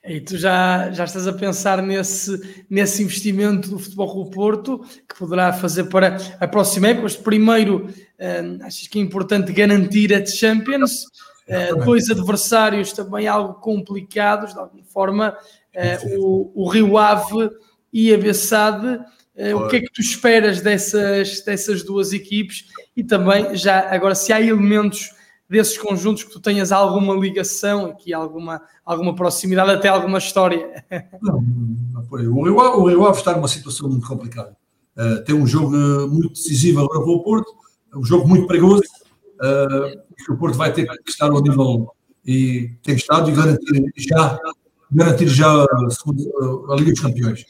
E 0.05 0.21
tu 0.21 0.37
já, 0.37 0.91
já 0.91 1.05
estás 1.05 1.29
a 1.29 1.33
pensar 1.33 1.81
nesse, 1.81 2.65
nesse 2.69 3.05
investimento 3.05 3.71
do 3.71 3.79
Futebol 3.79 4.11
Clube 4.11 4.31
Porto, 4.33 4.85
que 5.09 5.17
poderá 5.17 5.53
fazer 5.53 5.85
para 5.85 6.17
a 6.41 6.49
próxima 6.49 6.89
época. 6.89 7.05
Mas 7.05 7.17
primeiro, 7.17 7.87
uh, 7.87 8.65
achas 8.65 8.89
que 8.89 8.99
é 8.99 9.03
importante 9.03 9.53
garantir 9.53 10.13
a 10.13 10.27
Champions? 10.27 11.05
Uh, 11.47 11.85
dois 11.85 12.11
adversários 12.11 12.93
também 12.93 13.29
algo 13.29 13.55
complicados, 13.55 14.53
de 14.53 14.59
alguma 14.59 14.85
forma, 14.85 15.37
uh, 15.77 16.19
o, 16.21 16.65
o 16.65 16.69
Rio 16.69 16.99
Ave 16.99 17.51
e 17.93 18.13
a 18.13 18.19
Bessade. 18.19 19.01
O 19.55 19.67
que 19.69 19.77
é 19.77 19.81
que 19.81 19.91
tu 19.91 20.03
esperas 20.03 20.61
dessas, 20.61 21.41
dessas 21.41 21.83
duas 21.83 22.13
equipes? 22.13 22.67
E 22.95 23.03
também, 23.03 23.57
já 23.57 23.89
agora, 23.89 24.15
se 24.15 24.31
há 24.31 24.41
elementos 24.41 25.11
desses 25.53 25.77
conjuntos 25.77 26.25
que 26.25 26.31
tu 26.31 26.41
tenhas 26.41 26.73
alguma 26.73 27.15
ligação, 27.15 27.85
aqui 27.85 28.15
alguma, 28.15 28.63
alguma 28.83 29.15
proximidade, 29.15 29.71
até 29.71 29.89
alguma 29.89 30.17
história? 30.17 30.83
Não. 31.21 31.45
O 32.11 32.45
Rio, 32.45 32.61
Ave, 32.61 32.77
o 32.77 32.87
Rio 32.87 33.07
Ave 33.07 33.19
está 33.19 33.37
numa 33.37 33.49
situação 33.49 33.89
muito 33.89 34.07
complicada. 34.07 34.57
Uh, 34.97 35.23
tem 35.25 35.35
um 35.35 35.47
jogo 35.47 35.77
muito 36.09 36.31
decisivo 36.31 36.81
agora 36.81 37.01
para 37.01 37.11
o 37.11 37.23
Porto, 37.23 37.53
um 37.95 38.05
jogo 38.05 38.27
muito 38.27 38.47
perigoso, 38.47 38.83
uh, 39.41 40.33
o 40.33 40.37
Porto 40.39 40.57
vai 40.57 40.73
ter 40.73 40.87
que 40.87 41.11
estar 41.11 41.31
ao 41.31 41.43
nível 41.43 41.95
e 42.25 42.71
tem 42.83 42.95
estado 42.95 43.31
e 43.31 43.35
garantir 43.35 43.93
já, 43.97 44.39
garantir 44.91 45.29
já 45.29 45.51
a, 45.51 45.65
a 45.65 46.77
Liga 46.77 46.93
dos 46.93 47.01
Campeões. 47.01 47.45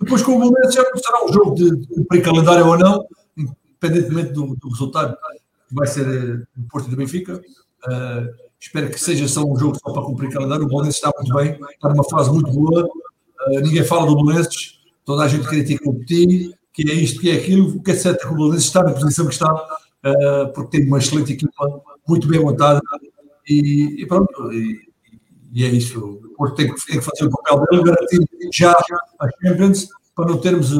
Depois, 0.00 0.22
com 0.22 0.38
o 0.38 0.52
já 0.70 0.84
será 0.96 1.24
um 1.24 1.32
jogo 1.32 1.54
de, 1.54 1.76
de 1.76 1.86
cumprir 1.88 2.22
calendário 2.22 2.66
ou 2.66 2.78
não, 2.78 3.04
independentemente 3.36 4.32
do, 4.32 4.54
do 4.56 4.68
resultado 4.68 5.16
vai 5.72 5.86
ser 5.86 6.06
uh, 6.06 6.46
o 6.58 6.68
Porto 6.68 6.90
do 6.90 6.96
Benfica. 6.96 7.40
Uh, 7.86 8.50
espero 8.58 8.90
que 8.90 9.00
seja 9.00 9.26
só 9.26 9.44
um 9.44 9.56
jogo 9.56 9.78
só 9.78 9.92
para 9.92 10.02
cumprir 10.02 10.30
calendário. 10.30 10.64
O 10.64 10.68
Bolonenses 10.68 10.96
está 10.96 11.12
muito 11.16 11.34
bem, 11.34 11.58
está 11.72 11.88
numa 11.88 12.04
fase 12.04 12.30
muito 12.30 12.50
boa. 12.50 12.84
Uh, 12.84 13.60
ninguém 13.62 13.84
fala 13.84 14.06
do 14.06 14.14
Bolonenses, 14.14 14.80
toda 15.04 15.24
a 15.24 15.28
gente 15.28 15.46
critica 15.46 15.88
o 15.88 15.94
Petit, 15.94 16.54
que 16.72 16.90
é 16.90 16.94
isto, 16.94 17.20
que 17.20 17.30
é 17.30 17.34
aquilo. 17.34 17.76
O 17.76 17.82
que 17.82 17.90
é 17.90 17.94
certo 17.94 18.24
é 18.24 18.26
que 18.26 18.32
o 18.34 18.36
Bolonenses 18.36 18.66
está 18.66 18.82
na 18.82 18.92
posição 18.92 19.26
que 19.26 19.32
está, 19.32 19.52
uh, 19.52 20.52
porque 20.54 20.78
tem 20.78 20.86
uma 20.86 20.98
excelente 20.98 21.32
equipa, 21.32 21.82
muito 22.06 22.28
bem 22.28 22.40
montada. 22.40 22.80
E, 23.48 24.02
e 24.02 24.06
pronto, 24.06 24.52
e, 24.52 24.80
e, 25.52 25.64
é 25.64 25.68
isso. 25.68 25.98
O 25.98 26.34
Porto 26.36 26.56
tem 26.56 26.72
que, 26.72 26.86
tem 26.86 26.98
que 26.98 27.04
fazer 27.04 27.24
o 27.24 27.30
papel 27.30 27.64
dele, 27.66 27.84
garantir 27.84 28.20
já 28.52 28.72
a 28.72 29.28
Champions, 29.42 29.88
para 30.14 30.26
não 30.26 30.38
termos, 30.38 30.70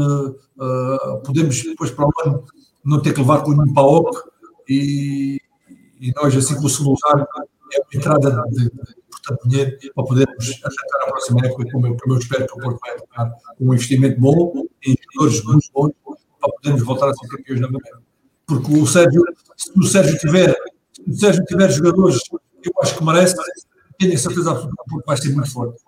podemos 1.25 1.63
depois 1.63 1.91
para 1.91 2.07
o 2.07 2.13
ano 2.25 2.45
não 2.85 3.01
ter 3.01 3.13
que 3.13 3.21
levar 3.21 3.43
com 3.43 3.53
nenhum 3.53 3.73
PAOC 3.73 4.30
e, 4.71 5.41
e 6.01 6.13
nós, 6.15 6.37
assim 6.37 6.55
segundo 6.69 6.91
lugar, 6.91 7.27
é 7.73 7.81
uma 7.81 7.87
entrada 7.95 8.45
de, 8.51 8.65
de, 8.65 9.49
dinheiro 9.49 9.77
para 9.95 10.05
podermos 10.05 10.49
acertar 10.49 11.03
a 11.03 11.07
próxima 11.07 11.45
época, 11.45 11.65
como 11.73 11.87
eu, 11.89 11.97
como 11.97 12.15
eu 12.15 12.19
espero 12.19 12.47
que 12.47 12.53
o 12.53 12.59
Porto 12.59 12.79
vai 12.81 12.97
ter 12.97 13.35
um 13.61 13.75
investimento 13.75 14.21
bom 14.21 14.67
em 14.87 14.97
jogadores 15.13 15.45
muito 15.45 15.71
bons 15.75 15.93
para 16.41 16.53
podermos 16.53 16.83
voltar 16.83 17.11
a 17.11 17.15
ser 17.15 17.29
campeões 17.29 17.61
novamente. 17.61 17.91
Porque 18.47 18.73
o 18.73 18.87
Sérgio, 18.87 19.23
se 19.57 19.79
o 19.79 19.83
Sérgio 19.83 20.19
tiver, 20.19 20.57
se 20.95 21.11
o 21.11 21.15
Sérgio 21.15 21.45
tiver 21.45 21.71
jogadores 21.71 22.21
que 22.63 22.69
eu 22.69 22.73
acho 22.83 22.97
que 22.97 23.05
merece, 23.05 23.37
tenho 23.99 24.15
a 24.15 24.19
certeza 24.19 24.51
absoluta 24.53 24.77
que 24.77 24.83
o 24.83 24.95
Porto 24.95 25.07
vai 25.07 25.17
ser 25.17 25.35
muito 25.35 25.51
forte. 25.51 25.83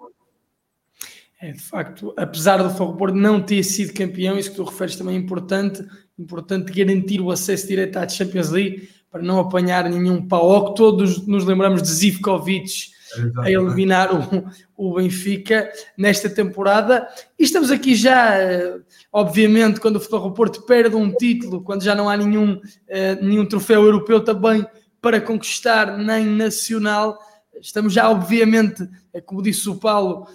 É, 1.42 1.50
de 1.50 1.60
facto, 1.60 2.14
apesar 2.16 2.62
do 2.62 2.70
Fogo 2.70 3.10
não 3.10 3.42
ter 3.42 3.64
sido 3.64 3.92
campeão, 3.92 4.38
isso 4.38 4.50
que 4.50 4.56
tu 4.56 4.62
referes 4.62 4.94
também 4.94 5.16
é 5.16 5.18
importante, 5.18 5.84
importante 6.16 6.72
garantir 6.72 7.20
o 7.20 7.32
acesso 7.32 7.66
direto 7.66 7.96
à 7.96 8.08
Champions 8.08 8.50
League 8.50 8.88
para 9.10 9.20
não 9.20 9.40
apanhar 9.40 9.90
nenhum 9.90 10.24
pau. 10.28 10.72
Todos 10.72 11.26
nos 11.26 11.44
lembramos 11.44 11.82
de 11.82 11.88
Zivkovic 11.88 12.92
a 13.38 13.50
eliminar 13.50 14.08
o, 14.14 14.44
o 14.76 14.94
Benfica 14.94 15.68
nesta 15.98 16.30
temporada. 16.30 17.08
E 17.36 17.42
estamos 17.42 17.72
aqui 17.72 17.96
já, 17.96 18.38
eh, 18.38 18.78
obviamente, 19.12 19.80
quando 19.80 19.96
o 19.96 20.00
Futebol 20.00 20.32
Porto 20.32 20.62
perde 20.62 20.94
um 20.94 21.12
título, 21.12 21.64
quando 21.64 21.82
já 21.82 21.96
não 21.96 22.08
há 22.08 22.16
nenhum, 22.16 22.60
eh, 22.86 23.16
nenhum 23.16 23.44
troféu 23.44 23.82
europeu 23.82 24.20
também 24.20 24.64
para 25.00 25.20
conquistar, 25.20 25.98
nem 25.98 26.24
nacional. 26.24 27.18
Estamos 27.60 27.92
já, 27.92 28.10
obviamente, 28.10 28.88
eh, 29.12 29.20
como 29.20 29.42
disse 29.42 29.68
o 29.68 29.76
Paulo, 29.76 30.26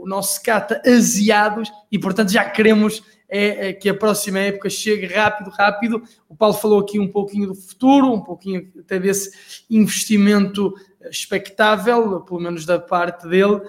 o 0.00 0.06
nosso 0.06 0.42
cata 0.42 0.80
aziados 0.86 1.70
e, 1.90 1.98
portanto, 1.98 2.30
já 2.30 2.44
queremos 2.48 3.02
é, 3.28 3.72
que 3.74 3.88
a 3.88 3.94
próxima 3.94 4.38
época 4.38 4.70
chegue 4.70 5.06
rápido, 5.06 5.50
rápido. 5.50 6.02
O 6.28 6.34
Paulo 6.34 6.54
falou 6.54 6.80
aqui 6.80 6.98
um 6.98 7.08
pouquinho 7.08 7.48
do 7.48 7.54
futuro, 7.54 8.12
um 8.12 8.20
pouquinho 8.20 8.72
até 8.78 8.98
desse 8.98 9.30
investimento 9.68 10.74
expectável, 11.10 12.20
pelo 12.22 12.40
menos 12.40 12.64
da 12.64 12.78
parte 12.78 13.28
dele. 13.28 13.60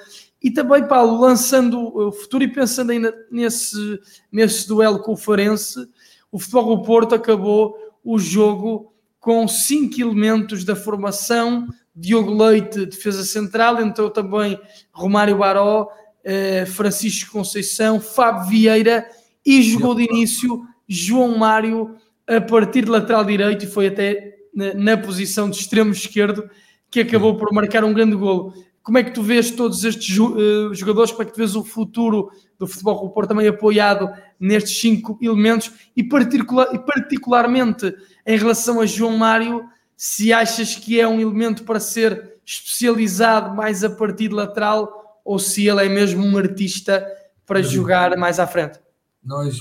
E 0.41 0.49
também, 0.49 0.87
Paulo, 0.87 1.19
lançando 1.19 1.95
o 1.95 2.11
futuro 2.13 2.43
e 2.43 2.47
pensando 2.47 2.91
ainda 2.91 3.13
nesse, 3.29 3.99
nesse 4.31 4.67
duelo 4.67 4.99
com 4.99 5.11
o 5.11 5.17
Farense, 5.17 5.87
o 6.31 6.39
Futebol 6.39 6.77
do 6.77 6.83
Porto 6.83 7.13
acabou 7.13 7.75
o 8.03 8.17
jogo 8.17 8.93
com 9.19 9.45
cinco 9.49 9.99
elementos 9.99 10.63
da 10.63 10.77
formação 10.77 11.67
Diogo 11.99 12.33
Leite, 12.33 12.85
defesa 12.85 13.25
central, 13.25 13.81
entrou 13.81 14.09
também 14.09 14.59
Romário 14.91 15.37
Baró, 15.37 15.83
uh, 15.83 16.65
Francisco 16.67 17.31
Conceição, 17.31 17.99
Fábio 17.99 18.49
Vieira 18.49 19.05
e 19.45 19.61
jogou 19.61 19.93
de 19.93 20.03
início 20.03 20.63
João 20.87 21.37
Mário 21.37 21.95
a 22.25 22.39
partir 22.39 22.85
de 22.85 22.91
lateral 22.91 23.25
direito 23.25 23.65
e 23.65 23.67
foi 23.67 23.87
até 23.87 24.35
na, 24.55 24.73
na 24.73 24.97
posição 24.97 25.49
de 25.49 25.57
extremo 25.57 25.91
esquerdo 25.91 26.49
que 26.89 27.01
acabou 27.01 27.37
por 27.37 27.51
marcar 27.51 27.83
um 27.83 27.93
grande 27.93 28.15
golo. 28.15 28.53
Como 28.81 28.97
é 28.97 29.03
que 29.03 29.11
tu 29.11 29.21
vês 29.21 29.51
todos 29.51 29.83
estes 29.83 30.17
uh, 30.17 30.73
jogadores? 30.73 31.11
Como 31.11 31.23
é 31.23 31.25
que 31.25 31.33
tu 31.33 31.37
vês 31.37 31.55
o 31.55 31.63
futuro 31.63 32.31
do 32.57 32.65
futebol 32.65 33.01
do 33.01 33.09
Porto 33.09 33.29
também 33.29 33.47
apoiado 33.47 34.09
nestes 34.39 34.79
cinco 34.79 35.17
elementos 35.21 35.71
e, 35.95 36.03
particular, 36.03 36.73
e 36.73 36.79
particularmente 36.79 37.93
em 38.25 38.37
relação 38.37 38.79
a 38.79 38.85
João 38.85 39.17
Mário, 39.17 39.65
se 40.01 40.31
achas 40.31 40.77
que 40.77 40.97
é 40.97 41.05
um 41.05 41.19
elemento 41.19 41.65
para 41.65 41.77
ser 41.77 42.37
especializado 42.45 43.53
mais 43.53 43.83
a 43.83 43.89
partir 43.89 44.29
de 44.29 44.33
lateral 44.33 45.21
ou 45.25 45.37
se 45.37 45.67
ele 45.67 45.85
é 45.85 45.89
mesmo 45.89 46.23
um 46.23 46.37
artista 46.37 47.05
para 47.45 47.61
jogar 47.61 48.15
mais 48.15 48.39
à 48.39 48.47
frente? 48.47 48.79
Nós, 49.21 49.57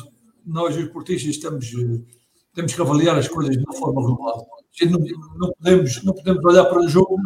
nós 0.47 0.77
os 0.77 0.89
portistas 0.91 1.33
estamos, 1.33 1.69
temos 2.55 2.73
que 2.73 2.81
avaliar 2.81 3.19
as 3.19 3.27
coisas 3.27 3.57
de 3.57 3.65
uma 3.65 3.75
forma 3.75 4.01
global. 4.01 4.47
Não, 4.81 5.01
não, 5.41 5.53
podemos, 5.55 6.05
não 6.05 6.15
podemos 6.15 6.45
olhar 6.45 6.67
para 6.67 6.83
o 6.83 6.89
jogo 6.89 7.17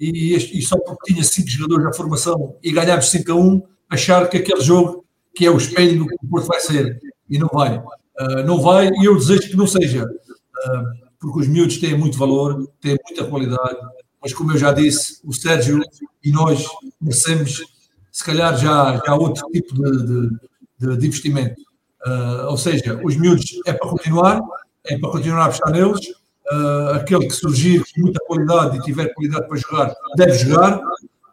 e, 0.00 0.34
e 0.34 0.60
só 0.60 0.76
porque 0.80 1.12
tinha 1.12 1.22
cinco 1.22 1.48
jogadores 1.48 1.84
na 1.84 1.92
formação 1.92 2.58
e 2.60 2.72
ganhámos 2.72 3.08
5 3.08 3.30
a 3.30 3.34
1, 3.36 3.62
achar 3.88 4.28
que 4.28 4.38
aquele 4.38 4.62
jogo 4.62 5.06
que 5.32 5.46
é 5.46 5.50
o 5.50 5.58
espelho 5.58 6.00
do 6.00 6.08
que 6.08 6.16
o 6.16 6.28
Porto 6.28 6.48
vai 6.48 6.58
ser. 6.58 6.98
E 7.30 7.38
não 7.38 7.48
vai. 7.52 7.78
Uh, 7.78 8.42
não 8.44 8.60
vai 8.60 8.88
e 8.88 9.04
eu 9.04 9.14
desejo 9.14 9.48
que 9.48 9.56
não 9.56 9.68
seja. 9.68 10.04
Uh, 10.04 11.07
porque 11.18 11.40
os 11.40 11.48
miúdos 11.48 11.78
têm 11.78 11.96
muito 11.96 12.18
valor, 12.18 12.68
têm 12.80 12.96
muita 13.06 13.24
qualidade, 13.24 13.78
mas 14.22 14.32
como 14.32 14.52
eu 14.52 14.58
já 14.58 14.72
disse, 14.72 15.20
o 15.24 15.32
Sérgio 15.32 15.80
e 16.22 16.30
nós 16.30 16.64
merecemos, 17.00 17.62
se 18.10 18.24
calhar, 18.24 18.56
já, 18.56 19.00
já 19.04 19.14
outro 19.14 19.46
tipo 19.50 19.74
de, 19.74 20.30
de, 20.78 20.96
de 20.96 21.06
investimento. 21.06 21.60
Uh, 22.06 22.46
ou 22.48 22.56
seja, 22.56 23.00
os 23.04 23.16
miúdos 23.16 23.60
é 23.66 23.72
para 23.72 23.88
continuar, 23.88 24.40
é 24.86 24.98
para 24.98 25.10
continuar 25.10 25.42
a 25.42 25.44
apostar 25.46 25.72
neles, 25.72 26.08
uh, 26.52 26.94
aquele 26.94 27.26
que 27.26 27.34
surgir 27.34 27.80
com 27.80 28.00
muita 28.02 28.24
qualidade 28.24 28.78
e 28.78 28.80
tiver 28.82 29.12
qualidade 29.14 29.46
para 29.48 29.56
jogar, 29.56 29.94
deve 30.16 30.34
jogar. 30.34 30.80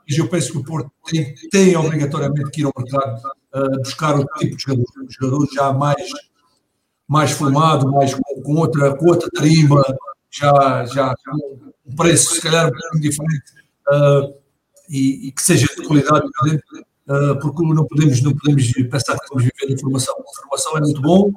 Mas 0.07 0.17
eu 0.17 0.27
penso 0.27 0.51
que 0.51 0.57
o 0.59 0.63
Porto 0.63 0.91
tem, 1.05 1.33
tem 1.51 1.75
obrigatoriamente 1.75 2.51
que 2.51 2.61
ir 2.61 2.65
ao 2.65 2.73
mercado 2.77 3.21
uh, 3.55 3.79
buscar 3.79 4.15
outro 4.15 4.33
tipo 4.37 4.55
de 4.55 4.63
jogador, 4.63 4.85
um 5.03 5.09
jogador 5.09 5.47
já 5.53 5.73
mais, 5.73 6.07
mais 7.07 7.31
formado, 7.31 7.91
mais 7.91 8.13
com, 8.45 8.55
outra, 8.55 8.95
com 8.95 9.17
já, 10.31 10.85
já 10.85 11.15
um 11.85 11.95
preço 11.95 12.35
se 12.35 12.41
calhar 12.41 12.69
um 12.95 12.99
diferente 12.99 13.43
uh, 13.89 14.33
e, 14.89 15.27
e, 15.27 15.31
que 15.31 15.41
seja 15.41 15.65
de 15.67 15.87
qualidade, 15.87 16.25
uh, 16.25 17.39
porque 17.41 17.63
não 17.63 17.85
podemos, 17.85 18.21
não 18.21 18.35
podemos 18.35 18.71
pensar 18.71 19.17
que 19.17 19.23
estamos 19.23 19.43
vivendo 19.43 19.73
informação. 19.73 20.15
A 20.17 20.31
informação 20.31 20.77
é 20.77 20.81
muito 20.81 21.01
bom, 21.01 21.31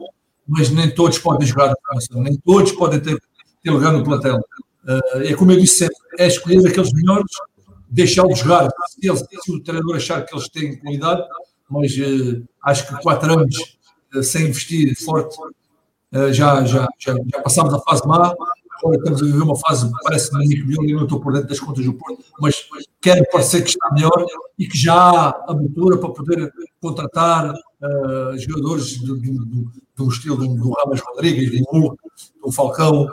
mas 0.46 0.70
nem 0.70 0.92
todos 0.92 1.18
podem 1.18 1.46
jogar 1.46 1.72
a 1.72 1.76
formação, 1.86 2.22
nem 2.22 2.36
todos 2.38 2.72
podem 2.72 3.00
ter 3.00 3.18
ter 3.62 3.70
lugar 3.70 3.92
no 3.92 4.04
plantel. 4.04 4.38
Uh, 4.84 5.22
é 5.22 5.34
como 5.34 5.52
eu 5.52 5.60
disse 5.60 5.78
sempre, 5.78 5.96
é 6.18 6.26
escolher 6.26 6.66
aqueles 6.66 6.92
melhores, 6.92 7.30
deixá-los 7.88 8.38
jogar. 8.38 8.68
Se, 8.88 9.06
eles, 9.06 9.20
se 9.20 9.52
o 9.52 9.62
treinador 9.62 9.96
achar 9.96 10.24
que 10.24 10.34
eles 10.34 10.48
têm 10.48 10.78
qualidade, 10.78 11.22
mas 11.68 11.92
uh, 11.92 12.42
acho 12.64 12.88
que 12.88 13.02
quatro 13.02 13.32
anos 13.32 13.78
uh, 14.14 14.22
sem 14.22 14.46
investir 14.46 14.96
forte, 14.96 15.36
já, 16.12 16.64
já, 16.64 16.86
já, 16.98 17.14
já 17.14 17.42
passámos 17.42 17.74
a 17.74 17.80
fase 17.80 18.06
má, 18.06 18.34
agora 18.78 18.96
estamos 18.96 19.22
a 19.22 19.24
viver 19.24 19.42
uma 19.42 19.58
fase 19.58 19.90
parece 20.02 20.32
muito 20.32 20.66
melhor 20.66 20.84
e 20.84 20.92
não 20.94 21.02
estou 21.04 21.20
por 21.20 21.32
dentro 21.32 21.48
das 21.48 21.60
contas 21.60 21.84
do 21.84 21.92
Porto, 21.94 22.24
mas 22.40 22.66
quero 23.00 23.24
parecer 23.30 23.62
que 23.62 23.70
está 23.70 23.90
melhor 23.92 24.26
e 24.58 24.66
que 24.66 24.78
já 24.78 24.94
há 24.94 25.50
abertura 25.50 25.98
para 25.98 26.10
poder 26.10 26.52
contratar 26.80 27.52
jogadores 28.38 28.98
do, 28.98 29.16
do, 29.16 29.44
do, 29.44 29.72
do 29.96 30.08
estilo 30.08 30.36
do, 30.36 30.54
do 30.54 30.72
Ramos 30.72 31.00
Rodrigues, 31.00 31.50
do 31.50 31.64
Hulk, 31.70 31.96
do 32.42 32.52
Falcão, 32.52 33.08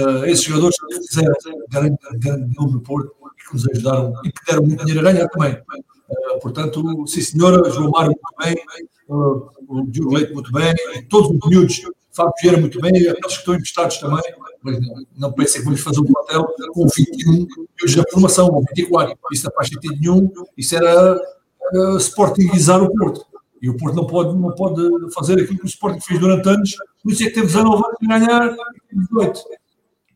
uh, 0.00 0.24
esses 0.26 0.44
jogadores 0.44 0.76
que 0.76 0.94
fizeram 1.06 1.34
grande, 1.70 1.96
grande 2.16 2.54
nome 2.56 2.72
no 2.72 2.80
Porto 2.80 3.14
e 3.24 3.48
que 3.48 3.54
nos 3.54 3.68
ajudaram 3.68 4.12
e 4.24 4.32
que 4.32 4.44
deram 4.46 4.62
muito 4.62 4.84
dinheiro 4.84 5.08
a 5.08 5.12
ganhar 5.12 5.28
também. 5.28 5.54
Uh, 5.54 6.40
portanto, 6.40 7.06
sim 7.06 7.20
senhora, 7.20 7.70
João 7.70 7.90
Mário 7.90 8.12
muito 8.12 8.34
bem, 8.42 8.56
uh, 9.08 9.50
o 9.68 9.86
Diogo 9.86 10.14
Leite 10.14 10.32
muito 10.32 10.52
bem, 10.52 10.74
todos 11.08 11.30
os 11.30 11.48
miúdos, 11.48 11.82
Fábio 12.14 12.32
Vieira 12.40 12.60
muito 12.60 12.80
bem, 12.80 12.90
aqueles 12.90 13.14
que 13.14 13.38
estão 13.38 13.54
emprestados 13.54 13.98
também, 13.98 14.22
mas 14.62 14.78
não, 15.16 15.32
pensem 15.32 15.60
que 15.60 15.64
vamos 15.66 15.80
fazer 15.80 16.00
um 16.00 16.04
plantel 16.04 16.46
com 16.72 16.86
21 16.86 17.32
miúdos 17.32 17.96
da 17.96 18.04
formação, 18.10 18.48
ou 18.48 18.64
24, 18.68 19.18
isso 19.32 19.44
não 19.44 19.52
faz 19.52 19.68
sentido 19.68 19.96
nenhum, 20.00 20.30
isso 20.56 20.76
era 20.76 21.16
uh, 21.16 21.96
sportingizar 21.96 22.82
o 22.82 22.92
Porto. 22.94 23.26
E 23.60 23.70
o 23.70 23.76
Porto 23.76 23.94
não 23.96 24.06
pode, 24.06 24.36
não 24.36 24.54
pode 24.54 24.82
fazer 25.14 25.40
aquilo 25.40 25.58
que 25.58 25.64
o 25.64 25.66
Sporting 25.66 26.00
fez 26.00 26.20
durante 26.20 26.48
anos, 26.48 26.76
por 27.02 27.12
isso 27.12 27.22
é 27.22 27.26
que 27.26 27.34
teve 27.34 27.46
19 27.46 27.76
anos 27.76 27.96
a 28.10 28.18
ganhar 28.18 28.56
18 28.92 29.40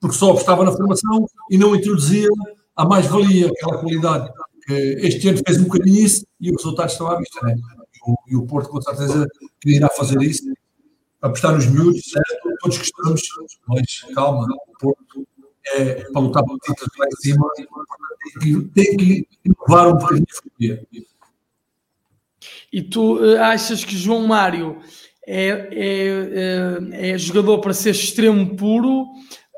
porque 0.00 0.16
só 0.16 0.30
apostava 0.30 0.64
na 0.64 0.72
formação 0.72 1.26
e 1.50 1.58
não 1.58 1.74
introduzia 1.74 2.28
a 2.76 2.84
mais-valia, 2.84 3.48
aquela 3.48 3.78
qualidade. 3.78 4.30
Este 4.68 5.28
ano 5.28 5.40
fez 5.44 5.58
um 5.58 5.64
bocadinho 5.64 6.04
isso 6.04 6.26
e 6.40 6.50
os 6.50 6.62
resultados 6.62 6.92
estão 6.92 7.08
à 7.08 7.18
vista. 7.18 7.44
Né? 7.44 7.56
E 8.28 8.36
o 8.36 8.46
Porto, 8.46 8.68
com 8.68 8.80
certeza, 8.80 9.26
irá 9.66 9.88
fazer 9.88 10.20
isso, 10.22 10.44
apostar 11.20 11.52
nos 11.54 11.66
miúdos, 11.66 12.02
certo? 12.10 12.48
Todos 12.60 12.78
gostamos, 12.78 13.22
mas 13.66 14.00
calma, 14.14 14.46
o 14.68 14.78
Porto 14.78 15.26
é 15.74 16.04
para 16.12 16.20
lutar 16.20 16.44
por 16.44 16.58
títulos 16.60 16.92
lá 16.98 17.06
em 17.06 17.16
cima, 17.16 17.50
tem 17.54 17.66
que, 18.40 18.68
tem 18.70 18.96
que 18.96 19.28
inovar 19.44 19.88
um 19.88 19.98
bocadinho 19.98 20.26
dia. 20.58 20.86
E 22.72 22.82
tu 22.82 23.24
eh, 23.24 23.38
achas 23.38 23.84
que 23.84 23.96
João 23.96 24.26
Mário 24.26 24.78
é, 25.26 25.48
é, 25.72 26.88
é, 26.92 27.10
é 27.10 27.18
jogador 27.18 27.60
para 27.60 27.74
ser 27.74 27.90
extremo 27.90 28.56
puro 28.56 29.06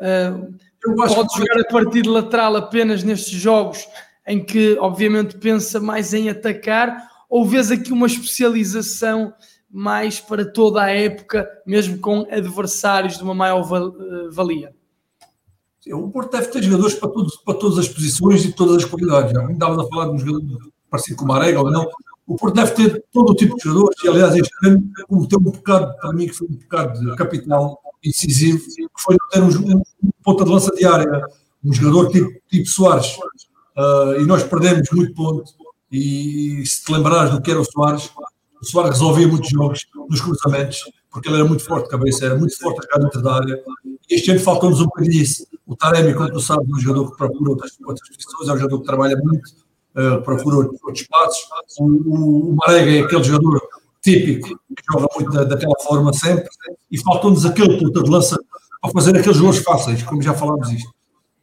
Uh, 0.01 0.57
pode 0.97 1.37
jogar 1.37 1.61
a 1.61 1.65
partir 1.65 2.03
de 2.03 2.09
lateral 2.09 2.57
apenas 2.57 3.05
nestes 3.05 3.39
jogos 3.39 3.87
em 4.27 4.43
que, 4.43 4.79
obviamente, 4.81 5.37
pensa 5.37 5.79
mais 5.79 6.15
em 6.15 6.31
atacar, 6.31 7.07
ou 7.29 7.45
vês 7.45 7.71
aqui 7.71 7.93
uma 7.93 8.07
especialização 8.07 9.35
mais 9.71 10.19
para 10.19 10.45
toda 10.45 10.83
a 10.83 10.91
época, 10.91 11.49
mesmo 11.65 11.99
com 11.99 12.27
adversários 12.31 13.17
de 13.17 13.23
uma 13.23 13.35
maior 13.35 13.67
ah, 13.73 14.29
valia? 14.31 14.75
O 15.93 16.11
Porto 16.11 16.33
deve 16.33 16.49
ter 16.49 16.63
jogadores 16.63 16.95
para, 16.95 17.11
para 17.45 17.55
todas 17.55 17.79
as 17.79 17.89
posições 17.89 18.45
e 18.45 18.53
todas 18.53 18.77
as 18.77 18.85
qualidades. 18.85 19.33
Já 19.33 19.51
estávamos 19.51 19.87
a 19.87 19.89
falar 19.89 20.05
de 20.07 20.11
um 20.11 20.19
jogador 20.19 20.73
parecido 20.91 21.17
com 21.17 21.25
o 21.25 21.29
Marega 21.29 21.61
ou 21.61 21.71
não. 21.71 21.89
O 22.27 22.37
Porto 22.37 22.55
deve 22.55 22.73
ter 22.73 23.05
todo 23.13 23.31
o 23.31 23.35
tipo 23.35 23.57
de 23.57 23.65
jogadores, 23.65 23.97
e 24.05 24.09
aliás, 24.09 24.37
este 24.37 24.53
ano 24.65 24.83
cometeu 25.09 25.39
um 25.39 25.43
bocado, 25.43 25.97
para 25.97 26.13
mim, 26.13 26.27
que 26.27 26.35
foi 26.35 26.47
um 26.49 26.55
bocado 26.55 27.01
de 27.01 27.17
capital 27.17 27.81
decisivo, 28.03 28.59
que 28.59 29.03
foi 29.03 29.17
ter 29.33 29.43
um, 29.43 29.49
um, 29.49 29.83
ponta 30.23 30.45
de 30.45 30.51
lança 30.51 30.71
diária, 30.77 31.25
um 31.65 31.73
jogador 31.73 32.11
tipo, 32.11 32.31
tipo 32.49 32.67
Soares. 32.69 33.17
Uh, 33.77 34.21
e 34.21 34.27
nós 34.27 34.45
perdemos 34.45 34.89
muito 34.93 35.15
ponto. 35.15 35.51
E 35.91 36.63
se 36.67 36.85
te 36.85 36.93
lembrares 36.93 37.33
do 37.33 37.41
que 37.41 37.51
era 37.51 37.61
o 37.61 37.65
Soares, 37.65 38.11
o 38.61 38.67
Soares 38.67 38.93
resolvia 38.93 39.27
muitos 39.27 39.51
jogos 39.51 39.87
nos 40.09 40.21
cruzamentos, 40.21 40.79
porque 41.11 41.29
ele 41.29 41.37
era 41.37 41.45
muito 41.45 41.65
forte 41.65 41.85
de 41.85 41.91
cabeça, 41.91 42.27
era 42.27 42.37
muito 42.37 42.57
forte 42.59 42.87
a 42.93 42.99
dentro 42.99 43.23
da 43.23 43.35
área. 43.35 43.63
Este 44.09 44.31
ano 44.31 44.41
faltou-nos 44.41 44.81
um 44.81 44.85
bocadinho 44.85 45.23
isso. 45.23 45.47
O 45.67 45.75
Taremi, 45.77 46.15
como 46.15 46.31
tu 46.31 46.41
sabes, 46.41 46.69
é 46.69 46.73
um 46.73 46.79
jogador 46.79 47.11
que 47.11 47.17
procura 47.17 47.51
outras, 47.51 47.79
outras 47.85 48.09
posições, 48.09 48.49
é 48.49 48.53
um 48.53 48.57
jogador 48.57 48.79
que 48.81 48.87
trabalha 48.87 49.17
muito, 49.17 49.49
uh, 49.97 50.23
procura 50.23 50.57
outros 50.57 51.01
espaços. 51.01 51.45
O, 51.79 52.51
o, 52.51 52.57
Marega 52.57 52.91
é 52.91 53.01
aquele 53.01 53.23
jogador 53.23 53.61
típico, 54.03 54.49
que 54.49 54.83
joga 54.93 55.07
muito 55.15 55.31
da, 55.33 55.45
daquela 55.45 55.75
forma 55.83 56.13
sempre, 56.13 56.49
e 56.91 56.99
faltou-nos 56.99 57.45
aquele 57.47 57.79
ponta 57.79 58.03
de 58.03 58.11
lança 58.11 58.39
para 58.81 58.91
fazer 58.93 59.17
aqueles 59.17 59.39
gols 59.39 59.59
fáceis, 59.59 60.03
como 60.03 60.23
já 60.23 60.35
falámos 60.35 60.71
isto. 60.71 60.93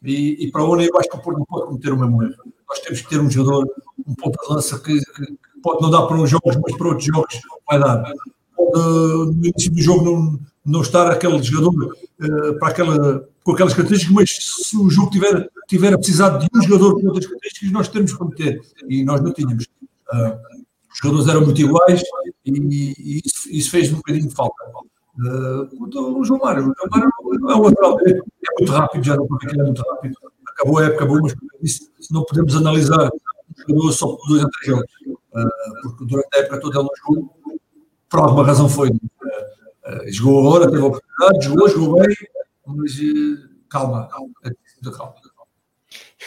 E, 0.04 0.46
e 0.46 0.52
para 0.52 0.64
onde 0.64 0.86
eu 0.86 0.98
acho 0.98 1.10
que 1.10 1.18
o 1.18 1.22
Porto 1.22 1.40
não 1.40 1.46
pode 1.46 1.68
cometer 1.68 1.92
o 1.92 1.98
mesmo 1.98 2.24
erro. 2.24 2.36
Nós 2.68 2.80
temos 2.80 3.02
que 3.02 3.10
ter 3.10 3.20
um 3.20 3.30
jogador, 3.30 3.68
um 4.06 4.14
ponta 4.14 4.38
de 4.42 4.54
lança 4.54 4.80
que, 4.80 5.00
que 5.00 5.38
pode 5.68 5.82
não 5.82 5.92
dar 5.92 6.04
para 6.04 6.16
uns 6.16 6.30
jogos, 6.30 6.56
mas 6.56 6.78
para 6.78 6.88
outros 6.88 7.06
jogos 7.06 7.42
vai 7.70 7.78
dar. 7.78 8.02
Pode, 8.56 8.80
no 9.36 9.46
início 9.46 9.72
do 9.72 9.82
jogo, 9.82 10.06
não, 10.06 10.40
não 10.66 10.82
estar 10.82 11.12
aquele 11.12 11.44
jogador 11.44 11.94
uh, 11.94 12.60
para 12.60 12.70
aquela, 12.70 13.28
com 13.44 13.52
aquelas 13.52 13.74
características, 13.74 14.16
mas 14.16 14.30
se 14.32 14.78
o 14.78 14.90
jogo 14.90 15.10
tiver, 15.12 15.50
tiver 15.68 15.94
a 15.94 15.98
precisar 15.98 16.38
de 16.38 16.48
um 16.56 16.62
jogador 16.62 16.94
com 16.94 17.08
outras 17.08 17.26
características, 17.26 17.72
nós 17.72 17.90
temos 17.90 18.14
que 18.14 18.24
meter. 18.24 18.62
E 18.88 19.04
nós 19.04 19.20
não 19.20 19.34
tínhamos. 19.34 19.66
Uh, 19.66 20.58
os 20.90 21.00
jogadores 21.02 21.28
eram 21.28 21.42
muito 21.42 21.62
iguais 21.62 22.02
e, 22.46 22.50
e 22.50 23.22
isso, 23.26 23.50
isso, 23.50 23.70
fez 23.70 23.92
um 23.92 23.98
bocadinho 23.98 24.28
de 24.30 24.34
falta. 24.34 24.64
Uh, 25.20 26.18
o 26.20 26.24
João 26.24 26.40
Mário, 26.40 26.64
o 26.64 26.74
João 26.78 26.90
Mário 26.90 27.10
não 27.40 27.52
é 27.52 27.56
um 27.56 27.62
lateral 27.62 28.00
é 28.00 28.14
muito 28.58 28.72
rápido, 28.72 29.04
já 29.04 29.16
não 29.16 29.26
é 29.26 29.64
muito 29.64 29.82
rápido. 29.82 30.16
Acabou 30.48 30.80
a 30.80 30.86
época 30.86 31.06
boa, 31.06 31.22
mas 31.62 31.80
não 32.10 32.24
podemos 32.24 32.56
analisar 32.56 33.10
o 33.10 33.62
jogador 33.62 33.92
só 33.92 34.08
por 34.08 34.28
dois 34.28 34.44
ou 34.44 34.50
três 34.50 34.68
jogos, 34.68 34.86
uh, 35.34 35.82
porque 35.84 36.06
durante 36.06 36.28
a 36.36 36.40
época 36.40 36.60
toda 36.60 36.80
ele 36.80 36.88
não 36.88 36.96
jogou, 36.98 37.38
por 38.10 38.20
alguma 38.20 38.46
razão 38.46 38.70
foi. 38.70 38.90
Uh, 38.90 39.00
jogou 40.08 40.48
agora, 40.48 40.70
teve 40.70 40.82
a 40.82 40.86
oportunidade, 40.86 41.46
jogou, 41.46 41.70
jogou 41.70 42.02
bem, 42.02 42.16
mas 42.66 42.92
calma, 43.70 44.08
calma, 44.08 44.32
é 44.46 44.52
calma. 44.92 45.16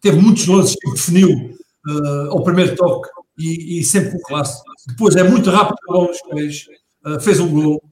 Teve 0.00 0.18
muitos 0.20 0.46
lances 0.46 0.76
que 0.76 0.90
definiu 0.92 1.28
uh, 1.30 2.30
ao 2.30 2.42
primeiro 2.42 2.74
toque 2.76 3.10
e, 3.38 3.80
e, 3.80 3.84
sempre 3.84 4.12
com 4.12 4.18
classe. 4.20 4.62
Depois 4.86 5.14
é 5.16 5.22
muito 5.22 5.50
rápido 5.50 5.76
a 5.88 5.92
bola 5.92 6.08
nos 6.08 6.22
pés, 6.22 6.66
uh, 7.06 7.20
fez 7.20 7.38
um 7.40 7.50
gol, 7.50 7.82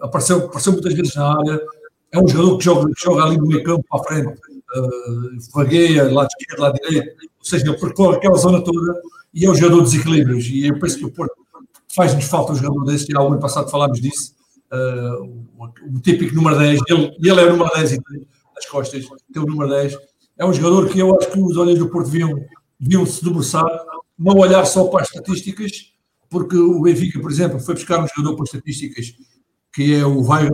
apareceu, 0.00 0.46
apareceu 0.46 0.72
muitas 0.72 0.94
vezes 0.94 1.14
na 1.14 1.36
área. 1.36 1.60
É 2.10 2.18
um 2.18 2.26
jogador 2.26 2.56
que 2.56 2.64
joga, 2.64 2.92
que 2.94 3.02
joga 3.02 3.24
ali 3.24 3.36
no 3.36 3.46
meio 3.46 3.62
campo 3.62 3.84
para 3.86 4.00
a 4.00 4.04
frente, 4.04 4.40
uh, 4.76 5.50
vagueia, 5.54 6.12
lado 6.12 6.28
esquerdo, 6.28 6.60
lado 6.60 6.78
direito, 6.82 7.16
ou 7.38 7.44
seja, 7.44 7.72
percorre 7.74 8.16
aquela 8.16 8.36
zona 8.36 8.62
toda 8.62 9.00
e 9.32 9.44
é 9.44 9.50
um 9.50 9.54
jogador 9.54 9.82
de 9.82 9.90
desequilíbrios. 9.90 10.46
E 10.46 10.66
eu 10.66 10.78
penso 10.78 10.98
que 10.98 11.04
o 11.04 11.10
Porto 11.10 11.34
faz-nos 11.94 12.24
falta 12.24 12.52
um 12.52 12.56
jogador 12.56 12.84
desse. 12.84 13.06
Já 13.10 13.20
o 13.20 13.28
ano 13.28 13.40
passado 13.40 13.70
falámos 13.70 14.00
disso. 14.00 14.34
Uh, 14.70 15.44
o, 15.56 15.96
o, 15.96 16.00
típico 16.00 16.34
número 16.34 16.58
10, 16.58 16.80
ele, 16.88 17.16
ele 17.22 17.40
é 17.40 17.44
o 17.44 17.56
número 17.56 17.70
10 17.74 17.98
nas 18.54 18.66
costas, 18.66 19.06
tem 19.32 19.42
o 19.42 19.46
número 19.46 19.70
10. 19.70 19.96
É 20.36 20.44
um 20.44 20.52
jogador 20.52 20.88
que 20.88 20.98
eu 20.98 21.16
acho 21.16 21.30
que 21.30 21.40
os 21.40 21.56
olhos 21.56 21.78
do 21.78 21.88
Porto 21.88 22.10
deviam, 22.10 22.44
deviam 22.78 23.06
se 23.06 23.24
debruçar, 23.24 23.66
não 24.18 24.36
olhar 24.36 24.64
só 24.66 24.84
para 24.84 25.02
as 25.02 25.08
estatísticas, 25.08 25.92
porque 26.28 26.56
o 26.56 26.80
Benfica, 26.82 27.20
por 27.20 27.30
exemplo, 27.30 27.58
foi 27.58 27.74
buscar 27.74 28.02
um 28.02 28.06
jogador 28.06 28.34
para 28.34 28.44
as 28.44 28.48
estatísticas, 28.50 29.14
que 29.72 29.94
é 29.94 30.04
o 30.04 30.20
Weigl, 30.20 30.52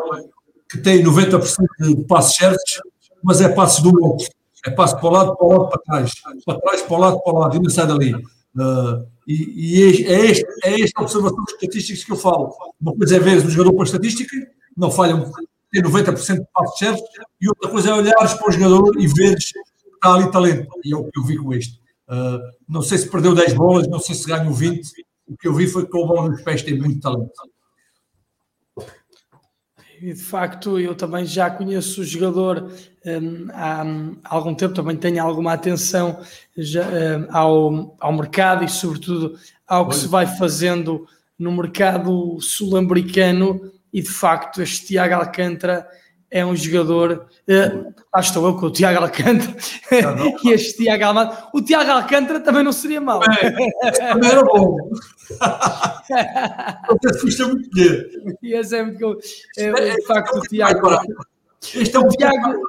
que 0.71 0.79
tem 0.79 1.03
90% 1.03 1.67
de 1.81 2.05
passos 2.05 2.37
certos, 2.37 2.81
mas 3.25 3.41
é 3.41 3.49
passos 3.49 3.83
do 3.83 4.05
outro. 4.05 4.29
É 4.67 4.71
passo 4.71 4.97
para 4.97 5.07
o 5.07 5.11
lado, 5.11 5.37
para 5.37 5.47
o 5.47 5.51
lado, 5.51 5.69
para 5.69 5.81
trás. 5.83 6.13
Para 6.45 6.61
trás, 6.61 6.83
para 6.83 6.95
o 6.95 7.01
lado, 7.01 7.21
para 7.23 7.33
o 7.33 7.39
lado. 7.39 7.57
E 7.57 7.61
não 7.61 7.71
sai 7.71 7.87
dali. 7.87 8.15
Uh, 8.15 9.07
e, 9.27 9.77
e 9.79 9.83
é, 10.07 10.27
este, 10.27 10.47
é 10.63 10.81
esta 10.81 11.03
observação 11.03 11.45
de 11.45 11.53
estatísticas 11.53 12.05
que 12.05 12.13
eu 12.13 12.17
falo. 12.17 12.55
Uma 12.81 12.95
coisa 12.95 13.17
é 13.17 13.19
ver 13.19 13.39
o 13.39 13.51
jogador 13.51 13.73
para 13.73 13.83
a 13.83 13.87
estatística, 13.87 14.37
não 14.77 14.91
falham, 14.91 15.31
tem 15.73 15.83
90% 15.83 16.41
de 16.41 16.47
passos 16.53 16.79
certos, 16.79 17.03
e 17.41 17.49
outra 17.49 17.71
coisa 17.71 17.91
é 17.91 17.95
olhares 17.95 18.35
para 18.35 18.49
o 18.49 18.53
jogador 18.53 19.01
e 19.01 19.07
veres 19.07 19.53
que 19.53 19.59
está 19.95 20.15
ali 20.15 20.31
talento. 20.31 20.69
E 20.85 20.95
é 20.95 20.97
o 20.97 21.05
que 21.05 21.19
eu 21.19 21.25
vi 21.25 21.37
com 21.37 21.53
este. 21.53 21.81
Uh, 22.09 22.39
não 22.69 22.83
sei 22.83 22.99
se 22.99 23.11
perdeu 23.11 23.35
10 23.35 23.55
bolas, 23.55 23.89
não 23.89 23.99
sei 23.99 24.15
se 24.15 24.27
ganhou 24.27 24.53
20. 24.53 25.05
O 25.27 25.37
que 25.37 25.49
eu 25.49 25.55
vi 25.55 25.67
foi 25.67 25.87
que 25.87 25.97
o 25.97 26.07
bola 26.07 26.29
nos 26.29 26.43
pés 26.43 26.63
tem 26.63 26.79
muito 26.79 27.01
talento. 27.01 27.33
E 30.01 30.13
de 30.13 30.23
facto, 30.23 30.79
eu 30.79 30.95
também 30.95 31.25
já 31.25 31.51
conheço 31.51 32.03
o 32.03 32.05
jogador 32.05 32.71
há, 33.53 33.83
há, 33.83 34.35
algum 34.35 34.55
tempo, 34.55 34.75
também 34.75 34.97
tenho 34.97 35.23
alguma 35.23 35.53
atenção 35.53 36.21
já, 36.57 36.87
um, 36.87 37.27
ao, 37.37 37.97
ao 38.01 38.13
mercado 38.13 38.65
e, 38.65 38.69
sobretudo, 38.69 39.39
ao 39.67 39.89
que 39.89 39.97
se 39.97 40.09
vai 40.09 40.27
fazendo 40.27 41.07
no 41.39 41.53
mercado 41.53 42.39
sul-americano. 42.41 43.73
E 43.93 44.03
de 44.03 44.11
facto, 44.11 44.61
este 44.61 44.87
Tiago 44.87 45.15
Alcântara 45.15 45.87
é 46.35 46.45
um 46.45 46.57
jogador. 46.57 47.29
Uh, 47.49 47.95
lá 48.13 48.21
estou 48.21 48.45
eu 48.45 48.57
com 48.57 48.67
o 48.67 48.71
Tiago 48.73 49.05
Alcântara 49.05 49.55
e 50.43 50.51
este 50.51 50.83
Tiago 50.83 51.05
Almada. 51.05 51.49
O 51.55 51.63
Tiago 51.63 51.91
Alcântara 51.93 52.41
também 52.41 52.65
não 52.65 52.73
seria 52.73 53.01
mau. 53.01 53.21
É, 53.23 53.91
também 53.93 54.31
era 54.31 54.43
bom. 54.43 54.77
Até 55.41 57.21
custa 57.21 57.47
muito 57.47 57.71
dinheiro. 57.71 58.37
E 58.43 58.53
esse 58.53 58.77
é 58.77 58.83
muito. 58.83 59.19
É, 59.57 59.67
é, 59.67 59.95
de 59.95 60.07
facto, 60.07 60.39
o 60.39 60.41
Tiago. 60.43 60.89
Este 61.63 61.95
é 61.97 62.01
o 62.01 62.09
Tiago. 62.09 62.61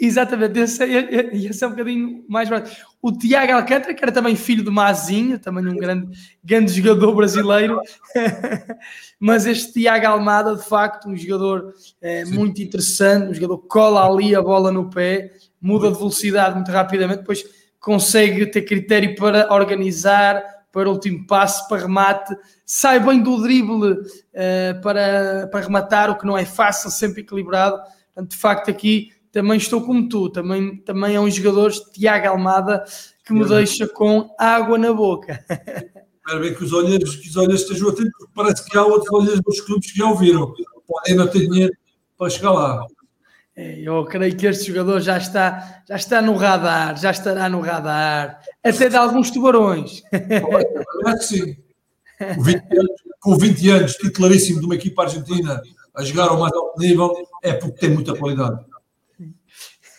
Exatamente, 0.00 0.60
esse, 0.60 0.84
é, 0.84 1.34
esse 1.34 1.64
é 1.64 1.66
um 1.66 1.70
bocadinho 1.70 2.24
mais 2.28 2.48
barato. 2.48 2.70
O 3.02 3.10
Tiago 3.10 3.52
Alcântara, 3.52 3.92
que 3.92 4.04
era 4.04 4.12
também 4.12 4.36
filho 4.36 4.62
de 4.62 4.70
Mazinho, 4.70 5.40
também 5.40 5.66
um 5.66 5.76
grande, 5.76 6.16
grande 6.42 6.72
jogador 6.72 7.16
brasileiro, 7.16 7.80
mas 9.18 9.44
este 9.44 9.72
Tiago 9.72 10.06
Almada, 10.06 10.54
de 10.54 10.62
facto, 10.62 11.08
um 11.08 11.16
jogador 11.16 11.74
é, 12.00 12.24
muito 12.26 12.62
interessante, 12.62 13.30
um 13.30 13.34
jogador 13.34 13.58
cola 13.66 14.06
ali 14.08 14.36
a 14.36 14.42
bola 14.42 14.70
no 14.70 14.88
pé, 14.88 15.32
muda 15.60 15.90
de 15.90 15.98
velocidade 15.98 16.54
muito 16.54 16.70
rapidamente, 16.70 17.20
depois 17.20 17.44
consegue 17.80 18.46
ter 18.46 18.62
critério 18.62 19.16
para 19.16 19.52
organizar, 19.52 20.44
para 20.70 20.88
o 20.88 20.92
último 20.92 21.26
passe, 21.26 21.66
para 21.68 21.82
remate, 21.82 22.36
sai 22.64 23.00
bem 23.00 23.20
do 23.20 23.42
drible 23.42 23.92
uh, 23.94 24.80
para, 24.80 25.48
para 25.50 25.60
rematar, 25.60 26.08
o 26.08 26.16
que 26.16 26.26
não 26.26 26.38
é 26.38 26.44
fácil, 26.44 26.88
sempre 26.88 27.22
equilibrado. 27.22 27.80
Portanto, 28.14 28.30
de 28.30 28.36
facto, 28.36 28.70
aqui 28.70 29.12
também 29.32 29.58
estou 29.58 29.82
como 29.82 30.08
tu, 30.08 30.28
também, 30.30 30.76
também 30.78 31.14
é 31.14 31.20
um 31.20 31.30
jogador, 31.30 31.70
Tiago 31.92 32.28
Almada, 32.28 32.84
que 33.24 33.32
me 33.32 33.44
deixa 33.44 33.86
com 33.86 34.34
água 34.38 34.78
na 34.78 34.92
boca. 34.92 35.44
Espero 35.48 36.40
bem 36.40 36.54
que 36.54 36.64
os 36.64 36.72
olheiros, 36.72 37.16
que 37.16 37.28
os 37.28 37.36
olheiros 37.36 37.62
estejam 37.62 37.88
atentos, 37.88 38.12
porque 38.18 38.32
parece 38.34 38.64
que 38.64 38.76
há 38.76 38.84
outros 38.84 39.10
olheiros 39.12 39.40
dos 39.40 39.60
clubes 39.60 39.92
que 39.92 39.98
já 39.98 40.06
ouviram. 40.06 40.52
Podem 40.86 41.14
não 41.14 41.26
ter 41.26 41.48
dinheiro 41.48 41.72
para 42.16 42.30
chegar 42.30 42.52
lá. 42.52 42.86
É, 43.56 43.80
eu 43.80 44.04
creio 44.04 44.36
que 44.36 44.46
este 44.46 44.66
jogador 44.66 45.00
já 45.00 45.18
está, 45.18 45.82
já 45.88 45.96
está 45.96 46.22
no 46.22 46.36
radar, 46.36 46.96
já 46.96 47.10
estará 47.10 47.48
no 47.48 47.60
radar, 47.60 48.40
até 48.62 48.88
de 48.88 48.96
alguns 48.96 49.30
tubarões. 49.30 50.02
É 50.12 51.16
que 51.16 51.24
sim. 51.24 51.56
Com 52.18 52.42
20, 52.42 52.78
anos, 52.78 53.02
com 53.20 53.36
20 53.36 53.70
anos, 53.70 53.92
titularíssimo 53.94 54.60
de 54.60 54.66
uma 54.66 54.74
equipa 54.74 55.02
argentina, 55.02 55.60
a 55.94 56.04
jogar 56.04 56.28
ao 56.28 56.38
mais 56.38 56.52
alto 56.52 56.78
nível, 56.78 57.12
é 57.42 57.52
porque 57.52 57.80
tem 57.80 57.90
muita 57.90 58.14
qualidade. 58.14 58.64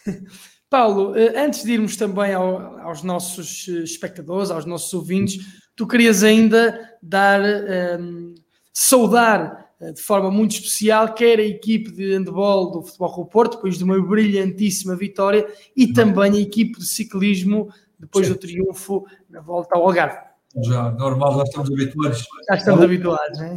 Paulo, 0.69 1.15
eh, 1.15 1.33
antes 1.35 1.63
de 1.63 1.73
irmos 1.73 1.95
também 1.95 2.33
ao, 2.33 2.79
aos 2.79 3.01
nossos 3.01 3.67
eh, 3.67 3.83
espectadores, 3.83 4.51
aos 4.51 4.65
nossos 4.65 4.93
ouvintes, 4.93 5.43
tu 5.75 5.87
querias 5.87 6.23
ainda 6.23 6.79
dar, 7.01 7.41
um, 7.41 7.45
ehm, 7.45 8.35
saudar 8.71 9.69
eh, 9.81 9.93
de 9.93 10.01
forma 10.01 10.29
muito 10.29 10.51
especial 10.51 11.13
quer 11.13 11.39
a 11.39 11.43
equipe 11.43 11.91
de 11.91 12.13
handball 12.13 12.69
do 12.69 12.83
Futebol 12.83 13.15
do 13.15 13.25
Porto, 13.25 13.55
depois 13.55 13.77
de 13.77 13.83
uma 13.83 13.99
brilhantíssima 13.99 14.95
vitória, 14.95 15.47
e 15.75 15.91
também 15.91 16.33
a 16.33 16.39
equipe 16.39 16.77
de 16.77 16.85
ciclismo, 16.85 17.69
depois 17.99 18.27
Sim. 18.27 18.33
do 18.33 18.39
triunfo 18.39 19.05
na 19.29 19.41
volta 19.41 19.75
ao 19.75 19.87
Algarve. 19.87 20.19
Já, 20.63 20.91
normal, 20.91 21.37
já 21.37 21.43
estamos 21.43 21.71
habituados. 21.71 22.27
Já 22.49 22.55
estamos 22.55 22.83
habituados, 22.83 23.39
não 23.39 23.45
é? 23.45 23.55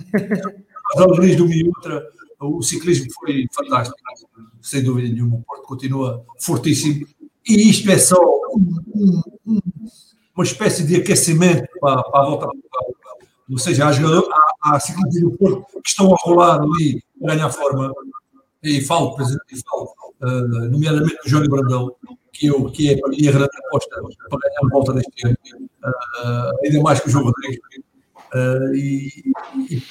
As 0.95 1.01
alegrias 1.01 1.41
e 1.41 1.67
outra 1.67 2.07
o 2.43 2.63
ciclismo 2.63 3.07
foi 3.13 3.47
fantástico, 3.53 3.97
sem 4.61 4.83
dúvida 4.83 5.09
nenhuma. 5.09 5.37
O 5.37 5.43
Porto 5.43 5.63
continua 5.63 6.25
fortíssimo 6.41 7.07
e 7.47 7.71
isto 7.71 7.91
é 7.91 7.99
só 7.99 8.17
um, 8.55 9.21
um, 9.47 9.61
uma 10.35 10.45
espécie 10.45 10.85
de 10.85 10.97
aquecimento 10.97 11.69
para, 11.81 12.03
para 12.05 12.21
a 12.21 12.25
volta 12.25 12.49
Ou 13.51 13.59
seja, 13.59 13.87
há, 13.87 13.91
há, 13.91 14.77
há 14.77 14.81
ciclistas 14.81 15.23
do 15.23 15.31
Porto 15.33 15.67
que 15.83 15.89
estão 15.89 16.13
a 16.13 16.17
rolar 16.23 16.61
ali 16.61 17.03
a 17.23 17.27
ganhar 17.29 17.51
forma. 17.51 17.93
E 18.63 18.81
falo, 18.81 19.21
exemplo, 19.21 19.43
e 19.51 19.61
falo 19.61 19.93
uh, 20.23 20.71
nomeadamente 20.71 21.19
do 21.25 21.29
Jónio 21.29 21.51
Brandão, 21.51 21.97
que, 22.33 22.47
eu, 22.47 22.71
que 22.71 22.91
é 22.91 22.97
para 22.97 23.11
mim 23.11 23.27
a 23.27 23.33
grande 23.33 23.51
aposta 23.67 24.01
para 24.31 24.39
ganhar 24.39 24.61
a 24.65 24.69
volta 24.69 24.93
deste 24.93 25.27
ano. 25.27 25.37
uh, 25.85 26.65
ainda 26.65 26.81
mais 26.81 27.01
que 27.01 27.09
o 27.09 27.11
João 27.11 27.25
Rodrigues. 27.25 27.59
Uh, 28.35 28.75
e, 28.75 29.33
e, 29.69 29.77
e 29.77 29.83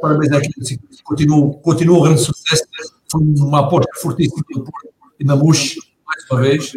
parabéns 0.00 0.32
àquilo, 0.32 0.54
assim, 0.60 0.78
continuou, 1.04 1.58
continuou 1.60 2.00
um 2.00 2.04
grande 2.04 2.22
sucesso, 2.22 2.64
foi 3.10 3.20
uma 3.20 3.60
aposta 3.60 3.90
fortíssima 4.00 4.42
do 4.50 4.64
Porto 4.64 4.94
e 5.20 5.24
na 5.24 5.36
MUX, 5.36 5.76
mais 6.06 6.24
uma 6.30 6.40
vez, 6.40 6.72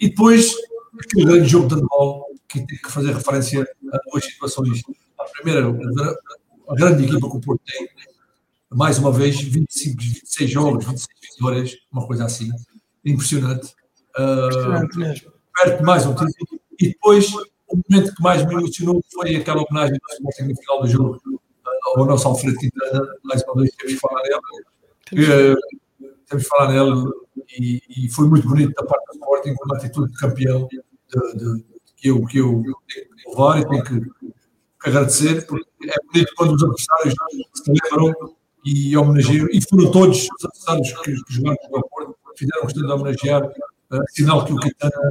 e 0.00 0.08
depois 0.08 0.54
aquele 0.98 1.26
grande 1.26 1.48
jogo 1.48 1.68
de 1.68 1.74
handball 1.74 2.26
que 2.48 2.66
tem 2.66 2.78
que 2.78 2.90
fazer 2.90 3.12
referência 3.12 3.68
a 3.92 3.98
duas 4.10 4.24
situações. 4.24 4.82
A 5.18 5.24
primeira, 5.24 5.66
a 6.68 6.74
grande 6.74 7.04
equipa 7.04 7.30
que 7.30 7.36
o 7.36 7.40
Porto 7.40 7.60
tem, 7.66 7.88
mais 8.70 8.98
uma 8.98 9.12
vez, 9.12 9.40
25, 9.40 10.00
26 10.00 10.50
jogos, 10.50 10.84
26 10.86 11.08
vitórias, 11.32 11.76
uma 11.92 12.06
coisa 12.06 12.24
assim, 12.24 12.50
impressionante. 13.04 13.74
Impressionante 14.18 14.96
uh, 14.96 15.00
mesmo. 15.00 15.32
Perto 15.54 15.84
mais 15.84 16.06
um 16.06 16.14
título. 16.14 16.60
E 16.80 16.88
depois, 16.88 17.30
o 17.68 17.76
momento 17.88 18.14
que 18.14 18.22
mais 18.22 18.46
me 18.46 18.54
emocionou 18.54 19.02
foi 19.12 19.36
aquela 19.36 19.62
homenagem 19.62 19.94
do 19.94 20.12
Sporting 20.12 20.42
no 20.52 20.56
final 20.56 20.80
do 20.82 20.86
jogo 20.86 21.20
ao 21.96 22.04
nosso 22.04 22.28
Alfredo 22.28 22.56
Quintana. 22.58 23.06
Mais 23.24 23.42
uma 23.42 23.62
vez, 23.62 23.74
temos 23.76 23.94
que 23.94 24.00
falar. 24.00 24.22
Uh, 25.12 25.86
temos 26.28 26.44
que 26.44 26.48
falar 26.48 26.72
nele 26.72 27.10
e, 27.58 27.82
e, 27.88 28.08
foi 28.10 28.28
muito 28.28 28.48
bonito 28.48 28.72
da 28.74 28.84
parte 28.84 29.06
do 29.06 29.12
Sporting, 29.14 29.54
com 29.54 29.64
uma 29.64 29.76
atitude 29.76 30.12
de 30.12 30.18
campeão 30.18 30.68
de, 30.68 30.78
de, 31.38 31.64
que, 31.96 32.08
eu, 32.08 32.24
que 32.26 32.38
eu 32.38 32.62
tenho 32.88 33.06
que 33.06 33.28
levar 33.28 33.60
e 33.60 33.68
tenho 33.68 33.84
que, 33.84 34.00
que 34.00 34.88
agradecer, 34.88 35.46
porque 35.46 35.66
é 35.88 35.94
bonito 36.12 36.32
quando 36.36 36.54
os 36.54 36.62
adversários 36.62 37.14
se 37.54 37.72
lembram 37.72 38.36
e 38.64 38.96
homenageiam, 38.96 39.46
e 39.52 39.60
foram 39.62 39.90
todos 39.92 40.22
os 40.22 40.44
adversários 40.44 40.92
que, 41.02 41.24
que 41.24 41.34
jogaram 41.34 41.56
no 41.70 41.88
Porto, 41.88 42.16
fizeram 42.36 42.62
questão 42.62 42.86
de 42.86 42.92
homenagear, 42.92 43.44
uh, 43.44 44.04
sinal 44.08 44.44
que 44.44 44.52
o 44.52 44.56
Quintana, 44.56 45.10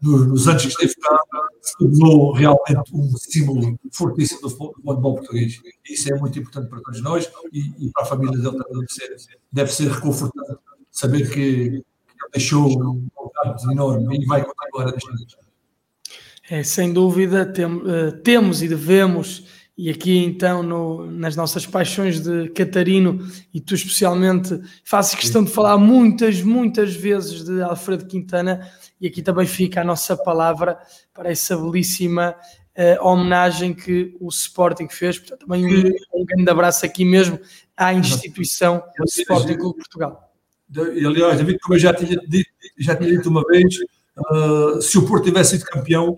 nos, 0.00 0.26
nos 0.26 0.48
anos 0.48 0.62
que 0.62 0.68
esteve 0.68 0.94
cá, 0.96 1.18
se 1.62 1.76
tornou 1.78 2.32
realmente 2.32 2.94
um 2.94 3.08
símbolo 3.16 3.78
fortíssimo 3.92 4.42
do 4.42 4.50
futebol 4.50 5.14
português. 5.16 5.60
Isso 5.88 6.12
é 6.12 6.18
muito 6.18 6.38
importante 6.38 6.68
para 6.68 6.80
todos 6.80 7.02
nós 7.02 7.30
e, 7.52 7.86
e 7.86 7.90
para 7.92 8.02
a 8.02 8.06
família 8.06 8.38
dele 8.38 8.56
também 8.56 8.80
deve 8.80 8.92
ser, 8.92 9.16
deve 9.52 9.72
ser 9.72 9.90
reconfortante 9.90 10.60
saber 10.90 11.30
que, 11.30 11.84
deixou 12.32 12.66
um 12.66 13.08
legado 13.18 13.72
enorme 13.72 14.18
e 14.20 14.26
vai 14.26 14.44
continuar 14.44 14.88
a 14.88 14.90
deixar. 14.90 15.12
É, 16.48 16.62
sem 16.62 16.92
dúvida, 16.92 17.44
tem, 17.44 17.64
uh, 17.66 18.12
temos 18.22 18.62
e 18.62 18.68
devemos 18.68 19.46
e 19.76 19.90
aqui 19.90 20.24
então 20.24 20.62
no, 20.62 21.10
nas 21.10 21.36
nossas 21.36 21.66
paixões 21.66 22.20
de 22.20 22.48
Catarino 22.50 23.26
e 23.52 23.60
tu 23.60 23.74
especialmente 23.74 24.58
fazes 24.82 25.14
questão 25.14 25.44
de 25.44 25.50
falar 25.50 25.76
muitas, 25.76 26.40
muitas 26.40 26.94
vezes 26.94 27.44
de 27.44 27.60
Alfredo 27.60 28.06
Quintana 28.06 28.66
e 28.98 29.06
aqui 29.06 29.20
também 29.20 29.46
fica 29.46 29.82
a 29.82 29.84
nossa 29.84 30.16
palavra 30.16 30.78
para 31.12 31.30
essa 31.30 31.54
belíssima 31.56 32.34
uh, 32.76 33.06
homenagem 33.06 33.74
que 33.74 34.16
o 34.18 34.28
Sporting 34.28 34.88
fez, 34.88 35.18
portanto 35.18 35.40
também 35.40 35.66
um, 35.66 36.20
um 36.22 36.24
grande 36.24 36.50
abraço 36.50 36.86
aqui 36.86 37.04
mesmo 37.04 37.38
à 37.76 37.92
instituição 37.92 38.82
do 38.98 39.04
Sporting 39.04 39.58
Clube 39.58 39.76
Portugal. 39.76 40.32
E 40.74 41.06
aliás, 41.06 41.36
David, 41.36 41.58
como 41.60 41.74
eu 41.74 41.78
já 41.78 41.92
tinha 41.92 42.16
dito, 42.26 42.50
já 42.78 42.96
tinha 42.96 43.10
dito 43.10 43.28
uma 43.28 43.42
vez, 43.46 43.76
uh, 44.32 44.80
se 44.80 44.98
o 44.98 45.06
Porto 45.06 45.24
tivesse 45.24 45.58
sido 45.58 45.66
campeão 45.66 46.16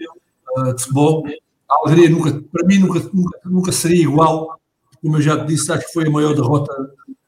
uh, 0.57 0.75
de 0.75 0.83
futebol, 0.83 1.25
a 1.71 1.87
alegria 1.87 2.11
nunca, 2.11 2.33
para 2.51 2.66
mim 2.66 2.79
nunca, 2.79 3.01
nunca, 3.12 3.41
nunca 3.45 3.73
seria 3.73 4.03
igual, 4.03 4.61
como 5.03 5.16
eu 5.16 5.23
já 5.23 5.39
te 5.39 5.49
disse, 5.49 5.71
acho 5.71 5.87
que 5.87 5.93
foi 5.93 6.07
a 6.07 6.11
maior 6.11 6.35
derrota. 6.35 6.73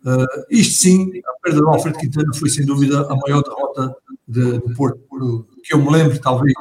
Uh, 0.04 0.44
isto 0.50 0.82
sim, 0.82 1.10
a 1.26 1.32
perda 1.42 1.60
do 1.60 1.68
Alfredo 1.68 1.98
Quintana 1.98 2.32
foi 2.34 2.48
sem 2.48 2.64
dúvida 2.64 3.02
a 3.02 3.16
maior 3.16 3.42
derrota 3.42 3.94
de, 4.26 4.58
do 4.58 4.74
Porto, 4.74 5.46
que 5.62 5.74
eu 5.74 5.78
me 5.78 5.90
lembro, 5.90 6.18
talvez, 6.18 6.54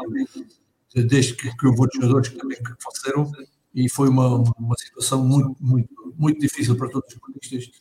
desde 0.94 1.36
que, 1.36 1.56
que 1.56 1.68
houve 1.68 1.80
outros 1.80 2.02
jogadores 2.02 2.30
que 2.30 2.38
também 2.38 2.58
que 2.58 2.72
faleceram, 2.80 3.32
e 3.74 3.90
foi 3.90 4.10
uma, 4.10 4.44
uma 4.58 4.76
situação 4.78 5.24
muito, 5.24 5.56
muito, 5.60 5.90
muito 6.18 6.40
difícil 6.40 6.76
para 6.76 6.90
todos 6.90 7.14
os 7.14 7.20
portistas. 7.20 7.72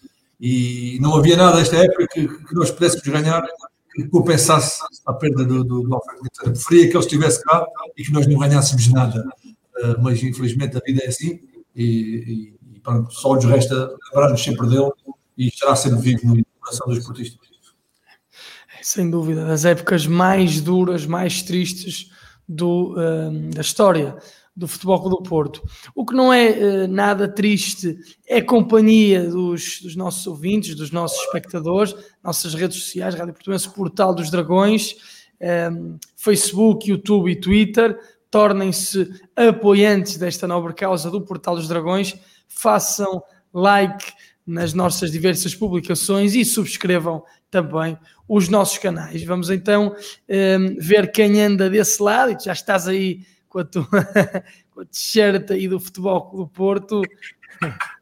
E 0.40 0.99
não 1.01 1.16
havia 1.16 1.36
nada 1.36 1.59
nesta 1.59 1.76
época 1.76 2.07
que, 2.12 2.28
que 2.28 2.55
nós 2.55 2.70
pudéssemos 2.70 3.07
ganhar 3.09 3.44
que 3.92 4.09
compensasse 4.09 4.80
a 5.05 5.12
perda 5.12 5.44
do, 5.44 5.64
do, 5.64 5.82
do 5.82 5.94
Alfredo 5.94 6.22
Quintana. 6.22 6.53
Preferia 6.53 6.88
que 6.88 6.96
ele 6.96 7.05
estivesse 7.05 7.42
cá 7.42 7.66
e 7.96 8.05
que 8.05 8.12
nós 8.12 8.26
não 8.26 8.38
ganhássemos 8.38 8.86
nada. 8.92 9.24
Eh, 9.79 9.97
mas 10.01 10.22
infelizmente 10.22 10.76
a 10.76 10.81
vida 10.85 11.03
é 11.05 11.09
assim 11.09 11.41
e, 11.74 11.85
e, 11.85 12.76
e 12.76 12.81
pronto, 12.81 13.12
só 13.12 13.35
nos 13.35 13.45
resta 13.45 13.95
lembrar-nos 14.09 14.43
sempre 14.43 14.68
dele 14.68 14.91
e 15.37 15.49
estará 15.49 15.76
sempre 15.76 16.01
vivo 16.01 16.35
no 16.35 16.45
coração 16.61 16.87
dos 16.89 16.99
esportistas. 16.99 17.49
Sem 18.83 19.11
dúvida, 19.11 19.45
das 19.45 19.64
épocas 19.64 20.07
mais 20.07 20.61
duras, 20.61 21.07
mais 21.07 21.43
tristes 21.43 22.11
do, 22.49 22.95
uh, 22.95 23.51
da 23.55 23.61
história 23.61 24.16
do 24.57 24.66
Futebol 24.66 25.09
do 25.09 25.22
Porto. 25.22 25.62
O 25.95 26.05
que 26.05 26.14
não 26.14 26.33
é 26.33 26.51
uh, 26.51 26.89
nada 26.89 27.29
triste 27.29 27.97
é 28.26 28.39
a 28.39 28.45
companhia 28.45 29.29
dos, 29.29 29.81
dos, 29.83 29.95
nossos 29.95 30.26
ouvintes, 30.26 30.74
dos 30.74 30.91
nossos 30.91 31.20
espectadores, 31.24 31.95
nossas 32.22 32.55
redes 32.55 32.83
sociais, 32.83 33.14
Rádio 33.14 33.35
Portuense, 33.35 33.72
Portal 33.72 34.14
dos 34.14 34.31
Dragões, 34.31 34.97
um, 35.72 35.99
Facebook, 36.16 36.91
YouTube 36.91 37.31
e 37.31 37.37
Twitter 37.37 37.97
tornem-se 38.31 39.11
apoiantes 39.35 40.16
desta 40.16 40.47
nobre 40.47 40.74
causa 40.74 41.11
do 41.11 41.20
Portal 41.20 41.57
dos 41.57 41.68
Dragões, 41.68 42.14
façam 42.47 43.22
like 43.53 44.12
nas 44.47 44.72
nossas 44.72 45.11
diversas 45.11 45.55
publicações 45.55 46.35
e 46.35 46.45
subscrevam 46.45 47.22
também 47.51 47.99
os 48.26 48.49
nossos 48.49 48.79
canais. 48.79 49.22
Vamos 49.24 49.51
então 49.51 49.89
um, 49.89 49.95
ehm, 50.29 50.76
ver 50.79 51.11
quem 51.12 51.41
anda 51.41 51.68
desse 51.68 52.03
lado, 52.03 52.33
e 52.33 52.45
já 52.45 52.53
estás 52.53 52.89
aí 52.89 53.22
com 53.49 53.59
a 53.61 53.64
tua 53.64 53.87
t-shirt 54.91 55.51
aí 55.51 55.68
do 55.68 55.81
Futebol 55.81 56.31
do 56.35 56.49
Porto. 56.49 57.03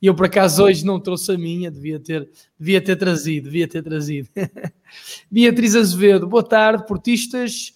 E 0.00 0.06
eu 0.06 0.14
por 0.14 0.26
acaso 0.26 0.64
hoje 0.64 0.86
não 0.86 0.98
trouxe 0.98 1.32
a 1.32 1.38
minha, 1.38 1.70
devia 1.70 2.00
ter, 2.00 2.28
devia 2.58 2.80
ter 2.80 2.96
trazido, 2.96 3.44
devia 3.44 3.68
ter 3.68 3.82
trazido. 3.82 4.28
Beatriz 5.30 5.74
Azevedo, 5.74 6.26
boa 6.26 6.42
tarde, 6.42 6.86
portistas. 6.86 7.74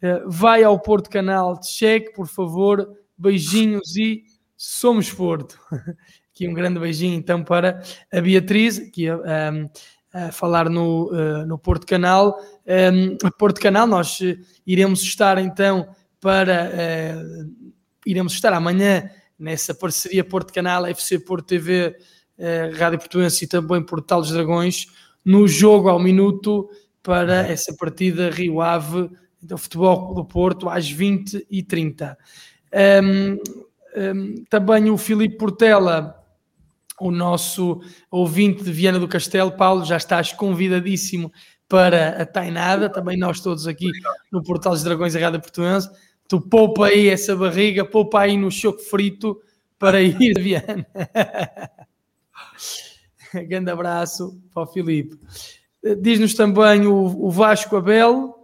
Eh, 0.00 0.22
vai 0.26 0.62
ao 0.62 0.78
Porto 0.78 1.10
Canal, 1.10 1.60
cheque, 1.62 2.12
por 2.12 2.28
favor, 2.28 2.88
beijinhos 3.16 3.96
e 3.96 4.22
somos 4.56 5.12
Porto. 5.12 5.58
Aqui 6.32 6.46
um 6.46 6.54
grande 6.54 6.78
beijinho 6.78 7.14
então 7.14 7.42
para 7.42 7.82
a 8.12 8.20
Beatriz, 8.20 8.78
aqui 8.78 9.08
a, 9.08 9.16
a, 10.12 10.26
a 10.28 10.32
falar 10.32 10.70
no, 10.70 11.10
uh, 11.10 11.44
no 11.44 11.58
Porto 11.58 11.84
Canal. 11.84 12.38
Um, 12.64 13.16
Porto 13.36 13.60
Canal, 13.60 13.88
nós 13.88 14.20
eh, 14.22 14.36
iremos 14.64 15.02
estar 15.02 15.36
então 15.38 15.88
para. 16.20 16.70
Uh, 16.70 17.72
iremos 18.06 18.34
estar 18.34 18.52
amanhã 18.52 19.10
nessa 19.36 19.74
parceria 19.74 20.22
Porto 20.22 20.52
Canal, 20.52 20.86
FC 20.86 21.18
Porto 21.18 21.48
TV, 21.48 21.96
uh, 22.38 22.78
Rádio 22.78 23.00
Portuense 23.00 23.44
e 23.44 23.48
também 23.48 23.84
Portal 23.84 24.20
dos 24.20 24.30
Dragões, 24.30 24.86
no 25.24 25.48
jogo 25.48 25.88
ao 25.88 25.98
minuto 25.98 26.70
para 27.02 27.48
essa 27.48 27.74
partida 27.74 28.30
Rio 28.30 28.60
Ave 28.60 29.10
do 29.42 29.56
Futebol 29.56 30.14
do 30.14 30.24
Porto 30.24 30.68
às 30.68 30.92
20h30. 30.92 32.16
Um, 33.02 33.38
um, 33.96 34.44
também 34.48 34.90
o 34.90 34.98
Filipe 34.98 35.36
Portela, 35.36 36.14
o 37.00 37.10
nosso 37.10 37.80
ouvinte 38.10 38.62
de 38.62 38.72
Viana 38.72 38.98
do 38.98 39.08
Castelo, 39.08 39.52
Paulo, 39.52 39.84
já 39.84 39.96
estás 39.96 40.32
convidadíssimo 40.32 41.32
para 41.68 42.22
a 42.22 42.26
Tainada, 42.26 42.88
também 42.88 43.16
nós 43.16 43.40
todos 43.40 43.66
aqui 43.66 43.90
no 44.32 44.42
Portal 44.42 44.72
dos 44.72 44.82
Dragões 44.82 45.14
e 45.14 45.18
Rádio 45.18 45.40
Portuense. 45.40 45.88
Tu 46.26 46.40
poupa 46.40 46.86
aí 46.86 47.08
essa 47.08 47.36
barriga, 47.36 47.84
poupa 47.84 48.20
aí 48.20 48.36
no 48.36 48.50
choco 48.50 48.80
frito 48.80 49.40
para 49.78 50.00
ir 50.00 50.36
a 50.36 50.40
Viana. 50.40 50.86
Grande 53.46 53.70
abraço 53.70 54.40
para 54.52 54.62
o 54.62 54.66
Filipe. 54.66 55.18
Diz-nos 56.00 56.34
também 56.34 56.86
o, 56.86 57.26
o 57.26 57.30
Vasco 57.30 57.76
Abel, 57.76 58.37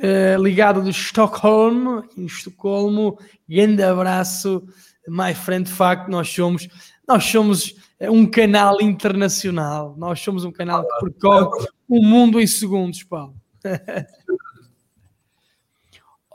uh, 0.00 0.42
ligado 0.42 0.82
de 0.82 0.90
Estocolmo, 0.90 2.04
em 2.16 2.26
Estocolmo. 2.26 3.18
Grande 3.48 3.82
abraço, 3.82 4.66
my 5.06 5.34
friend. 5.34 5.68
De 5.68 5.72
facto, 5.72 6.10
nós 6.10 6.28
somos, 6.28 6.68
nós 7.06 7.24
somos 7.24 7.76
eh, 7.98 8.10
um 8.10 8.26
canal 8.26 8.80
internacional. 8.80 9.94
Nós 9.96 10.20
somos 10.20 10.44
um 10.44 10.52
canal 10.52 10.86
que 10.86 11.04
percorre 11.04 11.66
o 11.88 12.02
mundo 12.02 12.40
em 12.40 12.46
segundos, 12.46 13.02
Paulo. 13.02 13.34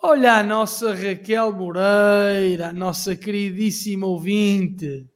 Olha 0.01 0.34
a 0.36 0.43
nossa 0.43 0.93
Raquel 0.93 1.51
Moreira, 1.51 2.68
a 2.70 2.74
nossa 2.74 3.16
queridíssima 3.16 4.05
ouvinte. 4.05 5.07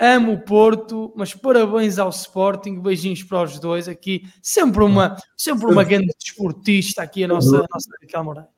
Amo 0.00 0.32
o 0.34 0.40
Porto, 0.40 1.12
mas 1.16 1.34
parabéns 1.34 1.98
ao 1.98 2.10
Sporting, 2.10 2.80
beijinhos 2.80 3.22
para 3.22 3.42
os 3.42 3.58
dois 3.58 3.88
aqui. 3.88 4.22
Sempre 4.40 4.84
uma, 4.84 5.16
sempre 5.36 5.66
uma 5.66 5.82
grande 5.82 6.14
desportista 6.18 7.02
aqui, 7.02 7.24
a 7.24 7.28
nossa, 7.28 7.56
a 7.58 7.66
nossa 7.72 7.90
Raquel 8.00 8.24
Moreira. 8.24 8.48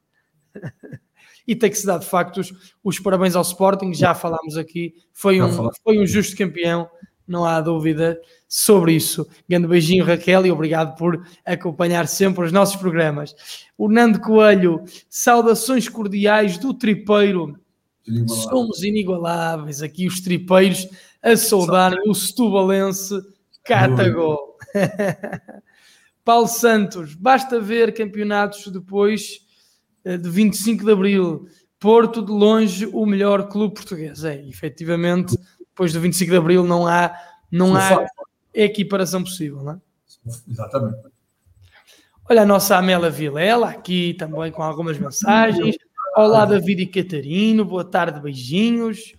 E 1.47 1.57
tem 1.57 1.71
que 1.71 1.79
se 1.79 1.87
dar 1.87 1.99
de 1.99 2.07
facto 2.07 2.37
os, 2.39 2.53
os, 2.85 3.01
parabéns 3.01 3.35
ao 3.35 3.43
Sporting, 3.43 3.93
já 3.93 4.15
falámos 4.15 4.57
aqui, 4.57 4.95
foi 5.13 5.41
um, 5.41 5.71
foi 5.83 5.99
um 5.99 6.07
justo 6.07 6.37
campeão 6.37 6.89
não 7.31 7.45
há 7.45 7.61
dúvida 7.61 8.21
sobre 8.49 8.93
isso. 8.93 9.27
Grande 9.49 9.69
beijinho, 9.69 10.05
Raquel, 10.05 10.45
e 10.45 10.51
obrigado 10.51 10.97
por 10.97 11.25
acompanhar 11.47 12.09
sempre 12.09 12.45
os 12.45 12.51
nossos 12.51 12.75
programas. 12.75 13.35
O 13.79 13.89
Nando 13.89 14.21
Coelho, 14.21 14.83
saudações 15.09 15.89
cordiais 15.89 16.59
do 16.59 16.75
Tripeiro. 16.75 17.57
Somos 18.27 18.83
inigualáveis 18.83 19.81
aqui, 19.81 20.09
os 20.09 20.21
tripeiros, 20.21 20.89
a 21.23 21.37
saudarem 21.37 22.09
o 22.09 22.15
Setubalense 22.15 23.21
Catagol. 23.65 24.57
Paulo 26.25 26.47
Santos, 26.47 27.15
basta 27.15 27.61
ver 27.61 27.95
campeonatos 27.95 28.67
depois 28.69 29.41
eh, 30.05 30.17
de 30.17 30.29
25 30.29 30.85
de 30.85 30.93
Abril. 30.93 31.47
Porto, 31.79 32.23
de 32.23 32.31
longe, 32.31 32.87
o 32.87 33.07
melhor 33.07 33.49
clube 33.49 33.75
português. 33.75 34.23
É, 34.23 34.47
efetivamente, 34.47 35.37
depois 35.59 35.93
do 35.93 36.01
25 36.01 36.31
de 36.31 36.37
Abril 36.37 36.63
não 36.63 36.87
há, 36.87 37.17
não 37.51 37.75
há 37.75 38.07
equiparação 38.53 39.23
possível, 39.23 39.63
não 39.63 39.73
é? 39.73 39.81
Exatamente. 40.47 40.99
Olha 42.29 42.43
a 42.43 42.47
nossa 42.47 42.77
Amélia 42.77 43.11
Vilela 43.11 43.71
aqui 43.71 44.15
também 44.15 44.53
com 44.53 44.63
algumas 44.63 44.99
mensagens. 44.99 45.77
Olá, 46.17 46.45
David 46.45 46.83
e 46.83 46.87
Catarino, 46.87 47.65
boa 47.65 47.85
tarde, 47.85 48.21
beijinhos. 48.21 49.15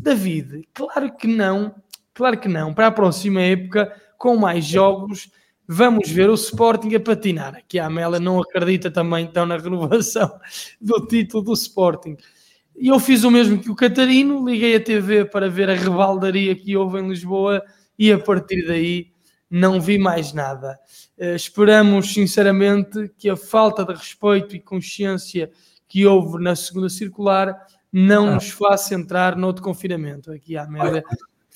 David, 0.00 0.68
claro 0.72 1.16
que 1.16 1.26
não, 1.26 1.74
claro 2.14 2.38
que 2.38 2.48
não. 2.48 2.72
Para 2.72 2.86
a 2.86 2.92
próxima 2.92 3.42
época, 3.42 3.92
com 4.16 4.36
mais 4.36 4.64
jogos, 4.64 5.30
vamos 5.66 6.08
ver 6.08 6.30
o 6.30 6.34
Sporting 6.34 6.94
a 6.94 7.00
patinar. 7.00 7.56
Aqui 7.56 7.78
a 7.78 7.86
Amélia 7.86 8.18
não 8.18 8.40
acredita 8.40 8.90
também 8.90 9.24
então 9.24 9.44
na 9.44 9.56
renovação 9.56 10.38
do 10.80 11.06
título 11.06 11.42
do 11.42 11.52
Sporting. 11.52 12.16
E 12.76 12.88
eu 12.88 13.00
fiz 13.00 13.24
o 13.24 13.30
mesmo 13.30 13.60
que 13.60 13.70
o 13.70 13.74
Catarino, 13.74 14.48
liguei 14.48 14.76
a 14.76 14.80
TV 14.80 15.24
para 15.24 15.50
ver 15.50 15.68
a 15.68 15.74
rebaldaria 15.74 16.54
que 16.54 16.76
houve 16.76 17.00
em 17.00 17.08
Lisboa 17.08 17.62
e 17.98 18.12
a 18.12 18.18
partir 18.18 18.66
daí 18.66 19.12
não 19.50 19.80
vi 19.80 19.98
mais 19.98 20.32
nada. 20.32 20.78
Uh, 21.18 21.34
esperamos 21.34 22.14
sinceramente 22.14 23.10
que 23.18 23.28
a 23.28 23.36
falta 23.36 23.84
de 23.84 23.92
respeito 23.92 24.54
e 24.54 24.60
consciência 24.60 25.50
que 25.88 26.06
houve 26.06 26.42
na 26.42 26.54
segunda 26.54 26.88
circular 26.88 27.56
não 27.92 28.28
ah. 28.28 28.34
nos 28.34 28.50
faça 28.50 28.94
entrar 28.94 29.36
noutro 29.36 29.62
confinamento. 29.62 30.30
Aqui 30.32 30.56
a 30.56 30.64
Amélia 30.64 31.02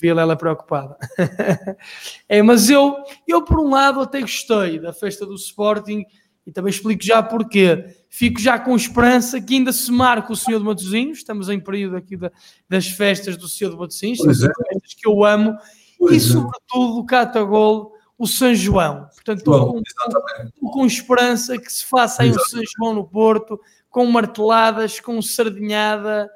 ela 0.04 0.36
preocupada. 0.36 0.96
é, 2.28 2.42
mas 2.42 2.68
eu, 2.68 2.96
eu, 3.26 3.44
por 3.44 3.60
um 3.60 3.70
lado, 3.70 4.00
até 4.00 4.20
gostei 4.20 4.78
da 4.78 4.92
festa 4.92 5.24
do 5.24 5.34
Sporting 5.34 6.04
e 6.46 6.50
também 6.50 6.70
explico 6.70 7.02
já 7.02 7.22
porquê. 7.22 7.84
Fico 8.08 8.40
já 8.40 8.58
com 8.58 8.74
esperança 8.74 9.40
que 9.40 9.54
ainda 9.54 9.72
se 9.72 9.90
marque 9.92 10.32
o 10.32 10.36
Senhor 10.36 10.58
de 10.58 10.64
Matosinhos. 10.64 11.18
Estamos 11.18 11.48
em 11.48 11.60
período 11.60 11.96
aqui 11.96 12.16
da, 12.16 12.32
das 12.68 12.88
festas 12.88 13.36
do 13.36 13.46
Senhor 13.48 13.70
de 13.70 13.76
Matosinhos, 13.76 14.20
é. 14.20 14.48
festas 14.68 14.94
que 14.94 15.06
eu 15.06 15.24
amo, 15.24 15.56
pois 15.98 16.12
e 16.12 16.16
é. 16.16 16.32
sobretudo 16.32 16.98
o 16.98 17.06
Catagol, 17.06 17.92
o 18.18 18.26
São 18.26 18.54
João. 18.54 19.08
Portanto, 19.14 19.38
estou 19.38 19.82
com, 20.60 20.70
com, 20.70 20.86
esperança 20.86 21.56
que 21.58 21.72
se 21.72 21.84
faça 21.84 22.22
aí 22.22 22.30
o 22.30 22.40
São 22.40 22.60
João 22.76 22.94
no 22.94 23.04
Porto, 23.04 23.60
com 23.92 24.06
marteladas, 24.06 24.98
com 24.98 25.20
sardinhada, 25.20 26.28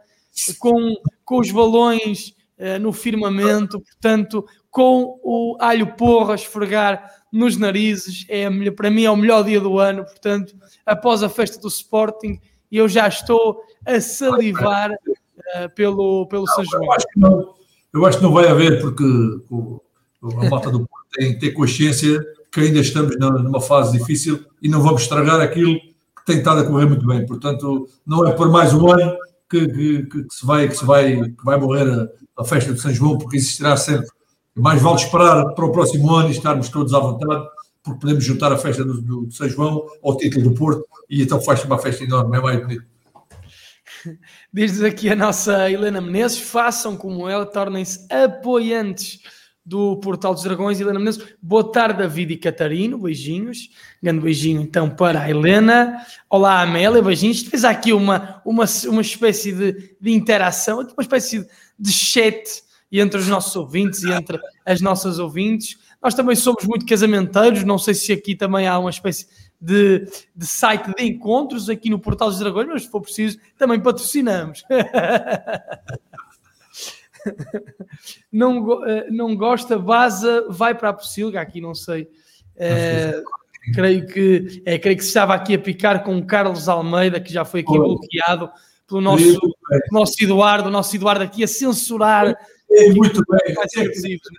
com, 0.58 0.94
com 1.24 1.40
os 1.40 1.50
balões 1.50 2.34
uh, 2.58 2.78
no 2.78 2.92
firmamento, 2.92 3.80
portanto, 3.80 4.44
com 4.70 5.18
o 5.24 5.56
alho 5.58 5.96
porro 5.96 6.32
a 6.32 6.34
esfregar 6.34 7.10
nos 7.32 7.56
narizes, 7.56 8.26
é 8.28 8.48
para 8.70 8.90
mim 8.90 9.04
é 9.04 9.10
o 9.10 9.16
melhor 9.16 9.42
dia 9.42 9.58
do 9.58 9.78
ano, 9.78 10.04
portanto, 10.04 10.54
após 10.84 11.22
a 11.22 11.30
festa 11.30 11.58
do 11.58 11.68
Sporting, 11.68 12.38
eu 12.70 12.86
já 12.88 13.08
estou 13.08 13.62
a 13.86 13.98
salivar 14.02 14.90
uh, 14.92 15.74
pelo, 15.74 16.26
pelo 16.26 16.46
São 16.48 16.64
João. 16.64 16.84
Eu 16.84 16.92
acho, 16.92 17.06
que 17.08 17.18
não, 17.18 17.54
eu 17.94 18.06
acho 18.06 18.18
que 18.18 18.24
não 18.24 18.32
vai 18.32 18.48
haver, 18.48 18.82
porque 18.82 19.02
o, 19.50 19.80
a 20.22 20.50
malta 20.50 20.70
do 20.70 20.80
Porto 20.80 21.06
tem 21.14 21.32
que 21.32 21.40
ter 21.40 21.52
consciência 21.52 22.22
que 22.52 22.60
ainda 22.60 22.80
estamos 22.80 23.18
numa 23.18 23.62
fase 23.62 23.96
difícil 23.98 24.44
e 24.60 24.68
não 24.68 24.82
vamos 24.82 25.02
estragar 25.02 25.40
aquilo 25.40 25.78
tem 26.26 26.38
estado 26.38 26.60
a 26.60 26.64
correr 26.64 26.86
muito 26.86 27.06
bem. 27.06 27.24
Portanto, 27.24 27.88
não 28.04 28.26
é 28.26 28.32
por 28.32 28.50
mais 28.50 28.74
um 28.74 28.90
ano 28.90 29.16
que, 29.48 29.66
que, 29.68 30.02
que 30.02 30.26
se, 30.28 30.44
vai, 30.44 30.68
que, 30.68 30.76
se 30.76 30.84
vai, 30.84 31.22
que 31.22 31.44
vai 31.44 31.58
morrer 31.58 31.88
a, 31.88 32.42
a, 32.42 32.44
festa 32.44 32.74
de 32.74 32.80
São 32.80 32.92
João, 32.92 33.16
porque 33.16 33.36
existirá 33.36 33.76
sempre. 33.76 34.08
Mais 34.54 34.82
vale 34.82 34.96
esperar 34.96 35.54
para 35.54 35.64
o 35.64 35.72
próximo 35.72 36.12
ano 36.14 36.28
e 36.28 36.32
estarmos 36.32 36.68
todos 36.68 36.92
à 36.92 36.98
vontade, 36.98 37.46
porque 37.82 38.00
podemos 38.00 38.24
juntar 38.24 38.52
a 38.52 38.58
festa 38.58 38.84
do, 38.84 39.00
do 39.00 39.30
São 39.30 39.48
João 39.48 39.86
ao 40.02 40.16
título 40.16 40.50
do 40.50 40.54
Porto 40.54 40.84
e 41.08 41.22
então 41.22 41.40
faz 41.40 41.62
uma 41.64 41.78
festa 41.78 42.02
enorme, 42.02 42.36
é 42.36 42.40
mais 42.40 42.60
bonito. 42.60 42.84
Diz 44.52 44.82
aqui 44.82 45.08
a 45.10 45.16
nossa 45.16 45.70
Helena 45.70 46.00
Menezes: 46.00 46.38
façam 46.38 46.96
como 46.96 47.28
ela, 47.28 47.46
tornem-se 47.46 48.06
apoiantes 48.12 49.20
do 49.66 49.96
Portal 49.96 50.32
dos 50.32 50.44
Dragões, 50.44 50.80
Helena 50.80 51.00
Menezes. 51.00 51.34
Boa 51.42 51.72
tarde, 51.72 51.98
David 51.98 52.34
e 52.34 52.36
Catarino, 52.36 52.98
beijinhos. 52.98 53.68
Grande 54.00 54.20
beijinho 54.20 54.62
então 54.62 54.88
para 54.88 55.20
a 55.20 55.28
Helena. 55.28 56.06
Olá, 56.30 56.62
Amélia, 56.62 57.02
beijinhos. 57.02 57.42
Fez 57.42 57.64
aqui 57.64 57.92
uma, 57.92 58.40
uma, 58.44 58.64
uma 58.86 59.00
espécie 59.02 59.52
de, 59.52 59.96
de 60.00 60.12
interação, 60.12 60.78
uma 60.78 61.02
espécie 61.02 61.44
de 61.76 61.92
chat 61.92 62.64
entre 62.92 63.18
os 63.18 63.26
nossos 63.26 63.54
ouvintes 63.56 64.04
e 64.04 64.12
entre 64.12 64.38
as 64.64 64.80
nossas 64.80 65.18
ouvintes. 65.18 65.76
Nós 66.00 66.14
também 66.14 66.36
somos 66.36 66.64
muito 66.64 66.86
casamenteiros, 66.86 67.64
não 67.64 67.78
sei 67.78 67.94
se 67.94 68.12
aqui 68.12 68.36
também 68.36 68.68
há 68.68 68.78
uma 68.78 68.90
espécie 68.90 69.26
de, 69.60 70.06
de 70.34 70.46
site 70.46 70.94
de 70.94 71.04
encontros 71.04 71.68
aqui 71.68 71.90
no 71.90 71.98
Portal 71.98 72.28
dos 72.28 72.38
Dragões, 72.38 72.68
mas 72.68 72.82
se 72.82 72.90
for 72.90 73.00
preciso, 73.00 73.38
também 73.58 73.80
patrocinamos. 73.80 74.62
não, 78.32 78.84
eh, 78.84 79.08
não 79.10 79.36
gosta, 79.36 79.78
vaza, 79.78 80.46
vai 80.48 80.74
para 80.74 80.90
a 80.90 80.92
Pocilga, 80.92 81.40
aqui 81.40 81.60
não 81.60 81.74
sei. 81.74 82.08
É, 82.56 83.22
creio 83.74 84.06
que 84.06 84.62
é, 84.64 84.78
creio 84.78 84.96
que 84.96 85.02
se 85.02 85.08
estava 85.08 85.34
aqui 85.34 85.54
a 85.54 85.58
picar 85.58 86.02
com 86.02 86.16
o 86.16 86.26
Carlos 86.26 86.68
Almeida, 86.68 87.20
que 87.20 87.32
já 87.32 87.44
foi 87.44 87.60
aqui 87.60 87.72
bloqueado 87.72 88.50
pelo 88.86 89.00
nosso, 89.00 89.38
nosso 89.90 90.14
Eduardo, 90.22 90.68
o 90.68 90.72
nosso 90.72 90.94
Eduardo 90.94 91.24
aqui 91.24 91.42
a 91.42 91.48
censurar. 91.48 92.36
É, 92.70 92.90
muito 92.92 93.22
bem. 93.28 93.54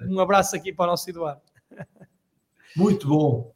Um 0.10 0.20
abraço 0.20 0.56
aqui 0.56 0.74
para 0.74 0.86
o 0.86 0.88
nosso 0.88 1.10
Eduardo. 1.10 1.42
Muito 2.76 3.08
bom. 3.08 3.52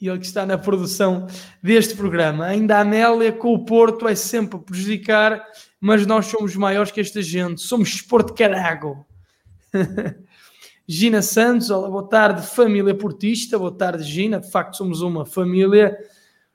E 0.00 0.08
ele 0.08 0.18
que 0.18 0.26
está 0.26 0.44
na 0.44 0.58
produção 0.58 1.28
deste 1.62 1.94
programa. 1.94 2.46
Ainda 2.46 2.76
a 2.76 2.80
Amélia 2.80 3.32
com 3.32 3.54
o 3.54 3.64
Porto 3.64 4.08
é 4.08 4.16
sempre 4.16 4.58
prejudicar 4.58 5.46
mas 5.82 6.06
nós 6.06 6.26
somos 6.26 6.54
maiores 6.54 6.92
que 6.92 7.00
esta 7.00 7.20
gente, 7.20 7.60
somos 7.60 7.88
esporte 7.88 8.32
carago. 8.34 9.04
Gina 10.86 11.20
Santos, 11.20 11.70
olá, 11.70 11.90
boa 11.90 12.08
tarde, 12.08 12.46
família 12.46 12.94
portista, 12.94 13.58
boa 13.58 13.72
tarde, 13.72 14.04
Gina, 14.04 14.38
de 14.38 14.48
facto 14.48 14.76
somos 14.76 15.02
uma 15.02 15.26
família. 15.26 15.98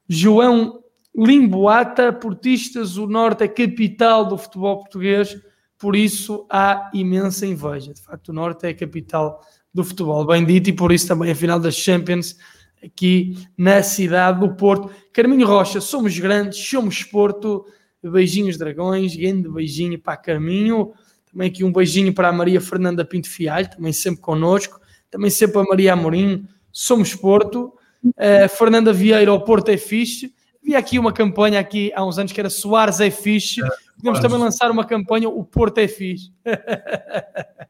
João 0.08 0.82
Limboata, 1.14 2.14
portistas, 2.14 2.96
o 2.96 3.06
Norte 3.06 3.44
é 3.44 3.50
capital 3.50 4.26
do 4.26 4.38
futebol 4.38 4.78
português, 4.78 5.38
por 5.78 5.94
isso 5.94 6.48
há 6.50 6.90
imensa 6.94 7.46
inveja. 7.46 7.94
De 7.94 8.02
facto, 8.02 8.30
o 8.30 8.34
Norte 8.34 8.66
é 8.66 8.70
a 8.70 8.74
capital 8.74 9.42
do 9.74 9.84
futebol, 9.84 10.26
bem 10.26 10.46
dito, 10.46 10.70
e 10.70 10.74
por 10.74 10.90
isso 10.90 11.06
também 11.06 11.30
a 11.30 11.36
final 11.36 11.60
das 11.60 11.76
Champions 11.76 12.38
aqui 12.82 13.46
na 13.58 13.84
cidade 13.84 14.40
do 14.40 14.56
Porto. 14.56 14.90
Carminho 15.12 15.46
Rocha, 15.46 15.82
somos 15.82 16.18
grandes, 16.18 16.66
somos 16.66 17.04
Porto, 17.04 17.66
beijinhos 18.04 18.58
dragões, 18.58 19.16
grande 19.16 19.50
beijinho 19.50 20.00
para 20.00 20.18
Caminho, 20.18 20.94
também 21.32 21.50
aqui 21.50 21.64
um 21.64 21.72
beijinho 21.72 22.14
para 22.14 22.28
a 22.30 22.34
Maria 22.34 22.62
Fernanda 22.62 23.06
Pinto 23.06 23.30
Fialho, 23.30 23.70
também 23.70 23.94
sempre 23.94 24.22
connosco, 24.22 24.80
também 25.10 25.30
sempre 25.30 25.60
a 25.60 25.64
Maria 25.64 25.94
Amorim, 25.94 26.48
somos 26.72 27.14
Porto, 27.16 27.74
uh, 28.06 28.50
Fernanda 28.50 28.94
Vieira, 28.94 29.34
o 29.34 29.42
Porto 29.42 29.70
é 29.70 29.78
fixe, 29.78 30.34
havia 30.62 30.78
aqui 30.78 31.00
uma 31.00 31.14
campanha 31.14 31.60
aqui 31.60 31.92
há 31.96 32.06
uns 32.06 32.18
anos 32.18 32.32
que 32.32 32.40
era 32.40 32.50
Soares 32.50 33.00
é 33.00 33.12
fixe, 33.12 33.64
é, 33.64 33.68
podemos 33.98 34.20
também 34.20 34.40
lançar 34.40 34.72
uma 34.72 34.86
campanha, 34.86 35.30
o 35.30 35.44
Porto 35.44 35.78
é 35.80 35.88
fixe. 35.88 36.32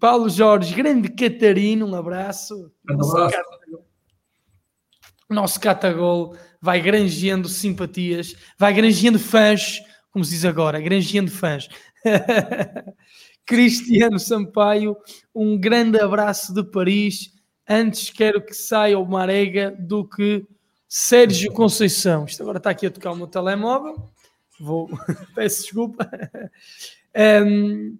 Paulo 0.00 0.28
Jorge, 0.28 0.74
grande 0.74 1.08
Catarino, 1.08 1.86
um 1.86 1.94
abraço. 1.94 2.72
Um 2.88 2.94
abraço. 2.94 3.36
Nosso 5.28 5.60
Catagol 5.60 6.36
vai 6.60 6.80
granjeando 6.80 7.48
simpatias, 7.48 8.34
vai 8.58 8.72
granjeando 8.72 9.18
fãs, 9.18 9.80
como 10.10 10.24
se 10.24 10.32
diz 10.32 10.44
agora, 10.44 10.80
granjeando 10.80 11.30
fãs. 11.30 11.68
Cristiano 13.46 14.18
Sampaio, 14.18 14.96
um 15.34 15.58
grande 15.58 16.00
abraço 16.00 16.52
de 16.52 16.64
Paris. 16.64 17.32
Antes 17.68 18.10
quero 18.10 18.44
que 18.44 18.54
saia 18.54 18.98
o 18.98 19.06
Marega 19.06 19.76
do 19.78 20.08
que 20.08 20.44
Sérgio 20.88 21.52
Conceição. 21.52 22.24
Isto 22.24 22.42
agora 22.42 22.58
está 22.58 22.70
aqui 22.70 22.86
a 22.86 22.90
tocar 22.90 23.12
o 23.12 23.16
meu 23.16 23.26
telemóvel. 23.26 24.10
Vou, 24.58 24.88
peço 25.34 25.62
desculpa. 25.62 26.08
Um, 27.44 27.98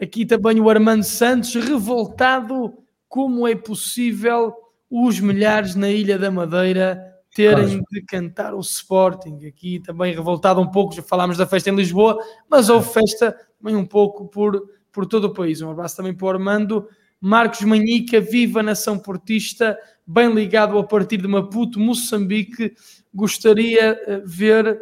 aqui 0.00 0.26
também 0.26 0.60
o 0.60 0.68
Armando 0.68 1.04
Santos, 1.04 1.54
revoltado 1.54 2.74
como 3.08 3.46
é 3.46 3.54
possível 3.54 4.54
os 4.90 5.20
milhares 5.20 5.74
na 5.74 5.88
Ilha 5.88 6.18
da 6.18 6.30
Madeira 6.30 7.09
terem 7.34 7.82
de 7.90 8.02
cantar 8.02 8.54
o 8.54 8.60
Sporting. 8.60 9.46
Aqui 9.46 9.80
também 9.80 10.14
revoltado 10.14 10.60
um 10.60 10.70
pouco, 10.70 10.94
já 10.94 11.02
falámos 11.02 11.36
da 11.36 11.46
festa 11.46 11.70
em 11.70 11.74
Lisboa, 11.74 12.18
mas 12.48 12.68
houve 12.68 12.92
festa 12.92 13.36
também 13.58 13.76
um 13.76 13.86
pouco 13.86 14.28
por, 14.28 14.68
por 14.92 15.06
todo 15.06 15.24
o 15.24 15.34
país. 15.34 15.60
Um 15.60 15.70
abraço 15.70 15.96
também 15.96 16.14
para 16.14 16.26
o 16.26 16.30
Armando. 16.30 16.88
Marcos 17.20 17.60
Manhica, 17.60 18.18
viva 18.20 18.62
nação 18.62 18.98
portista, 18.98 19.78
bem 20.06 20.32
ligado 20.32 20.78
a 20.78 20.84
partir 20.84 21.18
de 21.18 21.28
Maputo, 21.28 21.78
Moçambique. 21.78 22.72
Gostaria 23.14 23.94
de 23.94 24.12
eh, 24.12 24.22
ver 24.24 24.80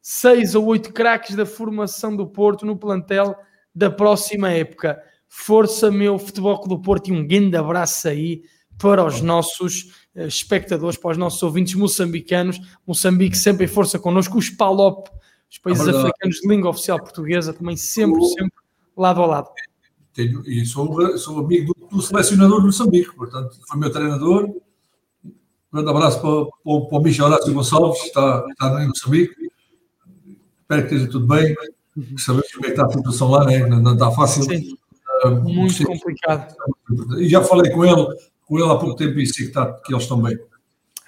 seis 0.00 0.54
ou 0.54 0.66
oito 0.66 0.92
craques 0.92 1.34
da 1.34 1.44
formação 1.44 2.14
do 2.14 2.26
Porto 2.26 2.64
no 2.64 2.76
plantel 2.76 3.36
da 3.74 3.90
próxima 3.90 4.50
época. 4.50 5.02
Força, 5.28 5.90
meu 5.90 6.18
Futebol 6.18 6.60
do 6.66 6.80
Porto, 6.80 7.08
e 7.08 7.12
um 7.12 7.26
grande 7.26 7.56
abraço 7.56 8.08
aí 8.08 8.42
para 8.78 9.04
os 9.04 9.20
nossos 9.20 9.99
espectadores, 10.14 10.96
para 10.96 11.12
os 11.12 11.16
nossos 11.16 11.42
ouvintes 11.42 11.74
moçambicanos. 11.74 12.60
Moçambique 12.86 13.36
sempre 13.36 13.64
em 13.64 13.68
força 13.68 13.98
connosco. 13.98 14.38
Os 14.38 14.50
PALOP, 14.50 15.08
os 15.50 15.58
países 15.58 15.86
é 15.86 15.90
africanos 15.90 16.36
de 16.36 16.48
língua 16.48 16.70
oficial 16.70 16.98
portuguesa, 16.98 17.52
também 17.52 17.76
sempre, 17.76 18.22
sempre 18.24 18.52
lado 18.96 19.22
a 19.22 19.26
lado. 19.26 19.50
Tenho, 20.12 20.42
e 20.46 20.64
sou, 20.66 21.18
sou 21.18 21.38
amigo 21.38 21.74
do, 21.74 21.86
do 21.86 22.02
selecionador 22.02 22.60
de 22.60 22.66
Moçambique, 22.66 23.14
portanto, 23.14 23.56
foi 23.68 23.78
meu 23.78 23.90
treinador. 23.90 24.44
Um 25.24 25.32
grande 25.72 25.90
abraço 25.90 26.20
para, 26.20 26.44
para, 26.44 26.88
para 26.88 26.98
o 26.98 27.02
Michel 27.02 27.26
Horácio 27.26 27.54
Gonçalves, 27.54 28.00
que 28.00 28.08
está, 28.08 28.44
está 28.50 28.84
em 28.84 28.88
Moçambique. 28.88 29.34
Espero 30.62 30.82
que 30.86 30.94
esteja 30.94 31.10
tudo 31.10 31.26
bem. 31.26 31.54
Sabemos 32.18 32.52
como 32.52 32.66
é 32.66 32.68
que 32.68 32.74
está 32.74 32.86
a 32.86 32.90
situação 32.90 33.28
lá, 33.30 33.44
né? 33.44 33.66
não, 33.66 33.80
não 33.80 33.94
está 33.94 34.10
fácil. 34.10 34.42
Sim. 34.44 34.76
Uh, 35.24 35.40
Muito 35.42 35.84
complicado. 35.84 36.54
E 37.18 37.28
já 37.28 37.42
falei 37.42 37.72
com 37.72 37.84
ele, 37.84 38.06
com 38.50 38.58
ele 38.58 38.68
há 38.68 38.76
pouco 38.76 38.96
tempo 38.96 39.16
e 39.20 39.26
sei 39.26 39.44
que, 39.44 39.50
está, 39.50 39.72
que 39.74 39.92
eles 39.92 40.02
estão 40.02 40.20
bem. 40.20 40.36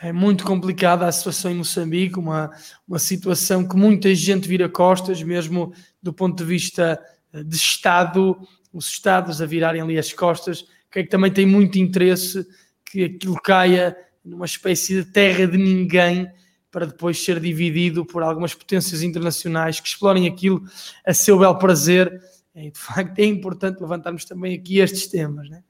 É 0.00 0.12
muito 0.12 0.44
complicada 0.44 1.06
a 1.06 1.12
situação 1.12 1.50
em 1.50 1.56
Moçambique, 1.56 2.16
uma, 2.16 2.52
uma 2.86 3.00
situação 3.00 3.66
que 3.66 3.76
muita 3.76 4.14
gente 4.14 4.46
vira 4.46 4.68
costas, 4.68 5.20
mesmo 5.24 5.72
do 6.00 6.12
ponto 6.12 6.38
de 6.38 6.44
vista 6.44 7.00
de 7.32 7.56
Estado, 7.56 8.36
os 8.72 8.86
Estados 8.86 9.42
a 9.42 9.46
virarem 9.46 9.82
ali 9.82 9.98
as 9.98 10.12
costas, 10.12 10.64
que 10.88 11.02
também 11.04 11.32
tem 11.32 11.44
muito 11.44 11.80
interesse 11.80 12.46
que 12.84 13.04
aquilo 13.04 13.34
caia 13.42 13.96
numa 14.24 14.46
espécie 14.46 15.02
de 15.02 15.10
terra 15.10 15.44
de 15.44 15.58
ninguém 15.58 16.30
para 16.70 16.86
depois 16.86 17.22
ser 17.22 17.40
dividido 17.40 18.06
por 18.06 18.22
algumas 18.22 18.54
potências 18.54 19.02
internacionais 19.02 19.80
que 19.80 19.88
explorem 19.88 20.28
aquilo 20.28 20.62
a 21.04 21.12
seu 21.12 21.40
bel 21.40 21.56
prazer. 21.56 22.22
E, 22.54 22.70
de 22.70 22.78
facto, 22.78 23.18
é 23.18 23.24
importante 23.24 23.80
levantarmos 23.80 24.24
também 24.24 24.54
aqui 24.54 24.78
estes 24.78 25.08
temas. 25.08 25.48
Né? 25.50 25.62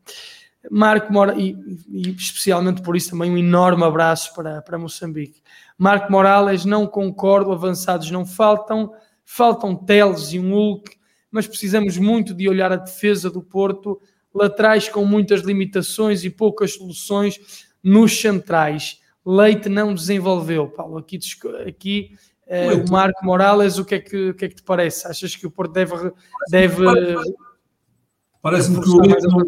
Marco 0.70 1.12
Mora, 1.12 1.34
e, 1.38 1.56
e, 1.88 2.10
especialmente 2.10 2.82
por 2.82 2.96
isso 2.96 3.10
também 3.10 3.30
um 3.30 3.38
enorme 3.38 3.84
abraço 3.84 4.34
para, 4.34 4.62
para 4.62 4.78
Moçambique. 4.78 5.42
Marco 5.76 6.10
Morales, 6.10 6.64
não 6.64 6.86
concordo, 6.86 7.52
avançados 7.52 8.10
não 8.10 8.24
faltam, 8.24 8.92
faltam 9.24 9.74
Teles 9.74 10.32
e 10.32 10.38
um 10.38 10.52
Hulk, 10.52 10.96
mas 11.30 11.46
precisamos 11.46 11.96
muito 11.96 12.34
de 12.34 12.48
olhar 12.48 12.70
a 12.72 12.76
defesa 12.76 13.30
do 13.30 13.42
Porto, 13.42 14.00
laterais 14.32 14.88
com 14.88 15.04
muitas 15.04 15.40
limitações 15.40 16.24
e 16.24 16.30
poucas 16.30 16.74
soluções 16.74 17.66
nos 17.82 18.18
centrais. 18.20 19.00
Leite 19.24 19.68
não 19.68 19.94
desenvolveu, 19.94 20.68
Paulo. 20.68 20.98
Aqui, 20.98 21.18
aqui 21.66 22.16
eh, 22.46 22.72
o 22.72 22.90
Marco 22.90 23.24
Morales, 23.24 23.78
o 23.78 23.84
que, 23.84 23.94
é 23.94 24.00
que, 24.00 24.30
o 24.30 24.34
que 24.34 24.44
é 24.44 24.48
que 24.48 24.56
te 24.56 24.62
parece? 24.62 25.06
Achas 25.06 25.34
que 25.34 25.46
o 25.46 25.50
Porto 25.50 25.72
deve. 25.72 25.94
deve 26.50 26.84
Parece-me 28.40 28.82
que, 28.82 28.88
o 28.88 29.00
Leite 29.00 29.26
não, 29.26 29.38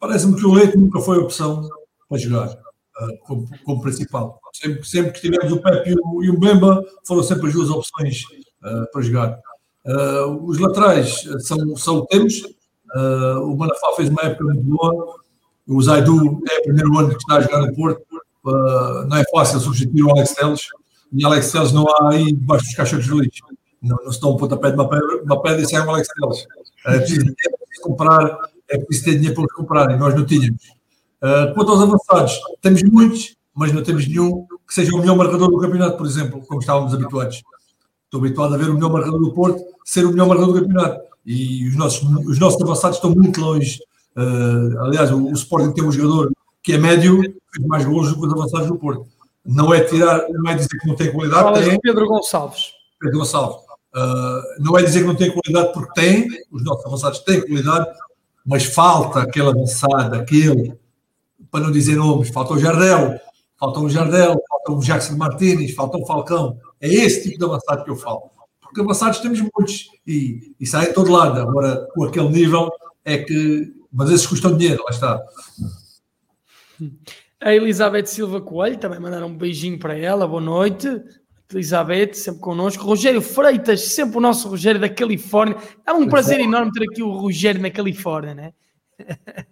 parece 0.00 0.32
que 0.34 0.46
o 0.46 0.54
Leite 0.54 0.76
nunca 0.76 1.00
foi 1.00 1.18
opção 1.18 1.68
para 2.08 2.18
jogar 2.18 2.48
uh, 2.48 3.18
como, 3.26 3.48
como, 3.64 3.82
principal. 3.82 4.40
Sempre, 4.52 4.84
sempre 4.84 5.12
que 5.12 5.20
tivemos 5.20 5.52
o 5.52 5.62
Pepe 5.62 5.90
e 5.90 6.30
o, 6.30 6.38
Bemba, 6.38 6.82
foram 7.06 7.22
sempre 7.22 7.48
as 7.48 7.52
duas 7.52 7.70
opções 7.70 8.22
uh, 8.64 8.90
para 8.90 9.02
jogar. 9.02 9.38
Uh, 9.86 10.44
os 10.44 10.58
laterais 10.58 11.22
são, 11.40 11.76
são 11.76 12.06
temos. 12.06 12.42
o 13.44 13.56
Manafá 13.56 13.92
fez 13.96 14.08
uma 14.08 14.22
época 14.22 14.44
muito 14.44 14.62
boa. 14.62 15.20
O 15.68 15.80
Zaidu 15.80 16.42
é 16.50 16.58
o 16.58 16.62
primeiro 16.62 16.98
ano 16.98 17.10
que 17.10 17.16
está 17.16 17.36
a 17.36 17.40
jogar 17.40 17.60
no 17.60 17.74
Porto 17.74 18.04
não 18.44 19.16
é 19.16 19.24
fácil 19.30 19.60
substituir 19.60 20.02
o 20.02 20.10
Alex 20.10 20.34
Telles. 20.34 20.60
E 21.12 21.24
Alex 21.24 21.52
Telles 21.52 21.72
não 21.72 21.86
há 21.88 22.12
aí 22.12 22.32
debaixo 22.32 22.64
dos 22.64 22.74
caixões 22.74 23.04
de 23.04 23.10
lixo. 23.12 23.44
Não, 23.82 23.96
não 24.04 24.12
se 24.12 24.20
dá 24.20 24.28
um 24.28 24.36
pontapé 24.36 24.70
de 24.70 24.76
uma 24.76 24.88
pedra, 24.88 25.22
uma 25.22 25.42
pedra 25.42 25.62
e 25.62 25.68
sai 25.68 25.86
um 25.86 25.90
Alex 25.90 26.08
Telles. 26.08 26.46
É 26.86 26.98
preciso 26.98 27.20
dinheiro 27.20 27.36
para 27.58 27.82
comprar, 27.82 28.38
é 28.70 28.78
preciso 28.78 29.04
ter 29.04 29.14
dinheiro 29.16 29.34
para 29.34 29.44
os 29.44 29.52
comprar, 29.52 29.90
e 29.90 29.98
nós 29.98 30.14
não 30.14 30.24
tínhamos. 30.24 30.62
Uh, 31.22 31.52
quanto 31.54 31.72
aos 31.72 31.82
avançados, 31.82 32.40
temos 32.62 32.82
muitos, 32.84 33.36
mas 33.54 33.72
não 33.72 33.82
temos 33.82 34.06
nenhum 34.06 34.46
que 34.66 34.74
seja 34.74 34.94
o 34.94 34.98
melhor 34.98 35.16
marcador 35.16 35.50
do 35.50 35.58
campeonato, 35.58 35.98
por 35.98 36.06
exemplo, 36.06 36.40
como 36.46 36.60
estávamos 36.60 36.94
habituados. 36.94 37.42
Estou 38.04 38.20
habituado 38.20 38.54
a 38.54 38.56
ver 38.56 38.70
o 38.70 38.74
melhor 38.74 38.90
marcador 38.90 39.20
do 39.20 39.32
Porto 39.32 39.62
ser 39.84 40.06
o 40.06 40.10
melhor 40.10 40.28
marcador 40.28 40.54
do 40.54 40.60
campeonato. 40.60 41.00
E 41.26 41.68
os 41.68 41.76
nossos, 41.76 42.02
os 42.26 42.38
nossos 42.38 42.62
avançados 42.62 42.96
estão 42.96 43.10
muito 43.10 43.40
longe. 43.40 43.78
Uh, 44.16 44.80
aliás, 44.80 45.12
o, 45.12 45.26
o 45.26 45.32
Sporting 45.32 45.72
tem 45.72 45.84
um 45.84 45.92
jogador 45.92 46.32
que 46.62 46.72
é 46.72 46.78
médio, 46.78 47.20
fez 47.20 47.66
mais 47.66 47.84
gols 47.84 48.08
do 48.08 48.20
que 48.20 48.26
os 48.26 48.32
avançados 48.32 48.68
do 48.68 48.76
Porto. 48.76 49.06
Não 49.44 49.72
é 49.74 49.80
tirar, 49.80 50.26
não 50.30 50.50
é 50.50 50.54
dizer 50.54 50.68
que 50.68 50.86
não 50.86 50.94
tem 50.94 51.12
qualidade. 51.12 51.64
Tem. 51.64 51.80
Pedro 51.80 52.06
Gonçalves. 52.06 52.72
Pedro 53.00 53.18
Gonçalves. 53.18 53.56
Uh, 53.94 54.62
não 54.62 54.78
é 54.78 54.82
dizer 54.82 55.00
que 55.00 55.06
não 55.06 55.16
tem 55.16 55.32
qualidade 55.32 55.72
porque 55.72 56.00
tem, 56.00 56.28
os 56.52 56.62
nossos 56.62 56.86
avançados 56.86 57.18
têm 57.20 57.40
qualidade, 57.40 57.86
mas 58.44 58.64
falta 58.64 59.20
aquele 59.20 59.48
avançado, 59.48 60.14
aquele, 60.16 60.74
para 61.50 61.64
não 61.64 61.72
dizer 61.72 61.96
nomes, 61.96 62.30
falta 62.30 62.54
o 62.54 62.58
Jardel, 62.58 63.18
falta 63.58 63.80
o 63.80 63.88
Jardel, 63.88 64.42
falta 64.48 64.72
o 64.72 64.80
Jackson 64.80 65.16
Martínez, 65.16 65.74
falta 65.74 65.98
o 65.98 66.06
Falcão. 66.06 66.58
É 66.80 66.88
esse 66.88 67.24
tipo 67.24 67.38
de 67.38 67.44
avançado 67.44 67.84
que 67.84 67.90
eu 67.90 67.96
falo. 67.96 68.30
Porque 68.60 68.80
avançados 68.80 69.18
temos 69.18 69.40
muitos 69.40 69.90
e, 70.06 70.54
e 70.58 70.66
saem 70.66 70.88
de 70.88 70.94
todo 70.94 71.10
lado. 71.10 71.40
Agora, 71.40 71.88
com 71.92 72.04
aquele 72.04 72.28
nível, 72.28 72.70
é 73.04 73.18
que. 73.18 73.74
Mas 73.92 74.10
esses 74.10 74.26
custam 74.26 74.56
dinheiro, 74.56 74.84
lá 74.84 74.90
está. 74.90 75.20
A 77.40 77.54
Elizabeth 77.54 78.06
Silva 78.06 78.40
Coelho, 78.40 78.78
também 78.78 79.00
mandaram 79.00 79.26
um 79.26 79.36
beijinho 79.36 79.78
para 79.78 79.98
ela, 79.98 80.28
boa 80.28 80.40
noite. 80.40 80.88
Elizabeth, 81.56 82.14
sempre 82.14 82.40
connosco. 82.40 82.84
Rogério 82.84 83.20
Freitas, 83.20 83.80
sempre 83.82 84.18
o 84.18 84.20
nosso 84.20 84.48
Rogério 84.48 84.80
da 84.80 84.88
Califórnia. 84.88 85.56
É 85.86 85.92
um 85.92 86.08
prazer 86.08 86.40
enorme 86.40 86.72
ter 86.72 86.84
aqui 86.84 87.02
o 87.02 87.10
Rogério 87.10 87.60
na 87.60 87.70
Califórnia, 87.70 88.34
né? 88.34 88.52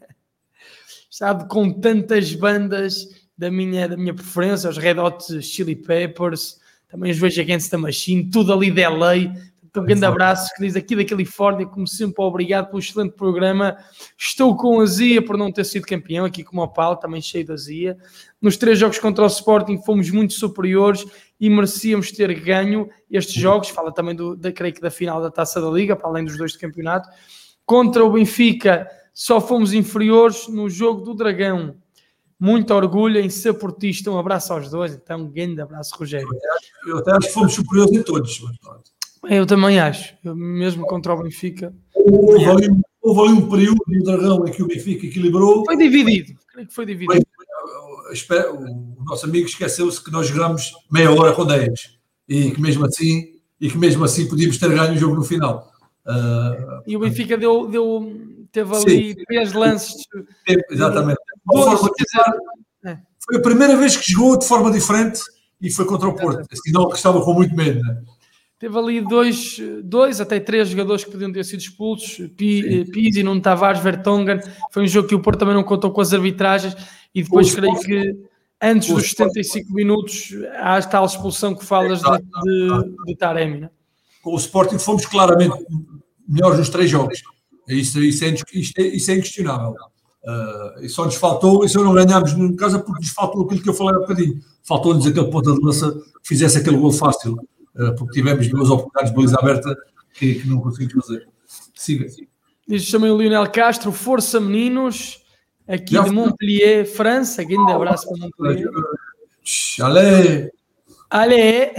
Sabe, 1.11 1.49
com 1.49 1.73
tantas 1.73 2.33
bandas 2.35 3.09
da 3.37 3.51
minha, 3.51 3.89
da 3.89 3.97
minha 3.97 4.15
preferência, 4.15 4.71
os 4.71 4.79
Red 4.79 4.99
Hot 4.99 5.43
Chili 5.43 5.75
Peppers, 5.75 6.59
também 6.89 7.11
os 7.11 7.21
Rage 7.21 7.41
Against 7.41 7.71
the 7.71 7.77
Machine, 7.77 8.31
tudo 8.31 8.53
ali 8.53 8.71
de 8.71 8.87
LA. 8.87 9.15
Um 9.77 9.85
grande 9.85 10.05
abraço, 10.05 10.53
que 10.55 10.63
diz 10.63 10.75
aqui 10.75 10.97
da 10.97 11.05
Califórnia, 11.05 11.67
como 11.67 11.87
sempre, 11.87 12.23
obrigado 12.25 12.67
pelo 12.67 12.81
excelente 12.81 13.13
programa. 13.13 13.77
Estou 14.17 14.57
com 14.57 14.81
azia 14.81 15.23
por 15.23 15.37
não 15.37 15.53
ter 15.53 15.65
sido 15.65 15.87
campeão, 15.87 16.25
aqui 16.25 16.43
como 16.43 16.63
o 16.63 16.69
Paulo, 16.69 16.97
também 16.97 17.21
cheio 17.21 17.45
de 17.45 17.53
azia. 17.53 17.97
Nos 18.41 18.57
três 18.57 18.79
jogos 18.79 18.99
contra 18.99 19.23
o 19.23 19.27
Sporting 19.27 19.81
fomos 19.85 20.11
muito 20.11 20.33
superiores 20.33 21.05
e 21.41 21.49
merecíamos 21.49 22.11
ter 22.11 22.33
ganho 22.41 22.89
estes 23.11 23.35
jogos. 23.35 23.69
Fala 23.69 23.93
também 23.93 24.15
do, 24.15 24.37
da, 24.37 24.53
creio 24.53 24.75
que 24.75 24.81
da 24.81 24.91
final 24.91 25.21
da 25.21 25.31
Taça 25.31 25.61
da 25.61 25.71
Liga, 25.71 25.95
para 25.95 26.09
além 26.09 26.25
dos 26.25 26.37
dois 26.37 26.53
de 26.53 26.59
campeonato. 26.59 27.09
Contra 27.65 28.05
o 28.05 28.11
Benfica, 28.11 28.89
só 29.13 29.41
fomos 29.41 29.73
inferiores 29.73 30.49
no 30.49 30.69
jogo 30.69 31.03
do 31.03 31.15
Dragão. 31.15 31.77
Muito 32.41 32.73
orgulho 32.73 33.21
em 33.21 33.29
ser 33.29 33.55
portista. 33.55 34.11
Um 34.11 34.19
abraço 34.19 34.53
aos 34.53 34.71
dois. 34.71 34.95
Então, 34.95 35.23
um 35.23 35.29
grande 35.29 35.61
abraço, 35.61 35.95
Rogério. 35.97 36.29
Eu 36.87 36.99
até 36.99 37.13
acho 37.13 37.27
que 37.27 37.35
fomos 37.35 37.53
superiores 37.53 37.93
em 37.93 38.03
todos. 38.03 38.41
Eu 39.29 39.45
também 39.45 39.81
acho, 39.81 40.15
eu 40.25 40.37
mesmo 40.37 40.87
contra 40.87 41.13
o 41.13 41.23
Benfica. 41.23 41.75
Houve 41.95 42.45
ali, 42.47 43.33
um 43.33 43.49
período 43.49 43.79
do 43.87 44.05
Dragão 44.05 44.47
em 44.47 44.53
que 44.53 44.63
o 44.63 44.67
Benfica 44.69 45.07
equilibrou. 45.07 45.65
Foi 45.65 45.77
dividido, 45.77 46.39
creio 46.53 46.69
que 46.69 46.75
foi 46.75 46.87
dividido. 46.87 47.27
O 48.53 49.05
nosso 49.05 49.27
amigo 49.27 49.47
esqueceu-se 49.47 50.03
que 50.03 50.11
nós 50.11 50.27
jogamos 50.27 50.73
meia 50.91 51.11
hora 51.13 51.33
com 51.33 51.45
10 51.45 51.99
e 52.29 52.51
que 52.51 52.61
mesmo 52.61 52.85
assim, 52.85 53.35
e 53.61 53.71
que 53.71 53.79
mesmo 53.79 54.05
assim 54.05 54.29
podíamos 54.29 54.59
ter 54.59 54.69
ganho 54.69 54.95
o 54.95 54.99
jogo 54.99 55.15
no 55.15 55.25
final. 55.25 55.73
Uh, 56.07 56.83
e 56.87 56.97
o 56.97 57.01
Benfica 57.01 57.37
deu, 57.37 57.69
deu, 57.69 58.13
teve 58.53 58.75
ali 58.75 59.15
sim, 59.15 59.25
três 59.27 59.53
lances. 59.53 59.95
De, 60.47 60.65
exatamente. 60.71 61.19
Dois, 61.47 61.81
é. 62.85 62.99
Foi 63.19 63.37
a 63.37 63.43
primeira 63.43 63.77
vez 63.77 63.97
que 63.97 64.13
jogou 64.13 64.39
de 64.39 64.47
forma 64.47 64.71
diferente 64.71 65.21
e 65.61 65.71
foi 65.71 65.85
contra 65.85 66.09
o 66.09 66.15
Porto. 66.15 66.47
Sinal 66.65 66.89
que 66.89 66.97
estava 66.97 67.23
com 67.23 67.35
muito 67.35 67.55
medo. 67.55 67.81
Né? 67.81 68.03
Teve 68.59 68.77
ali 68.77 69.01
dois, 69.01 69.61
dois, 69.85 70.21
até 70.21 70.41
três 70.41 70.69
jogadores 70.69 71.05
que 71.05 71.11
podiam 71.13 71.33
ter 71.33 71.45
sido 71.45 71.61
expulsos. 71.61 72.29
Pizzi, 72.37 73.23
Nuno 73.23 73.41
Tavares, 73.41 73.81
Vertonghen. 73.81 74.41
Foi 74.73 74.83
um 74.83 74.87
jogo 74.87 75.07
que 75.07 75.15
o 75.15 75.21
Porto 75.21 75.39
também 75.39 75.55
não 75.55 75.63
contou 75.63 75.93
com 75.93 76.01
as 76.01 76.13
arbitragens. 76.13 76.77
E 77.15 77.23
depois 77.23 77.55
creio 77.55 77.79
que 77.81 78.17
antes 78.61 78.89
dos 78.89 79.11
75 79.11 79.73
minutos 79.73 80.33
há 80.57 80.77
a 80.77 80.83
tal 80.83 81.07
expulsão 81.07 81.55
que 81.55 81.65
falas 81.65 82.01
de, 82.01 82.19
de, 82.19 82.97
de 83.07 83.17
Taremi. 83.17 83.61
Né? 83.61 83.71
Com 84.23 84.35
o 84.35 84.37
Sporting 84.37 84.79
fomos 84.79 85.07
claramente 85.07 85.57
melhores 86.29 86.59
nos 86.59 86.69
três 86.69 86.91
jogos. 86.91 87.23
Isso, 87.69 88.03
isso, 88.03 88.25
é, 88.25 88.35
isso, 88.55 88.73
é, 88.77 88.83
isso 88.83 89.11
é 89.11 89.15
inquestionável. 89.15 89.75
Uh, 90.25 90.85
e 90.85 90.89
só 90.89 91.05
nos 91.05 91.15
faltou, 91.15 91.65
e 91.65 91.69
só 91.69 91.83
não 91.83 91.95
ganhámos 91.95 92.35
no 92.35 92.57
casa 92.57 92.81
porque 92.81 93.01
nos 93.01 93.11
faltou 93.11 93.45
aquilo 93.45 93.63
que 93.63 93.69
eu 93.69 93.75
falei 93.75 93.95
há 93.95 94.01
bocadinho. 94.01 94.41
Faltou-nos 94.65 95.07
aquele 95.07 95.31
ponta 95.31 95.53
de 95.53 95.61
lança 95.65 95.93
que 95.93 96.29
fizesse 96.29 96.59
aquele 96.59 96.77
gol 96.77 96.91
fácil. 96.91 97.39
Eh, 97.79 97.93
porque 97.93 98.15
tivemos 98.15 98.49
duas 98.49 98.71
oportunidades 98.71 99.11
de 99.11 99.17
baliza 99.17 99.39
aberta 99.39 99.77
que, 100.13 100.35
que 100.35 100.49
não 100.49 100.61
conseguimos 100.61 101.07
fazer. 101.07 101.29
Siga. 101.75 102.07
Diz 102.67 102.91
também 102.91 103.11
o 103.11 103.17
Lionel 103.17 103.51
Castro, 103.51 103.93
força 103.93 104.41
meninos, 104.41 105.25
aqui 105.67 105.95
Já 105.95 106.03
de 106.03 106.11
Montpellier, 106.11 106.85
França. 106.85 107.45
Grande 107.45 107.73
abraço 107.73 108.09
para 108.09 108.19
Montpellier. 108.19 108.69
Ale! 109.81 110.51
Ale! 111.09 111.73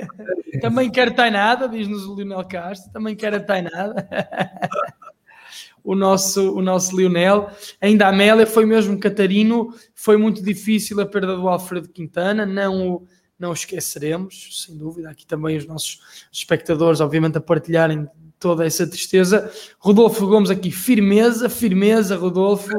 também 0.60 0.90
quer 0.90 1.12
nada, 1.30 1.68
diz-nos 1.68 2.06
o 2.06 2.14
Lionel 2.14 2.44
Castro, 2.44 2.92
também 2.92 3.16
quer 3.16 3.32
nada. 3.62 4.08
o 5.82 5.94
nosso, 5.94 6.54
o 6.54 6.60
nosso 6.60 6.94
Lionel. 6.94 7.48
Ainda 7.80 8.06
a 8.06 8.10
Amélia 8.10 8.46
foi 8.46 8.66
mesmo 8.66 9.00
Catarino, 9.00 9.74
foi 9.94 10.16
muito 10.18 10.42
difícil 10.42 11.00
a 11.00 11.06
perda 11.06 11.34
do 11.34 11.48
Alfredo 11.48 11.88
Quintana, 11.88 12.44
não 12.44 12.88
o, 12.88 13.08
não 13.38 13.52
esqueceremos, 13.52 14.64
sem 14.64 14.76
dúvida. 14.76 15.10
Aqui 15.10 15.26
também 15.26 15.56
os 15.56 15.66
nossos 15.66 16.00
espectadores, 16.32 17.00
obviamente, 17.00 17.38
a 17.38 17.40
partilharem 17.40 18.08
toda 18.38 18.64
essa 18.64 18.86
tristeza. 18.86 19.50
Rodolfo 19.78 20.26
Gomes 20.26 20.50
aqui, 20.50 20.70
firmeza, 20.70 21.48
firmeza, 21.48 22.16
Rodolfo, 22.16 22.70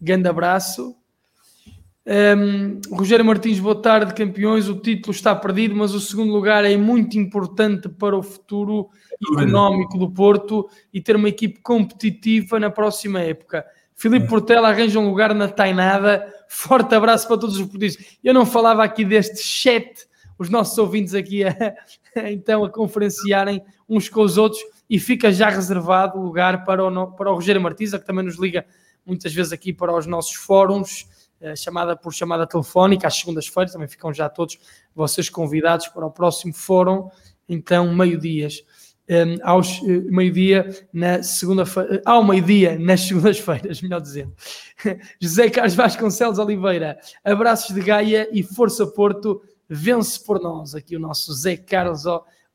grande 0.00 0.28
abraço. 0.28 0.96
Um, 2.04 2.80
Rogério 2.96 3.24
Martins, 3.24 3.60
boa 3.60 3.80
tarde, 3.80 4.14
campeões. 4.14 4.68
O 4.68 4.74
título 4.74 5.12
está 5.12 5.34
perdido, 5.34 5.74
mas 5.74 5.94
o 5.94 6.00
segundo 6.00 6.32
lugar 6.32 6.64
é 6.64 6.76
muito 6.76 7.16
importante 7.16 7.88
para 7.88 8.16
o 8.16 8.22
futuro 8.22 8.88
económico 9.32 9.96
do 9.96 10.10
Porto 10.10 10.68
e 10.92 11.00
ter 11.00 11.14
uma 11.14 11.28
equipe 11.28 11.60
competitiva 11.60 12.58
na 12.58 12.70
próxima 12.70 13.20
época. 13.20 13.64
Filipe 13.94 14.26
Portela 14.26 14.68
arranja 14.68 14.98
um 14.98 15.08
lugar 15.08 15.32
na 15.32 15.46
Tainada. 15.46 16.26
Forte 16.54 16.94
abraço 16.94 17.26
para 17.26 17.38
todos 17.38 17.58
os 17.58 17.66
portistas. 17.66 18.18
Eu 18.22 18.34
não 18.34 18.44
falava 18.44 18.84
aqui 18.84 19.06
deste 19.06 19.38
chat, 19.38 20.06
os 20.38 20.50
nossos 20.50 20.76
ouvintes 20.76 21.14
aqui 21.14 21.42
a, 21.44 21.54
então 22.30 22.62
a 22.62 22.70
conferenciarem 22.70 23.64
uns 23.88 24.10
com 24.10 24.20
os 24.20 24.36
outros 24.36 24.62
e 24.88 25.00
fica 25.00 25.32
já 25.32 25.48
reservado 25.48 26.18
o 26.18 26.22
lugar 26.22 26.62
para 26.66 26.84
o, 26.84 27.12
para 27.12 27.30
o 27.30 27.34
Rogério 27.34 27.60
Martins, 27.60 27.92
que 27.92 28.04
também 28.04 28.22
nos 28.22 28.38
liga 28.38 28.66
muitas 29.04 29.32
vezes 29.32 29.50
aqui 29.50 29.72
para 29.72 29.96
os 29.96 30.06
nossos 30.06 30.34
fóruns, 30.34 31.08
eh, 31.40 31.56
chamada 31.56 31.96
por 31.96 32.12
chamada 32.12 32.46
telefónica, 32.46 33.08
às 33.08 33.16
segundas-feiras, 33.16 33.72
também 33.72 33.88
ficam 33.88 34.12
já 34.12 34.28
todos 34.28 34.58
vocês 34.94 35.30
convidados 35.30 35.88
para 35.88 36.04
o 36.04 36.10
próximo 36.10 36.52
fórum, 36.52 37.08
então 37.48 37.92
meio-dias. 37.94 38.62
Um, 39.12 39.14
ehm, 39.14 39.38
aos 39.42 39.80
uh, 39.82 40.10
meio-dia 40.10 40.86
na 40.92 41.22
segunda-feira, 41.22 41.96
uh, 41.96 42.02
ao 42.06 42.24
meio-dia 42.24 42.78
nas 42.78 43.02
segundas-feiras, 43.06 43.82
melhor 43.82 44.00
dizendo. 44.00 44.32
José 45.20 45.50
Carlos 45.50 45.74
Vasconcelos 45.74 46.38
Oliveira, 46.38 46.98
abraços 47.22 47.74
de 47.74 47.82
Gaia 47.82 48.26
e 48.32 48.42
Força 48.42 48.86
Porto, 48.86 49.42
vence 49.68 50.24
por 50.24 50.40
nós. 50.40 50.74
Aqui 50.74 50.96
o 50.96 51.00
nosso 51.00 51.32
Zé 51.34 51.56
Carlos 51.56 52.04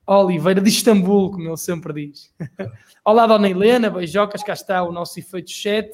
Oliveira 0.07 0.59
de 0.59 0.69
Istambul, 0.69 1.31
como 1.31 1.47
ele 1.47 1.57
sempre 1.57 1.93
diz. 1.93 2.33
Olá, 3.05 3.27
Dona 3.27 3.49
Helena, 3.49 3.89
beijocas, 3.89 4.41
cá 4.41 4.53
está 4.53 4.81
o 4.83 4.91
nosso 4.91 5.19
efeito 5.19 5.51
chat. 5.51 5.89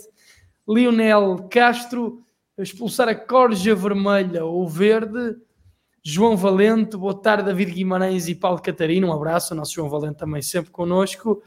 Lionel 0.67 1.47
Castro, 1.49 2.23
expulsar 2.57 3.09
a 3.09 3.15
corja 3.15 3.75
vermelha 3.75 4.45
ou 4.45 4.67
verde. 4.69 5.35
João 6.05 6.35
Valente, 6.35 6.97
boa 6.97 7.13
tarde, 7.13 7.45
David 7.45 7.71
Guimarães 7.71 8.27
e 8.27 8.35
Paulo 8.35 8.61
Catarino, 8.61 9.07
um 9.07 9.13
abraço, 9.13 9.53
o 9.53 9.57
nosso 9.57 9.73
João 9.73 9.89
Valente 9.89 10.17
também 10.17 10.41
sempre 10.41 10.69
connosco. 10.69 11.41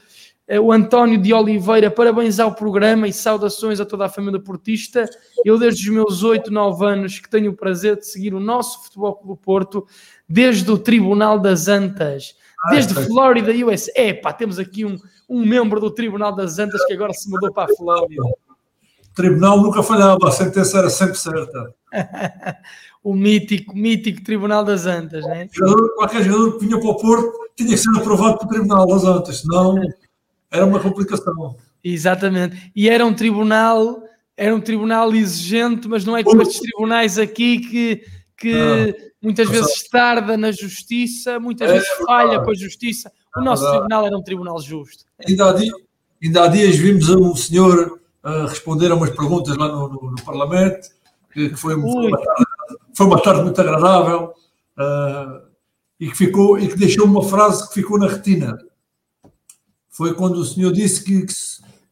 Eh, 0.48 0.58
o 0.58 0.72
António 0.72 1.20
de 1.20 1.34
Oliveira, 1.34 1.90
parabéns 1.90 2.40
ao 2.40 2.54
programa 2.54 3.06
e 3.06 3.12
saudações 3.12 3.80
a 3.80 3.84
toda 3.84 4.06
a 4.06 4.08
família 4.08 4.40
portista. 4.40 5.04
Eu, 5.44 5.58
desde 5.58 5.90
os 5.90 5.94
meus 5.94 6.22
8, 6.22 6.50
9 6.50 6.86
anos, 6.86 7.18
que 7.18 7.28
tenho 7.28 7.50
o 7.50 7.54
prazer 7.54 7.96
de 7.96 8.06
seguir 8.06 8.32
o 8.32 8.40
nosso 8.40 8.84
Futebol 8.84 9.16
Clube 9.16 9.42
Porto, 9.42 9.86
desde 10.26 10.70
o 10.70 10.78
Tribunal 10.78 11.38
das 11.38 11.68
Antas, 11.68 12.34
desde 12.70 12.98
ah, 12.98 13.02
Flórida, 13.02 13.52
US. 13.66 13.90
É 13.94 14.14
pá, 14.14 14.32
temos 14.32 14.58
aqui 14.58 14.86
um, 14.86 14.96
um 15.28 15.44
membro 15.44 15.78
do 15.78 15.90
Tribunal 15.90 16.34
das 16.34 16.58
Antas 16.58 16.82
que 16.86 16.94
agora 16.94 17.12
se 17.12 17.28
mudou 17.28 17.52
para 17.52 17.70
a 17.70 17.76
Flórida. 17.76 18.22
O 18.24 19.14
tribunal 19.14 19.60
nunca 19.60 19.82
falhava, 19.82 20.28
a 20.28 20.30
sentença 20.30 20.78
era 20.78 20.90
sempre 20.90 21.16
certa. 21.16 21.74
o 23.06 23.14
mítico, 23.14 23.76
mítico 23.76 24.20
Tribunal 24.24 24.64
das 24.64 24.84
Antas, 24.84 25.24
né? 25.24 25.48
Jogador, 25.52 25.94
qualquer 25.94 26.24
jogador 26.24 26.58
que 26.58 26.66
vinha 26.66 26.80
para 26.80 26.90
o 26.90 26.96
Porto 26.96 27.32
tinha 27.54 27.68
que 27.68 27.76
ser 27.76 27.96
aprovado 27.96 28.38
pelo 28.38 28.50
Tribunal 28.50 28.84
das 28.84 29.04
Antas, 29.04 29.38
senão 29.42 29.80
era 30.50 30.66
uma 30.66 30.80
complicação. 30.80 31.56
Exatamente. 31.84 32.72
E 32.74 32.88
era 32.88 33.06
um 33.06 33.14
tribunal, 33.14 34.02
era 34.36 34.52
um 34.52 34.60
tribunal 34.60 35.14
exigente, 35.14 35.86
mas 35.86 36.04
não 36.04 36.16
é 36.16 36.24
como 36.24 36.42
estes 36.42 36.58
tribunais 36.58 37.16
aqui 37.16 37.60
que, 37.60 38.02
que 38.36 38.52
ah, 38.52 39.10
muitas 39.22 39.48
vezes 39.48 39.88
tarda 39.88 40.36
na 40.36 40.50
justiça, 40.50 41.38
muitas 41.38 41.70
é, 41.70 41.74
vezes 41.74 41.88
falha 42.04 42.40
com 42.40 42.50
a 42.50 42.54
justiça. 42.54 43.12
O 43.36 43.40
nosso 43.40 43.64
é 43.68 43.70
tribunal 43.70 44.04
era 44.04 44.18
um 44.18 44.22
tribunal 44.22 44.60
justo. 44.60 45.04
Ainda 45.24 45.50
há, 45.50 45.52
dias, 45.52 45.74
ainda 46.20 46.42
há 46.42 46.48
dias 46.48 46.74
vimos 46.74 47.08
um 47.08 47.36
senhor 47.36 48.00
uh, 48.24 48.46
responder 48.48 48.90
a 48.90 48.96
umas 48.96 49.10
perguntas 49.10 49.56
lá 49.56 49.68
no, 49.68 49.88
no, 49.90 50.10
no 50.10 50.22
Parlamento, 50.24 50.88
que, 51.32 51.54
foi, 51.54 51.74
uma 51.74 52.18
tarde, 52.18 52.45
foi 52.96 53.06
uma 53.06 53.22
tarde 53.22 53.42
muito 53.42 53.60
agradável 53.60 54.32
uh, 54.78 55.46
e 56.00 56.08
que 56.08 56.16
ficou 56.16 56.58
e 56.58 56.66
que 56.66 56.76
deixou 56.76 57.04
uma 57.04 57.22
frase 57.22 57.68
que 57.68 57.74
ficou 57.74 57.98
na 57.98 58.08
retina. 58.08 58.58
Foi 59.90 60.14
quando 60.14 60.36
o 60.36 60.44
senhor 60.44 60.72
disse 60.72 61.04
que, 61.04 61.26
que, 61.26 61.34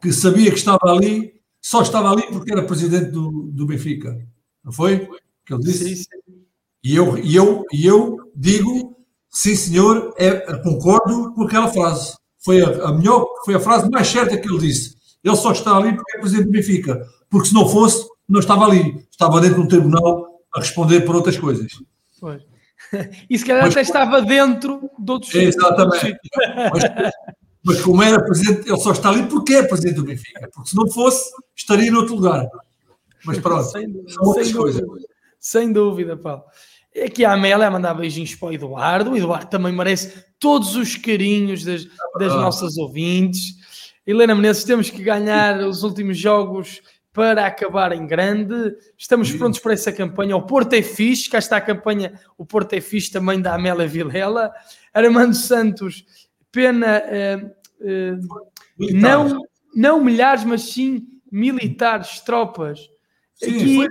que 0.01 0.13
sabia 0.13 0.51
que 0.51 0.57
estava 0.57 0.91
ali, 0.91 1.35
só 1.61 1.83
estava 1.83 2.11
ali 2.11 2.23
porque 2.33 2.51
era 2.51 2.65
presidente 2.65 3.11
do, 3.11 3.51
do 3.53 3.67
Benfica. 3.67 4.19
Não 4.65 4.73
foi? 4.73 5.07
Que 5.45 5.53
ele 5.53 5.63
disse. 5.63 5.89
Sim, 5.89 5.97
sim. 5.97 6.45
E 6.83 6.97
eu, 6.97 7.19
e 7.19 7.37
eu, 7.37 7.65
e 7.73 7.87
eu 7.87 8.31
digo, 8.35 8.97
sim 9.31 9.55
senhor, 9.55 10.15
é, 10.17 10.57
concordo 10.63 11.35
com 11.35 11.43
aquela 11.43 11.69
frase. 11.69 12.15
Foi 12.43 12.63
a, 12.63 12.89
a, 12.89 12.93
melhor, 12.93 13.27
foi 13.45 13.55
a 13.55 13.61
frase 13.61 13.91
mais 13.91 14.09
certa 14.09 14.39
que 14.39 14.49
ele 14.49 14.59
disse. 14.59 14.97
Ele 15.23 15.37
só 15.37 15.53
está 15.53 15.77
ali 15.77 15.95
porque 15.95 16.17
é 16.17 16.21
presidente 16.21 16.47
do 16.47 16.53
Benfica. 16.53 17.07
Porque 17.29 17.49
se 17.49 17.55
não 17.55 17.69
fosse, 17.69 18.07
não 18.27 18.41
estava 18.41 18.65
ali. 18.65 19.07
Estava 19.11 19.41
dentro 19.41 19.57
de 19.57 19.63
um 19.63 19.69
tribunal 19.69 20.34
a 20.55 20.61
responder 20.61 21.01
por 21.03 21.17
outras 21.17 21.39
coisas. 21.39 21.73
Pois. 22.21 22.43
E 23.29 23.39
se 23.39 23.45
calhar 23.45 23.65
mas, 23.65 23.73
até 23.73 23.81
estava 23.81 24.21
dentro 24.23 24.91
de 24.99 25.11
outros 25.11 25.35
Exatamente. 25.35 26.19
Mas, 26.73 27.13
mas, 27.65 27.81
como 27.81 28.03
era 28.03 28.23
presidente, 28.23 28.69
ele 28.69 28.79
só 28.79 28.93
está 28.93 29.09
ali 29.09 29.25
porque 29.27 29.55
é 29.55 29.63
presidente 29.63 29.97
do 29.97 30.05
Benfica. 30.05 30.49
Porque 30.53 30.71
se 30.71 30.77
não 30.77 30.89
fosse, 30.91 31.31
estaria 31.57 31.89
em 31.89 31.95
outro 31.95 32.15
lugar. 32.15 32.47
Mas 33.25 33.39
pronto, 33.39 33.65
sem, 33.65 33.91
são 34.09 34.25
outras 34.25 34.49
sem 34.49 34.57
coisas. 34.57 34.83
Dúvida, 34.83 35.07
sem 35.41 35.73
dúvida, 35.73 36.17
Paulo. 36.17 36.45
Aqui 37.05 37.25
a 37.25 37.33
Amélia 37.33 37.67
a 37.67 37.71
mandar 37.71 37.95
beijinhos 37.95 38.35
para 38.35 38.49
o 38.49 38.53
Eduardo. 38.53 39.11
O 39.13 39.17
Eduardo 39.17 39.47
também 39.47 39.73
merece 39.73 40.25
todos 40.39 40.77
os 40.77 40.95
carinhos 40.97 41.65
das, 41.65 41.87
das 42.19 42.33
ah. 42.33 42.37
nossas 42.37 42.77
ouvintes. 42.77 43.57
Helena 44.07 44.35
Menezes, 44.35 44.65
temos 44.65 44.91
que 44.91 45.03
ganhar 45.03 45.59
os 45.61 45.83
últimos 45.83 46.19
jogos 46.19 46.83
para 47.15 47.47
acabar 47.47 47.93
em 47.93 48.07
grande. 48.07 48.77
Estamos 48.99 49.33
prontos 49.33 49.61
para 49.61 49.73
essa 49.73 49.93
campanha. 49.93 50.37
O 50.37 50.43
Porto 50.43 50.73
é 50.75 50.83
fixe, 50.83 51.31
cá 51.31 51.39
está 51.39 51.57
a 51.57 51.61
campanha. 51.61 52.21
O 52.37 52.45
Porto 52.45 52.73
é 52.75 52.81
fixe 52.81 53.11
também 53.11 53.41
da 53.41 53.55
Amélia 53.55 53.87
Vilela. 53.87 54.53
Armando 54.93 55.35
Santos, 55.35 56.05
pena, 56.51 56.97
eh, 57.07 57.55
eh, 57.81 58.17
não, 58.93 59.41
não 59.75 60.05
milhares, 60.05 60.45
mas 60.45 60.63
sim 60.63 61.07
militares, 61.31 62.21
tropas. 62.21 62.81
Sim, 63.37 63.57
Aqui... 63.57 63.77
foi, 63.77 63.89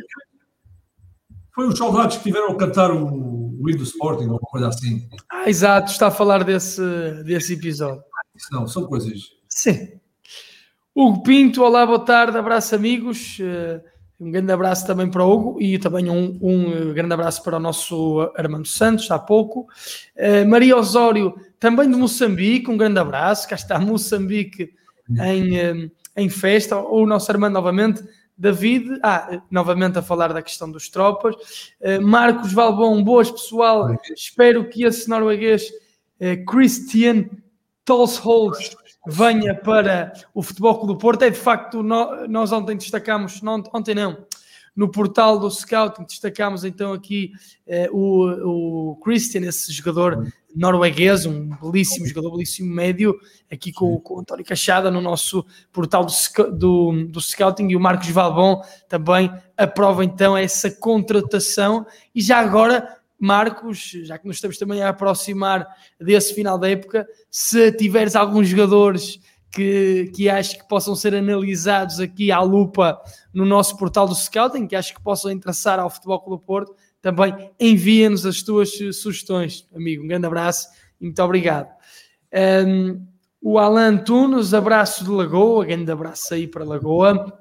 foi 1.56 1.68
os 1.70 1.78
soldados 1.78 2.18
que 2.18 2.24
tiveram 2.24 2.52
a 2.52 2.58
cantar 2.58 2.92
o, 2.92 3.58
o 3.58 3.70
hino 3.70 3.78
do 3.78 3.84
Sporting, 3.86 4.26
ou 4.26 4.32
uma 4.32 4.40
coisa 4.40 4.68
assim. 4.68 5.08
Ah, 5.32 5.50
exato, 5.50 5.92
está 5.92 6.08
a 6.08 6.12
falar 6.12 6.44
desse, 6.44 6.82
desse 7.24 7.54
episódio. 7.54 8.04
Não, 8.52 8.68
são 8.68 8.86
coisas. 8.86 9.32
Sim. 9.48 10.03
Hugo 10.96 11.24
Pinto, 11.24 11.64
olá, 11.64 11.88
boa 11.88 12.06
tarde, 12.06 12.38
abraço 12.38 12.76
amigos. 12.76 13.40
Eh, 13.42 13.82
um 14.20 14.30
grande 14.30 14.52
abraço 14.52 14.86
também 14.86 15.10
para 15.10 15.26
o 15.26 15.34
Hugo 15.34 15.60
e 15.60 15.80
também 15.80 16.08
um, 16.08 16.38
um 16.40 16.94
grande 16.94 17.12
abraço 17.16 17.42
para 17.42 17.58
o 17.58 17.60
nosso 17.60 18.32
Armando 18.36 18.68
Santos, 18.68 19.10
há 19.10 19.18
pouco. 19.18 19.62
Uh, 20.16 20.48
Maria 20.48 20.78
Osório, 20.78 21.34
também 21.60 21.90
de 21.90 21.96
Moçambique, 21.96 22.70
um 22.70 22.78
grande 22.78 23.00
abraço. 23.00 23.50
Cá 23.50 23.56
está 23.56 23.80
Moçambique 23.80 24.72
em, 25.10 25.58
eh, 25.58 25.90
em 26.16 26.30
festa. 26.30 26.78
O 26.78 27.08
nosso 27.08 27.32
Armando 27.32 27.54
novamente. 27.54 28.04
David, 28.38 29.00
ah, 29.02 29.42
novamente 29.50 29.98
a 29.98 30.02
falar 30.04 30.32
da 30.32 30.44
questão 30.44 30.70
dos 30.72 30.90
tropas. 30.90 31.36
Uh, 31.82 32.02
Marcos 32.02 32.54
Valbon, 32.54 33.04
boas 33.04 33.32
pessoal. 33.32 33.96
Espero 34.16 34.70
que 34.70 34.84
esse 34.84 35.08
norueguês 35.10 35.70
uh, 36.20 36.46
Christian 36.46 37.26
Tolshold 37.86 38.58
venha 39.08 39.56
para 39.56 40.14
o 40.34 40.42
Futebol 40.42 40.76
Clube 40.76 40.94
do 40.94 40.98
Porto. 40.98 41.24
É 41.24 41.30
de 41.30 41.38
facto, 41.38 41.84
nós 41.84 42.52
ontem 42.52 42.78
destacámos, 42.78 43.42
não, 43.42 43.64
ontem 43.74 43.96
não, 43.96 44.26
no 44.76 44.90
portal 44.90 45.38
do 45.38 45.50
Scouting, 45.50 46.06
destacámos 46.06 46.64
então 46.64 46.94
aqui 46.94 47.32
eh, 47.68 47.90
o, 47.92 48.92
o 48.92 48.96
Christian, 48.98 49.42
esse 49.42 49.72
jogador 49.72 50.32
norueguês, 50.56 51.26
um 51.26 51.50
belíssimo 51.62 52.08
jogador, 52.08 52.32
belíssimo 52.32 52.74
médio, 52.74 53.16
aqui 53.52 53.72
com, 53.72 54.00
com 54.00 54.16
o 54.16 54.20
António 54.20 54.46
Cachada 54.46 54.90
no 54.90 55.02
nosso 55.02 55.46
portal 55.72 56.06
do, 56.06 56.52
do, 56.52 57.08
do 57.08 57.22
Scouting 57.22 57.70
e 57.70 57.76
o 57.76 57.80
Marcos 57.80 58.10
Valbon 58.10 58.62
também 58.88 59.32
aprova 59.58 60.04
então 60.04 60.38
essa 60.38 60.70
contratação 60.72 61.86
e 62.14 62.22
já 62.22 62.40
agora 62.40 62.98
Marcos, 63.24 63.92
já 64.04 64.18
que 64.18 64.28
nos 64.28 64.36
estamos 64.36 64.58
também 64.58 64.82
a 64.82 64.90
aproximar 64.90 65.66
desse 65.98 66.34
final 66.34 66.58
da 66.58 66.70
época, 66.70 67.08
se 67.32 67.72
tiveres 67.72 68.16
alguns 68.18 68.50
jogadores 68.50 69.20
que, 69.50 70.12
que 70.14 70.30
acho 70.30 70.58
que 70.58 70.68
possam 70.68 70.94
ser 70.94 71.16
analisados 71.16 72.02
aqui 72.02 72.32
à 72.32 72.42
lupa 72.42 73.02
no 73.34 73.46
nosso 73.46 73.78
portal 73.78 74.08
do 74.08 74.14
Scouting, 74.14 74.68
que 74.68 74.76
acho 74.76 74.94
que 74.94 75.02
possam 75.02 75.32
interessar 75.32 75.80
ao 75.80 75.90
Futebol 75.90 76.20
Clube 76.20 76.44
Porto, 76.46 76.76
também 77.02 77.50
envia-nos 77.60 78.26
as 78.26 78.42
tuas 78.42 78.72
sugestões, 78.94 79.68
amigo. 79.74 80.04
Um 80.04 80.08
grande 80.08 80.26
abraço 80.26 80.68
e 81.00 81.06
muito 81.06 81.22
obrigado. 81.24 81.70
Um, 82.66 83.06
o 83.42 83.58
Alan 83.58 83.98
Tunes, 83.98 84.54
abraço 84.54 85.04
de 85.06 85.12
Lagoa, 85.12 85.66
grande 85.66 85.92
abraço 85.92 86.34
aí 86.34 86.46
para 86.46 86.66
Lagoa. 86.66 87.32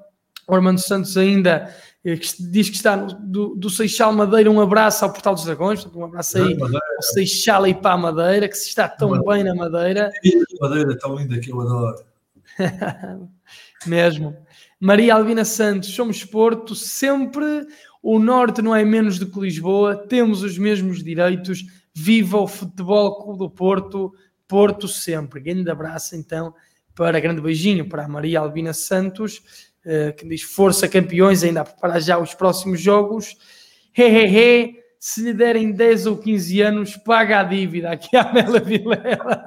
O 0.47 0.55
Armando 0.55 0.79
Santos 0.79 1.17
ainda 1.17 1.73
que 2.03 2.43
diz 2.43 2.69
que 2.69 2.75
está 2.75 2.97
no, 2.97 3.13
do, 3.13 3.55
do, 3.55 3.69
Seixal 3.69 4.11
Madeira, 4.11 4.51
um 4.51 4.59
abraço 4.59 5.05
ao 5.05 5.13
Portal 5.13 5.33
dos 5.33 5.45
Dragões, 5.45 5.85
um 5.85 6.03
abraço 6.03 6.37
aí 6.37 6.57
ao 6.61 7.01
Seixal 7.01 7.65
e 7.65 7.73
para 7.73 7.93
a 7.93 7.97
Madeira, 7.97 8.49
que 8.49 8.57
se 8.57 8.67
está 8.67 8.89
tão 8.89 9.11
Madeira. 9.11 9.33
bem 9.33 9.43
na 9.45 9.55
Madeira. 9.55 10.11
Madeira 10.59 10.97
tão 10.97 11.15
linda 11.15 11.39
que 11.39 11.49
eu 11.49 11.61
adoro. 11.61 12.03
Mesmo. 13.87 14.35
Maria 14.81 15.15
Albina 15.15 15.45
Santos, 15.45 15.95
somos 15.95 16.25
Porto, 16.25 16.75
sempre 16.75 17.65
o 18.01 18.19
Norte 18.19 18.61
não 18.61 18.75
é 18.75 18.83
menos 18.83 19.17
do 19.17 19.25
que 19.25 19.39
Lisboa, 19.39 19.95
temos 19.95 20.43
os 20.43 20.57
mesmos 20.57 21.01
direitos, 21.01 21.65
viva 21.93 22.37
o 22.37 22.47
Futebol 22.47 23.23
Clube 23.23 23.39
do 23.39 23.49
Porto, 23.49 24.13
Porto 24.45 24.89
sempre. 24.89 25.39
Grande 25.39 25.71
abraço 25.71 26.17
então, 26.17 26.53
para 26.93 27.21
grande 27.21 27.39
beijinho 27.39 27.87
para 27.87 28.03
a 28.03 28.07
Maria 28.09 28.41
Albina 28.41 28.73
Santos 28.73 29.71
que 30.17 30.27
diz 30.27 30.41
Força 30.41 30.87
Campeões, 30.87 31.43
ainda 31.43 31.61
a 31.61 31.65
preparar 31.65 32.01
já 32.01 32.17
os 32.17 32.33
próximos 32.33 32.79
jogos. 32.79 33.35
He, 33.97 34.03
he, 34.03 34.25
he, 34.27 34.83
se 34.97 35.21
lhe 35.21 35.33
derem 35.33 35.71
10 35.71 36.05
ou 36.07 36.17
15 36.17 36.61
anos, 36.61 36.97
paga 36.97 37.41
a 37.41 37.43
dívida 37.43 37.91
aqui 37.91 38.15
à 38.15 38.31
Mela 38.31 38.59
Vilela. 38.59 39.45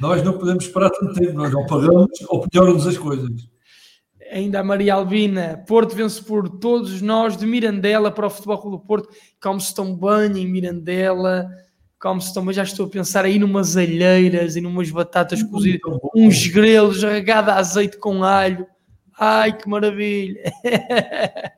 Nós 0.00 0.22
não 0.22 0.36
podemos 0.36 0.64
esperar 0.64 0.90
tanto 0.90 1.14
tempo, 1.14 1.34
nós 1.34 1.52
não 1.52 1.64
pagamos 1.66 2.10
ou 2.28 2.48
pioram-nos 2.48 2.86
as 2.86 2.98
coisas. 2.98 3.30
Ainda 4.32 4.60
a 4.60 4.64
Maria 4.64 4.94
Albina, 4.94 5.62
Porto 5.68 5.94
vence 5.94 6.20
por 6.22 6.48
todos 6.48 7.02
nós, 7.02 7.36
de 7.36 7.46
Mirandela 7.46 8.10
para 8.10 8.26
o 8.26 8.30
Futebol 8.30 8.58
Clube 8.58 8.76
do 8.78 8.82
Porto, 8.82 9.08
como 9.40 9.60
se 9.60 9.66
estão 9.66 9.94
bem 9.94 10.42
em 10.42 10.48
Mirandela 10.48 11.46
como 12.02 12.20
se 12.20 12.34
também 12.34 12.52
já 12.52 12.64
estou 12.64 12.86
a 12.86 12.88
pensar 12.88 13.24
aí 13.24 13.38
numas 13.38 13.76
alheiras 13.76 14.56
e 14.56 14.60
numas 14.60 14.90
batatas 14.90 15.40
cozidas, 15.40 15.80
uns 16.12 16.48
grelos 16.48 17.00
regada 17.00 17.52
a 17.52 17.58
azeite 17.58 17.96
com 17.96 18.24
alho. 18.24 18.66
Ai, 19.16 19.56
que 19.56 19.68
maravilha! 19.68 20.42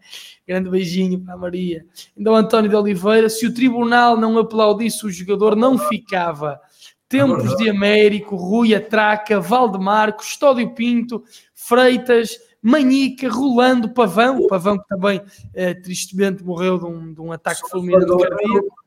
Grande 0.46 0.68
beijinho 0.68 1.18
para 1.20 1.32
a 1.32 1.38
Maria. 1.38 1.86
Então, 2.14 2.36
António 2.36 2.68
de 2.68 2.76
Oliveira, 2.76 3.30
se 3.30 3.46
o 3.46 3.54
tribunal 3.54 4.18
não 4.18 4.36
aplaudisse 4.36 5.06
o 5.06 5.10
jogador, 5.10 5.56
não 5.56 5.78
ficava. 5.78 6.60
Tempos 7.08 7.56
de 7.56 7.70
Américo, 7.70 8.36
Rui 8.36 8.74
Atraca, 8.74 9.40
Valdemar, 9.40 10.12
Custódio 10.12 10.74
Pinto, 10.74 11.24
Freitas, 11.54 12.36
Manhica, 12.60 13.30
Rolando, 13.30 13.94
Pavão, 13.94 14.46
Pavão 14.46 14.76
que 14.76 14.88
também 14.88 15.22
eh, 15.54 15.72
tristemente 15.72 16.44
morreu 16.44 16.78
de 16.78 16.84
um, 16.84 17.14
de 17.14 17.20
um 17.22 17.32
ataque 17.32 17.62
fulminante 17.70 18.06
cardíaco 18.06 18.83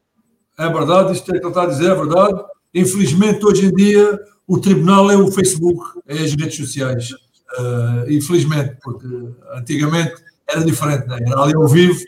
é 0.59 0.69
verdade, 0.69 1.13
isto 1.13 1.29
é 1.29 1.39
que 1.39 1.45
ele 1.45 1.47
está 1.47 1.63
a 1.63 1.67
dizer, 1.67 1.91
é 1.91 1.95
verdade. 1.95 2.43
Infelizmente, 2.73 3.45
hoje 3.45 3.65
em 3.65 3.73
dia, 3.73 4.19
o 4.47 4.59
tribunal 4.59 5.09
é 5.11 5.17
o 5.17 5.31
Facebook, 5.31 5.99
é 6.07 6.13
as 6.13 6.31
redes 6.31 6.55
sociais. 6.55 7.11
Uh, 7.11 8.09
infelizmente, 8.11 8.77
porque 8.83 9.07
antigamente 9.53 10.15
era 10.47 10.63
diferente, 10.63 11.07
né? 11.07 11.17
era 11.25 11.41
ali 11.41 11.55
ao 11.55 11.67
vivo 11.67 11.99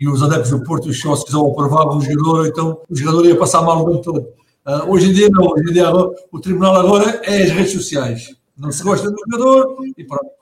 e 0.00 0.08
os 0.08 0.22
adeptos 0.22 0.50
do 0.50 0.62
Porto, 0.62 0.88
os 0.88 1.00
sócios, 1.00 1.34
ou 1.34 1.50
aprovavam 1.50 1.98
o 1.98 2.00
jogador, 2.00 2.46
então 2.46 2.80
o 2.88 2.94
jogador 2.94 3.26
ia 3.26 3.36
passar 3.36 3.62
mal 3.62 3.82
o 3.82 3.90
tempo 3.90 4.02
todo. 4.02 4.20
Uh, 4.64 4.92
hoje 4.92 5.10
em 5.10 5.12
dia, 5.12 5.28
não. 5.30 5.44
Hoje 5.46 5.70
em 5.70 5.72
dia, 5.72 5.90
o 5.90 6.40
tribunal 6.40 6.76
agora 6.76 7.20
é 7.24 7.42
as 7.42 7.50
redes 7.50 7.72
sociais. 7.72 8.36
Não 8.56 8.70
se 8.70 8.82
gosta 8.82 9.10
do 9.10 9.16
jogador 9.18 9.76
e 9.96 10.04
pronto 10.04 10.41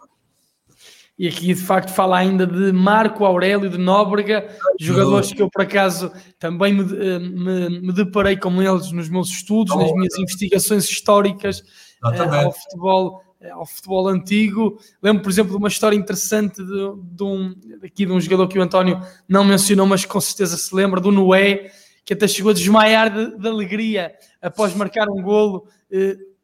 e 1.21 1.29
aqui 1.29 1.49
de 1.49 1.61
facto 1.61 1.91
fala 1.91 2.17
ainda 2.17 2.47
de 2.47 2.73
Marco 2.73 3.27
Aurélio 3.27 3.69
de 3.69 3.77
Nóbrega, 3.77 4.49
jogadores 4.81 5.31
que 5.31 5.43
eu 5.43 5.51
por 5.51 5.61
acaso 5.61 6.11
também 6.39 6.73
me, 6.73 6.81
eh, 6.81 7.19
me, 7.19 7.81
me 7.83 7.93
deparei 7.93 8.39
com 8.39 8.63
eles 8.63 8.91
nos 8.91 9.11
meus 9.11 9.29
estudos, 9.29 9.77
nas 9.77 9.93
minhas 9.93 10.19
investigações 10.19 10.89
históricas 10.89 11.61
uh, 12.03 12.47
ao 12.47 12.53
futebol 12.53 13.23
eh, 13.39 13.51
ao 13.51 13.67
futebol 13.67 14.09
antigo. 14.09 14.81
Lembro, 15.03 15.23
por 15.23 15.29
exemplo, 15.29 15.51
de 15.51 15.59
uma 15.59 15.69
história 15.69 15.95
interessante 15.95 16.65
de, 16.65 16.93
de, 17.03 17.23
um, 17.23 17.55
aqui 17.85 18.07
de 18.07 18.13
um 18.13 18.19
jogador 18.19 18.49
que 18.49 18.59
o 18.59 18.63
António 18.63 18.99
não 19.29 19.45
mencionou, 19.45 19.87
mas 19.87 20.07
com 20.07 20.23
certeza 20.23 20.57
se 20.57 20.75
lembra, 20.75 21.03
do 21.03 21.13
Noé, 21.13 21.71
que 22.03 22.15
até 22.15 22.27
chegou 22.27 22.51
a 22.51 22.55
desmaiar 22.55 23.13
de, 23.13 23.37
de 23.37 23.47
alegria 23.47 24.15
após 24.41 24.75
marcar 24.75 25.07
um 25.11 25.21
golo. 25.21 25.67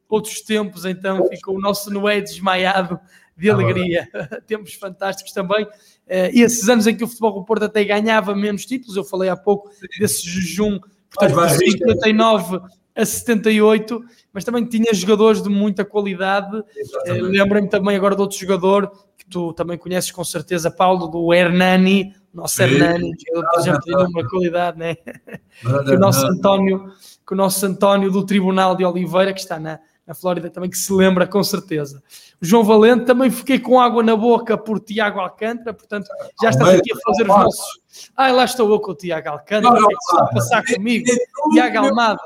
Outros 0.07 0.39
tempos, 0.39 0.85
então 0.85 1.27
ficou 1.27 1.57
o 1.57 1.59
nosso 1.59 1.91
Noé 1.91 2.21
desmaiado 2.21 2.97
de 3.37 3.49
alegria. 3.49 4.07
Tempos 4.47 4.73
fantásticos 4.73 5.31
também. 5.31 5.65
Uh, 5.65 6.31
e 6.33 6.41
esses 6.41 6.67
anos 6.67 6.87
em 6.87 6.95
que 6.95 7.03
o 7.03 7.07
Futebol 7.07 7.33
do 7.33 7.45
Porto 7.45 7.63
até 7.63 7.83
ganhava 7.83 8.35
menos 8.35 8.65
títulos, 8.65 8.95
eu 8.95 9.03
falei 9.03 9.29
há 9.29 9.37
pouco 9.37 9.69
desse 9.99 10.27
jejum, 10.27 10.79
portanto, 11.09 11.57
de 11.57 11.71
59 11.71 12.59
a 12.95 13.05
78, 13.05 14.03
mas 14.33 14.43
também 14.43 14.65
tinha 14.65 14.91
jogadores 14.93 15.41
de 15.41 15.49
muita 15.49 15.85
qualidade. 15.85 16.57
Uh, 16.57 17.23
Lembro-me 17.23 17.69
também 17.69 17.95
agora 17.95 18.15
de 18.15 18.21
outro 18.21 18.37
jogador 18.37 18.91
que 19.17 19.25
tu 19.29 19.53
também 19.53 19.77
conheces 19.77 20.11
com 20.11 20.23
certeza, 20.23 20.71
Paulo, 20.71 21.07
do 21.07 21.33
Hernani, 21.33 22.15
nosso. 22.33 22.61
Hernani, 22.61 23.11
por 23.33 23.59
exemplo, 23.59 23.81
tinha 23.81 23.99
uma 23.99 24.27
qualidade, 24.27 24.79
né? 24.79 24.95
que 25.85 25.91
o 25.91 25.99
nosso 25.99 26.25
António, 26.25 26.91
que 27.25 27.33
o 27.33 27.37
nosso 27.37 27.65
António 27.65 28.11
do 28.11 28.25
Tribunal 28.25 28.75
de 28.75 28.85
Oliveira, 28.85 29.33
que 29.33 29.39
está 29.39 29.59
na, 29.59 29.79
na 30.07 30.13
Flórida 30.13 30.49
também, 30.49 30.69
que 30.69 30.77
se 30.77 30.93
lembra 30.93 31.27
com 31.27 31.43
certeza. 31.43 32.01
O 32.41 32.45
João 32.45 32.63
Valente, 32.63 33.05
também 33.05 33.29
fiquei 33.29 33.59
com 33.59 33.79
água 33.79 34.01
na 34.01 34.15
boca 34.15 34.57
por 34.57 34.79
Tiago 34.79 35.19
Alcântara, 35.19 35.73
portanto, 35.73 36.07
já 36.41 36.49
estás 36.49 36.79
aqui 36.79 36.93
a 36.93 36.95
fazer 36.95 37.23
os 37.23 37.27
nossos. 37.27 37.81
Ah, 38.15 38.31
lá 38.31 38.45
estou 38.45 38.71
eu 38.71 38.79
com 38.79 38.91
o 38.91 38.95
Tiago 38.95 39.29
Alcântara, 39.29 39.75
o 39.75 39.87
que 39.87 39.93
é 39.93 39.97
que 39.97 40.03
está 40.03 40.23
a 40.23 40.27
passar 40.27 40.65
comigo? 40.65 41.05
Tiago 41.51 41.77
Almada. 41.77 42.21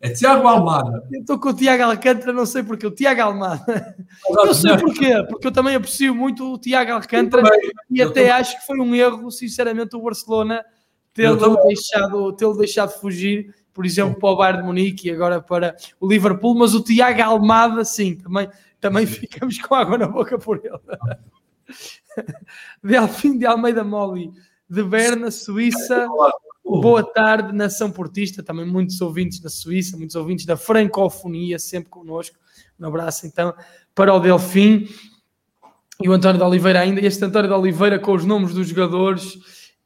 É 0.00 0.10
Tiago 0.10 0.46
Almada. 0.46 1.02
Eu 1.10 1.20
estou 1.20 1.38
com 1.38 1.48
o 1.48 1.54
Tiago 1.54 1.82
Alcântara, 1.84 2.32
não 2.32 2.46
sei 2.46 2.62
porquê. 2.62 2.86
O 2.86 2.90
Tiago 2.90 3.20
Almada. 3.22 3.96
Eu 4.28 4.54
sei 4.54 4.76
porquê, 4.76 5.24
porque 5.28 5.46
eu 5.46 5.52
também 5.52 5.74
aprecio 5.74 6.14
muito 6.14 6.52
o 6.52 6.58
Tiago 6.58 6.92
Alcântara 6.92 7.48
e 7.90 8.02
até 8.02 8.30
acho 8.30 8.60
que 8.60 8.66
foi 8.66 8.78
um 8.78 8.94
erro, 8.94 9.30
sinceramente, 9.30 9.96
o 9.96 10.02
Barcelona 10.02 10.62
tê-lo 11.14 11.56
deixado, 11.66 12.32
tê 12.34 12.44
deixado 12.54 12.90
fugir 12.90 13.52
por 13.78 13.86
exemplo, 13.86 14.18
para 14.18 14.30
o 14.30 14.36
Bayern 14.36 14.60
de 14.60 14.66
Munique 14.66 15.06
e 15.06 15.10
agora 15.12 15.40
para 15.40 15.76
o 16.00 16.08
Liverpool, 16.08 16.52
mas 16.52 16.74
o 16.74 16.82
Tiago 16.82 17.22
Almada, 17.22 17.84
sim, 17.84 18.16
também, 18.16 18.48
também 18.80 19.06
ficamos 19.06 19.56
com 19.62 19.72
água 19.72 19.96
na 19.96 20.08
boca 20.08 20.36
por 20.36 20.60
ele. 20.64 21.78
Delfim 22.82 23.38
de 23.38 23.46
Almeida 23.46 23.84
Moli, 23.84 24.32
de 24.68 24.82
Berna, 24.82 25.30
Suíça. 25.30 26.08
Boa 26.64 27.04
tarde, 27.04 27.52
nação 27.52 27.88
portista, 27.88 28.42
também 28.42 28.66
muitos 28.66 29.00
ouvintes 29.00 29.38
da 29.38 29.48
Suíça, 29.48 29.96
muitos 29.96 30.16
ouvintes 30.16 30.44
da 30.44 30.56
francofonia, 30.56 31.56
sempre 31.56 31.88
connosco. 31.88 32.36
Um 32.80 32.86
abraço 32.88 33.28
então 33.28 33.54
para 33.94 34.12
o 34.12 34.18
Delfim 34.18 34.88
e 36.02 36.08
o 36.08 36.12
António 36.12 36.38
de 36.38 36.44
Oliveira 36.44 36.80
ainda. 36.80 37.00
Este 37.00 37.24
António 37.24 37.48
de 37.48 37.54
Oliveira 37.54 37.96
com 38.00 38.12
os 38.12 38.24
nomes 38.24 38.52
dos 38.52 38.66
jogadores 38.66 39.38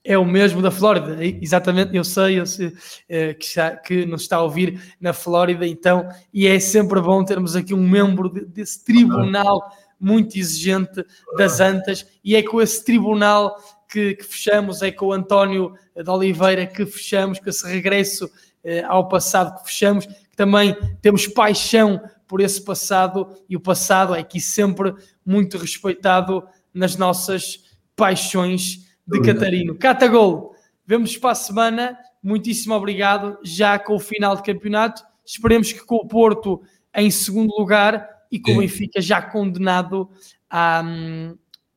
é 0.04 0.18
o 0.18 0.24
mesmo 0.24 0.60
da 0.60 0.70
Flórida, 0.70 1.16
exatamente, 1.24 1.96
eu 1.96 2.02
sei, 2.02 2.40
eu 2.40 2.46
sei 2.46 2.72
é, 3.08 3.34
que, 3.34 3.54
já, 3.54 3.76
que 3.76 4.04
nos 4.04 4.22
está 4.22 4.36
a 4.36 4.42
ouvir 4.42 4.96
na 5.00 5.12
Flórida, 5.12 5.66
então, 5.66 6.08
e 6.32 6.46
é 6.46 6.58
sempre 6.58 7.00
bom 7.00 7.24
termos 7.24 7.54
aqui 7.54 7.72
um 7.72 7.88
membro 7.88 8.28
de, 8.28 8.44
desse 8.44 8.84
tribunal 8.84 9.70
muito 10.00 10.36
exigente 10.36 11.04
das 11.36 11.60
Antas, 11.60 12.04
e 12.24 12.34
é 12.34 12.42
com 12.42 12.60
esse 12.60 12.84
tribunal 12.84 13.56
que, 13.88 14.16
que 14.16 14.24
fechamos, 14.24 14.82
é 14.82 14.90
com 14.90 15.06
o 15.06 15.12
António 15.12 15.74
de 15.94 16.10
Oliveira 16.10 16.66
que 16.66 16.84
fechamos, 16.84 17.38
com 17.38 17.48
esse 17.48 17.64
regresso 17.66 18.28
é, 18.64 18.82
ao 18.82 19.06
passado 19.08 19.56
que 19.58 19.68
fechamos, 19.68 20.06
que 20.06 20.36
também 20.36 20.76
temos 21.00 21.28
paixão 21.28 22.02
por 22.26 22.40
esse 22.40 22.60
passado, 22.60 23.28
e 23.48 23.56
o 23.56 23.60
passado 23.60 24.16
é 24.16 24.20
aqui 24.20 24.40
sempre 24.40 24.94
muito 25.24 25.58
respeitado 25.58 26.42
nas 26.74 26.96
nossas 26.96 27.60
paixões 27.94 28.91
de 29.06 29.20
Catarino. 29.20 29.74
Catagol, 29.74 30.54
vemos 30.86 31.16
para 31.16 31.32
a 31.32 31.34
semana. 31.34 31.98
Muitíssimo 32.22 32.74
obrigado. 32.74 33.38
Já 33.42 33.78
com 33.78 33.96
o 33.96 34.00
final 34.00 34.36
de 34.36 34.42
campeonato, 34.42 35.02
esperemos 35.24 35.72
que 35.72 35.84
com 35.84 35.96
o 35.96 36.06
Porto 36.06 36.62
em 36.94 37.10
segundo 37.10 37.54
lugar 37.58 38.08
e 38.30 38.38
com 38.38 38.52
o 38.52 38.58
Benfica 38.58 39.00
já 39.00 39.20
condenado 39.20 40.08
a, 40.48 40.82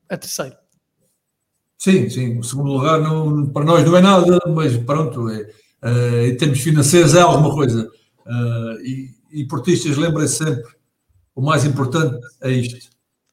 a 0.09 0.17
terceiro. 0.17 0.55
Sim, 1.77 2.09
sim. 2.09 2.39
O 2.39 2.43
segundo 2.43 2.71
lugar 2.71 2.99
não, 2.99 3.47
para 3.47 3.65
nós 3.65 3.85
não 3.85 3.97
é 3.97 4.01
nada, 4.01 4.39
mas 4.47 4.75
pronto, 4.77 5.29
é, 5.29 5.49
é, 5.81 6.27
em 6.27 6.37
termos 6.37 6.59
financeiros 6.59 7.13
é 7.13 7.21
alguma 7.21 7.53
coisa. 7.53 7.89
Uh, 8.25 8.81
e, 8.81 9.09
e 9.31 9.45
portistas 9.45 9.97
lembrem-se 9.97 10.43
sempre, 10.43 10.73
o 11.35 11.41
mais 11.41 11.65
importante 11.65 12.17
é 12.41 12.51
isto. 12.51 12.89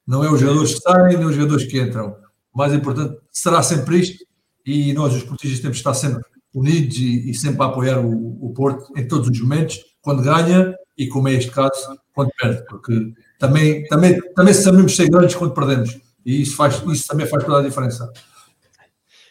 Não 0.06 0.24
é 0.24 0.30
os 0.30 0.40
jogadores 0.40 0.74
que 0.74 0.80
saem, 0.80 1.16
nem 1.16 1.26
os 1.26 1.34
jogadores 1.34 1.64
que 1.64 1.80
entram 1.80 2.16
o 2.52 2.58
mais 2.58 2.72
importante 2.72 3.18
será 3.30 3.62
sempre 3.62 4.00
isto 4.00 4.24
e 4.64 4.92
nós, 4.92 5.14
os 5.14 5.22
portistas, 5.22 5.60
temos 5.60 5.76
de 5.76 5.80
estar 5.80 5.94
sempre 5.94 6.22
unidos 6.54 6.96
e, 6.98 7.30
e 7.30 7.34
sempre 7.34 7.62
a 7.62 7.66
apoiar 7.66 7.98
o, 7.98 8.46
o, 8.46 8.52
Porto 8.52 8.92
em 8.96 9.06
todos 9.08 9.28
os 9.28 9.40
momentos, 9.40 9.80
quando 10.00 10.22
ganha 10.22 10.74
e, 10.96 11.08
como 11.08 11.28
é 11.28 11.32
este 11.32 11.50
caso, 11.50 11.98
quando 12.14 12.30
perde, 12.38 12.64
porque 12.66 13.12
também, 13.38 13.84
também, 13.86 14.20
também 14.34 14.54
sabemos 14.54 14.94
ser 14.94 15.08
grandes 15.08 15.34
quando 15.34 15.54
perdemos 15.54 15.98
e 16.24 16.42
isso, 16.42 16.56
faz, 16.56 16.82
isso 16.86 17.08
também 17.08 17.26
faz 17.26 17.44
toda 17.44 17.60
a 17.60 17.62
diferença. 17.62 18.10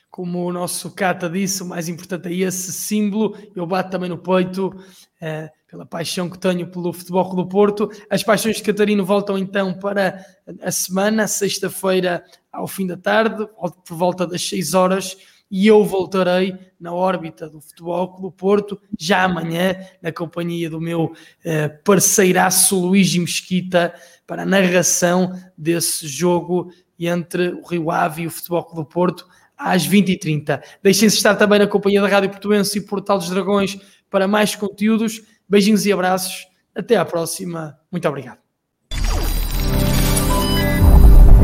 Como 0.09 0.45
o 0.45 0.51
nosso 0.51 0.91
Cata 0.91 1.29
disse, 1.29 1.63
o 1.63 1.67
mais 1.67 1.87
importante 1.87 2.27
é 2.27 2.33
esse 2.33 2.73
símbolo. 2.73 3.37
Eu 3.55 3.65
bato 3.65 3.91
também 3.91 4.09
no 4.09 4.17
peito 4.17 4.67
uh, 4.67 5.49
pela 5.71 5.85
paixão 5.85 6.29
que 6.29 6.37
tenho 6.37 6.67
pelo 6.67 6.91
Futebol 6.91 7.33
do 7.33 7.47
Porto. 7.47 7.89
As 8.09 8.21
paixões 8.21 8.57
de 8.57 8.63
Catarino 8.63 9.05
voltam 9.05 9.37
então 9.37 9.73
para 9.73 10.23
a 10.61 10.69
semana, 10.69 11.29
sexta-feira, 11.29 12.21
ao 12.51 12.67
fim 12.67 12.85
da 12.85 12.97
tarde, 12.97 13.47
por 13.87 13.95
volta 13.95 14.27
das 14.27 14.47
6 14.49 14.73
horas 14.73 15.15
e 15.49 15.67
eu 15.67 15.83
voltarei 15.83 16.57
na 16.79 16.93
órbita 16.93 17.49
do 17.49 17.59
Futebol 17.59 18.15
Clube 18.15 18.37
Porto, 18.37 18.81
já 18.97 19.23
amanhã, 19.23 19.75
na 20.01 20.11
companhia 20.11 20.69
do 20.69 20.79
meu 20.79 21.13
eh, 21.43 21.67
parceiraço 21.67 22.79
Luís 22.79 23.13
Mesquita, 23.17 23.93
para 24.25 24.43
a 24.43 24.45
narração 24.45 25.37
desse 25.57 26.07
jogo 26.07 26.71
entre 26.97 27.49
o 27.49 27.65
Rio 27.65 27.91
Ave 27.91 28.23
e 28.23 28.27
o 28.27 28.31
Futebol 28.31 28.63
Clube 28.63 28.89
Porto, 28.89 29.27
às 29.57 29.85
20h30. 29.85 30.61
Deixem-se 30.81 31.17
estar 31.17 31.35
também 31.35 31.59
na 31.59 31.67
companhia 31.67 32.01
da 32.01 32.07
Rádio 32.07 32.29
Portuense 32.29 32.77
e 32.77 32.81
Portal 32.81 33.17
dos 33.17 33.29
Dragões 33.29 33.77
para 34.09 34.27
mais 34.29 34.55
conteúdos. 34.55 35.21
Beijinhos 35.51 35.85
e 35.85 35.91
abraços. 35.91 36.47
Até 36.73 36.95
à 36.95 37.03
próxima. 37.03 37.77
Muito 37.91 38.07
obrigado. 38.07 38.40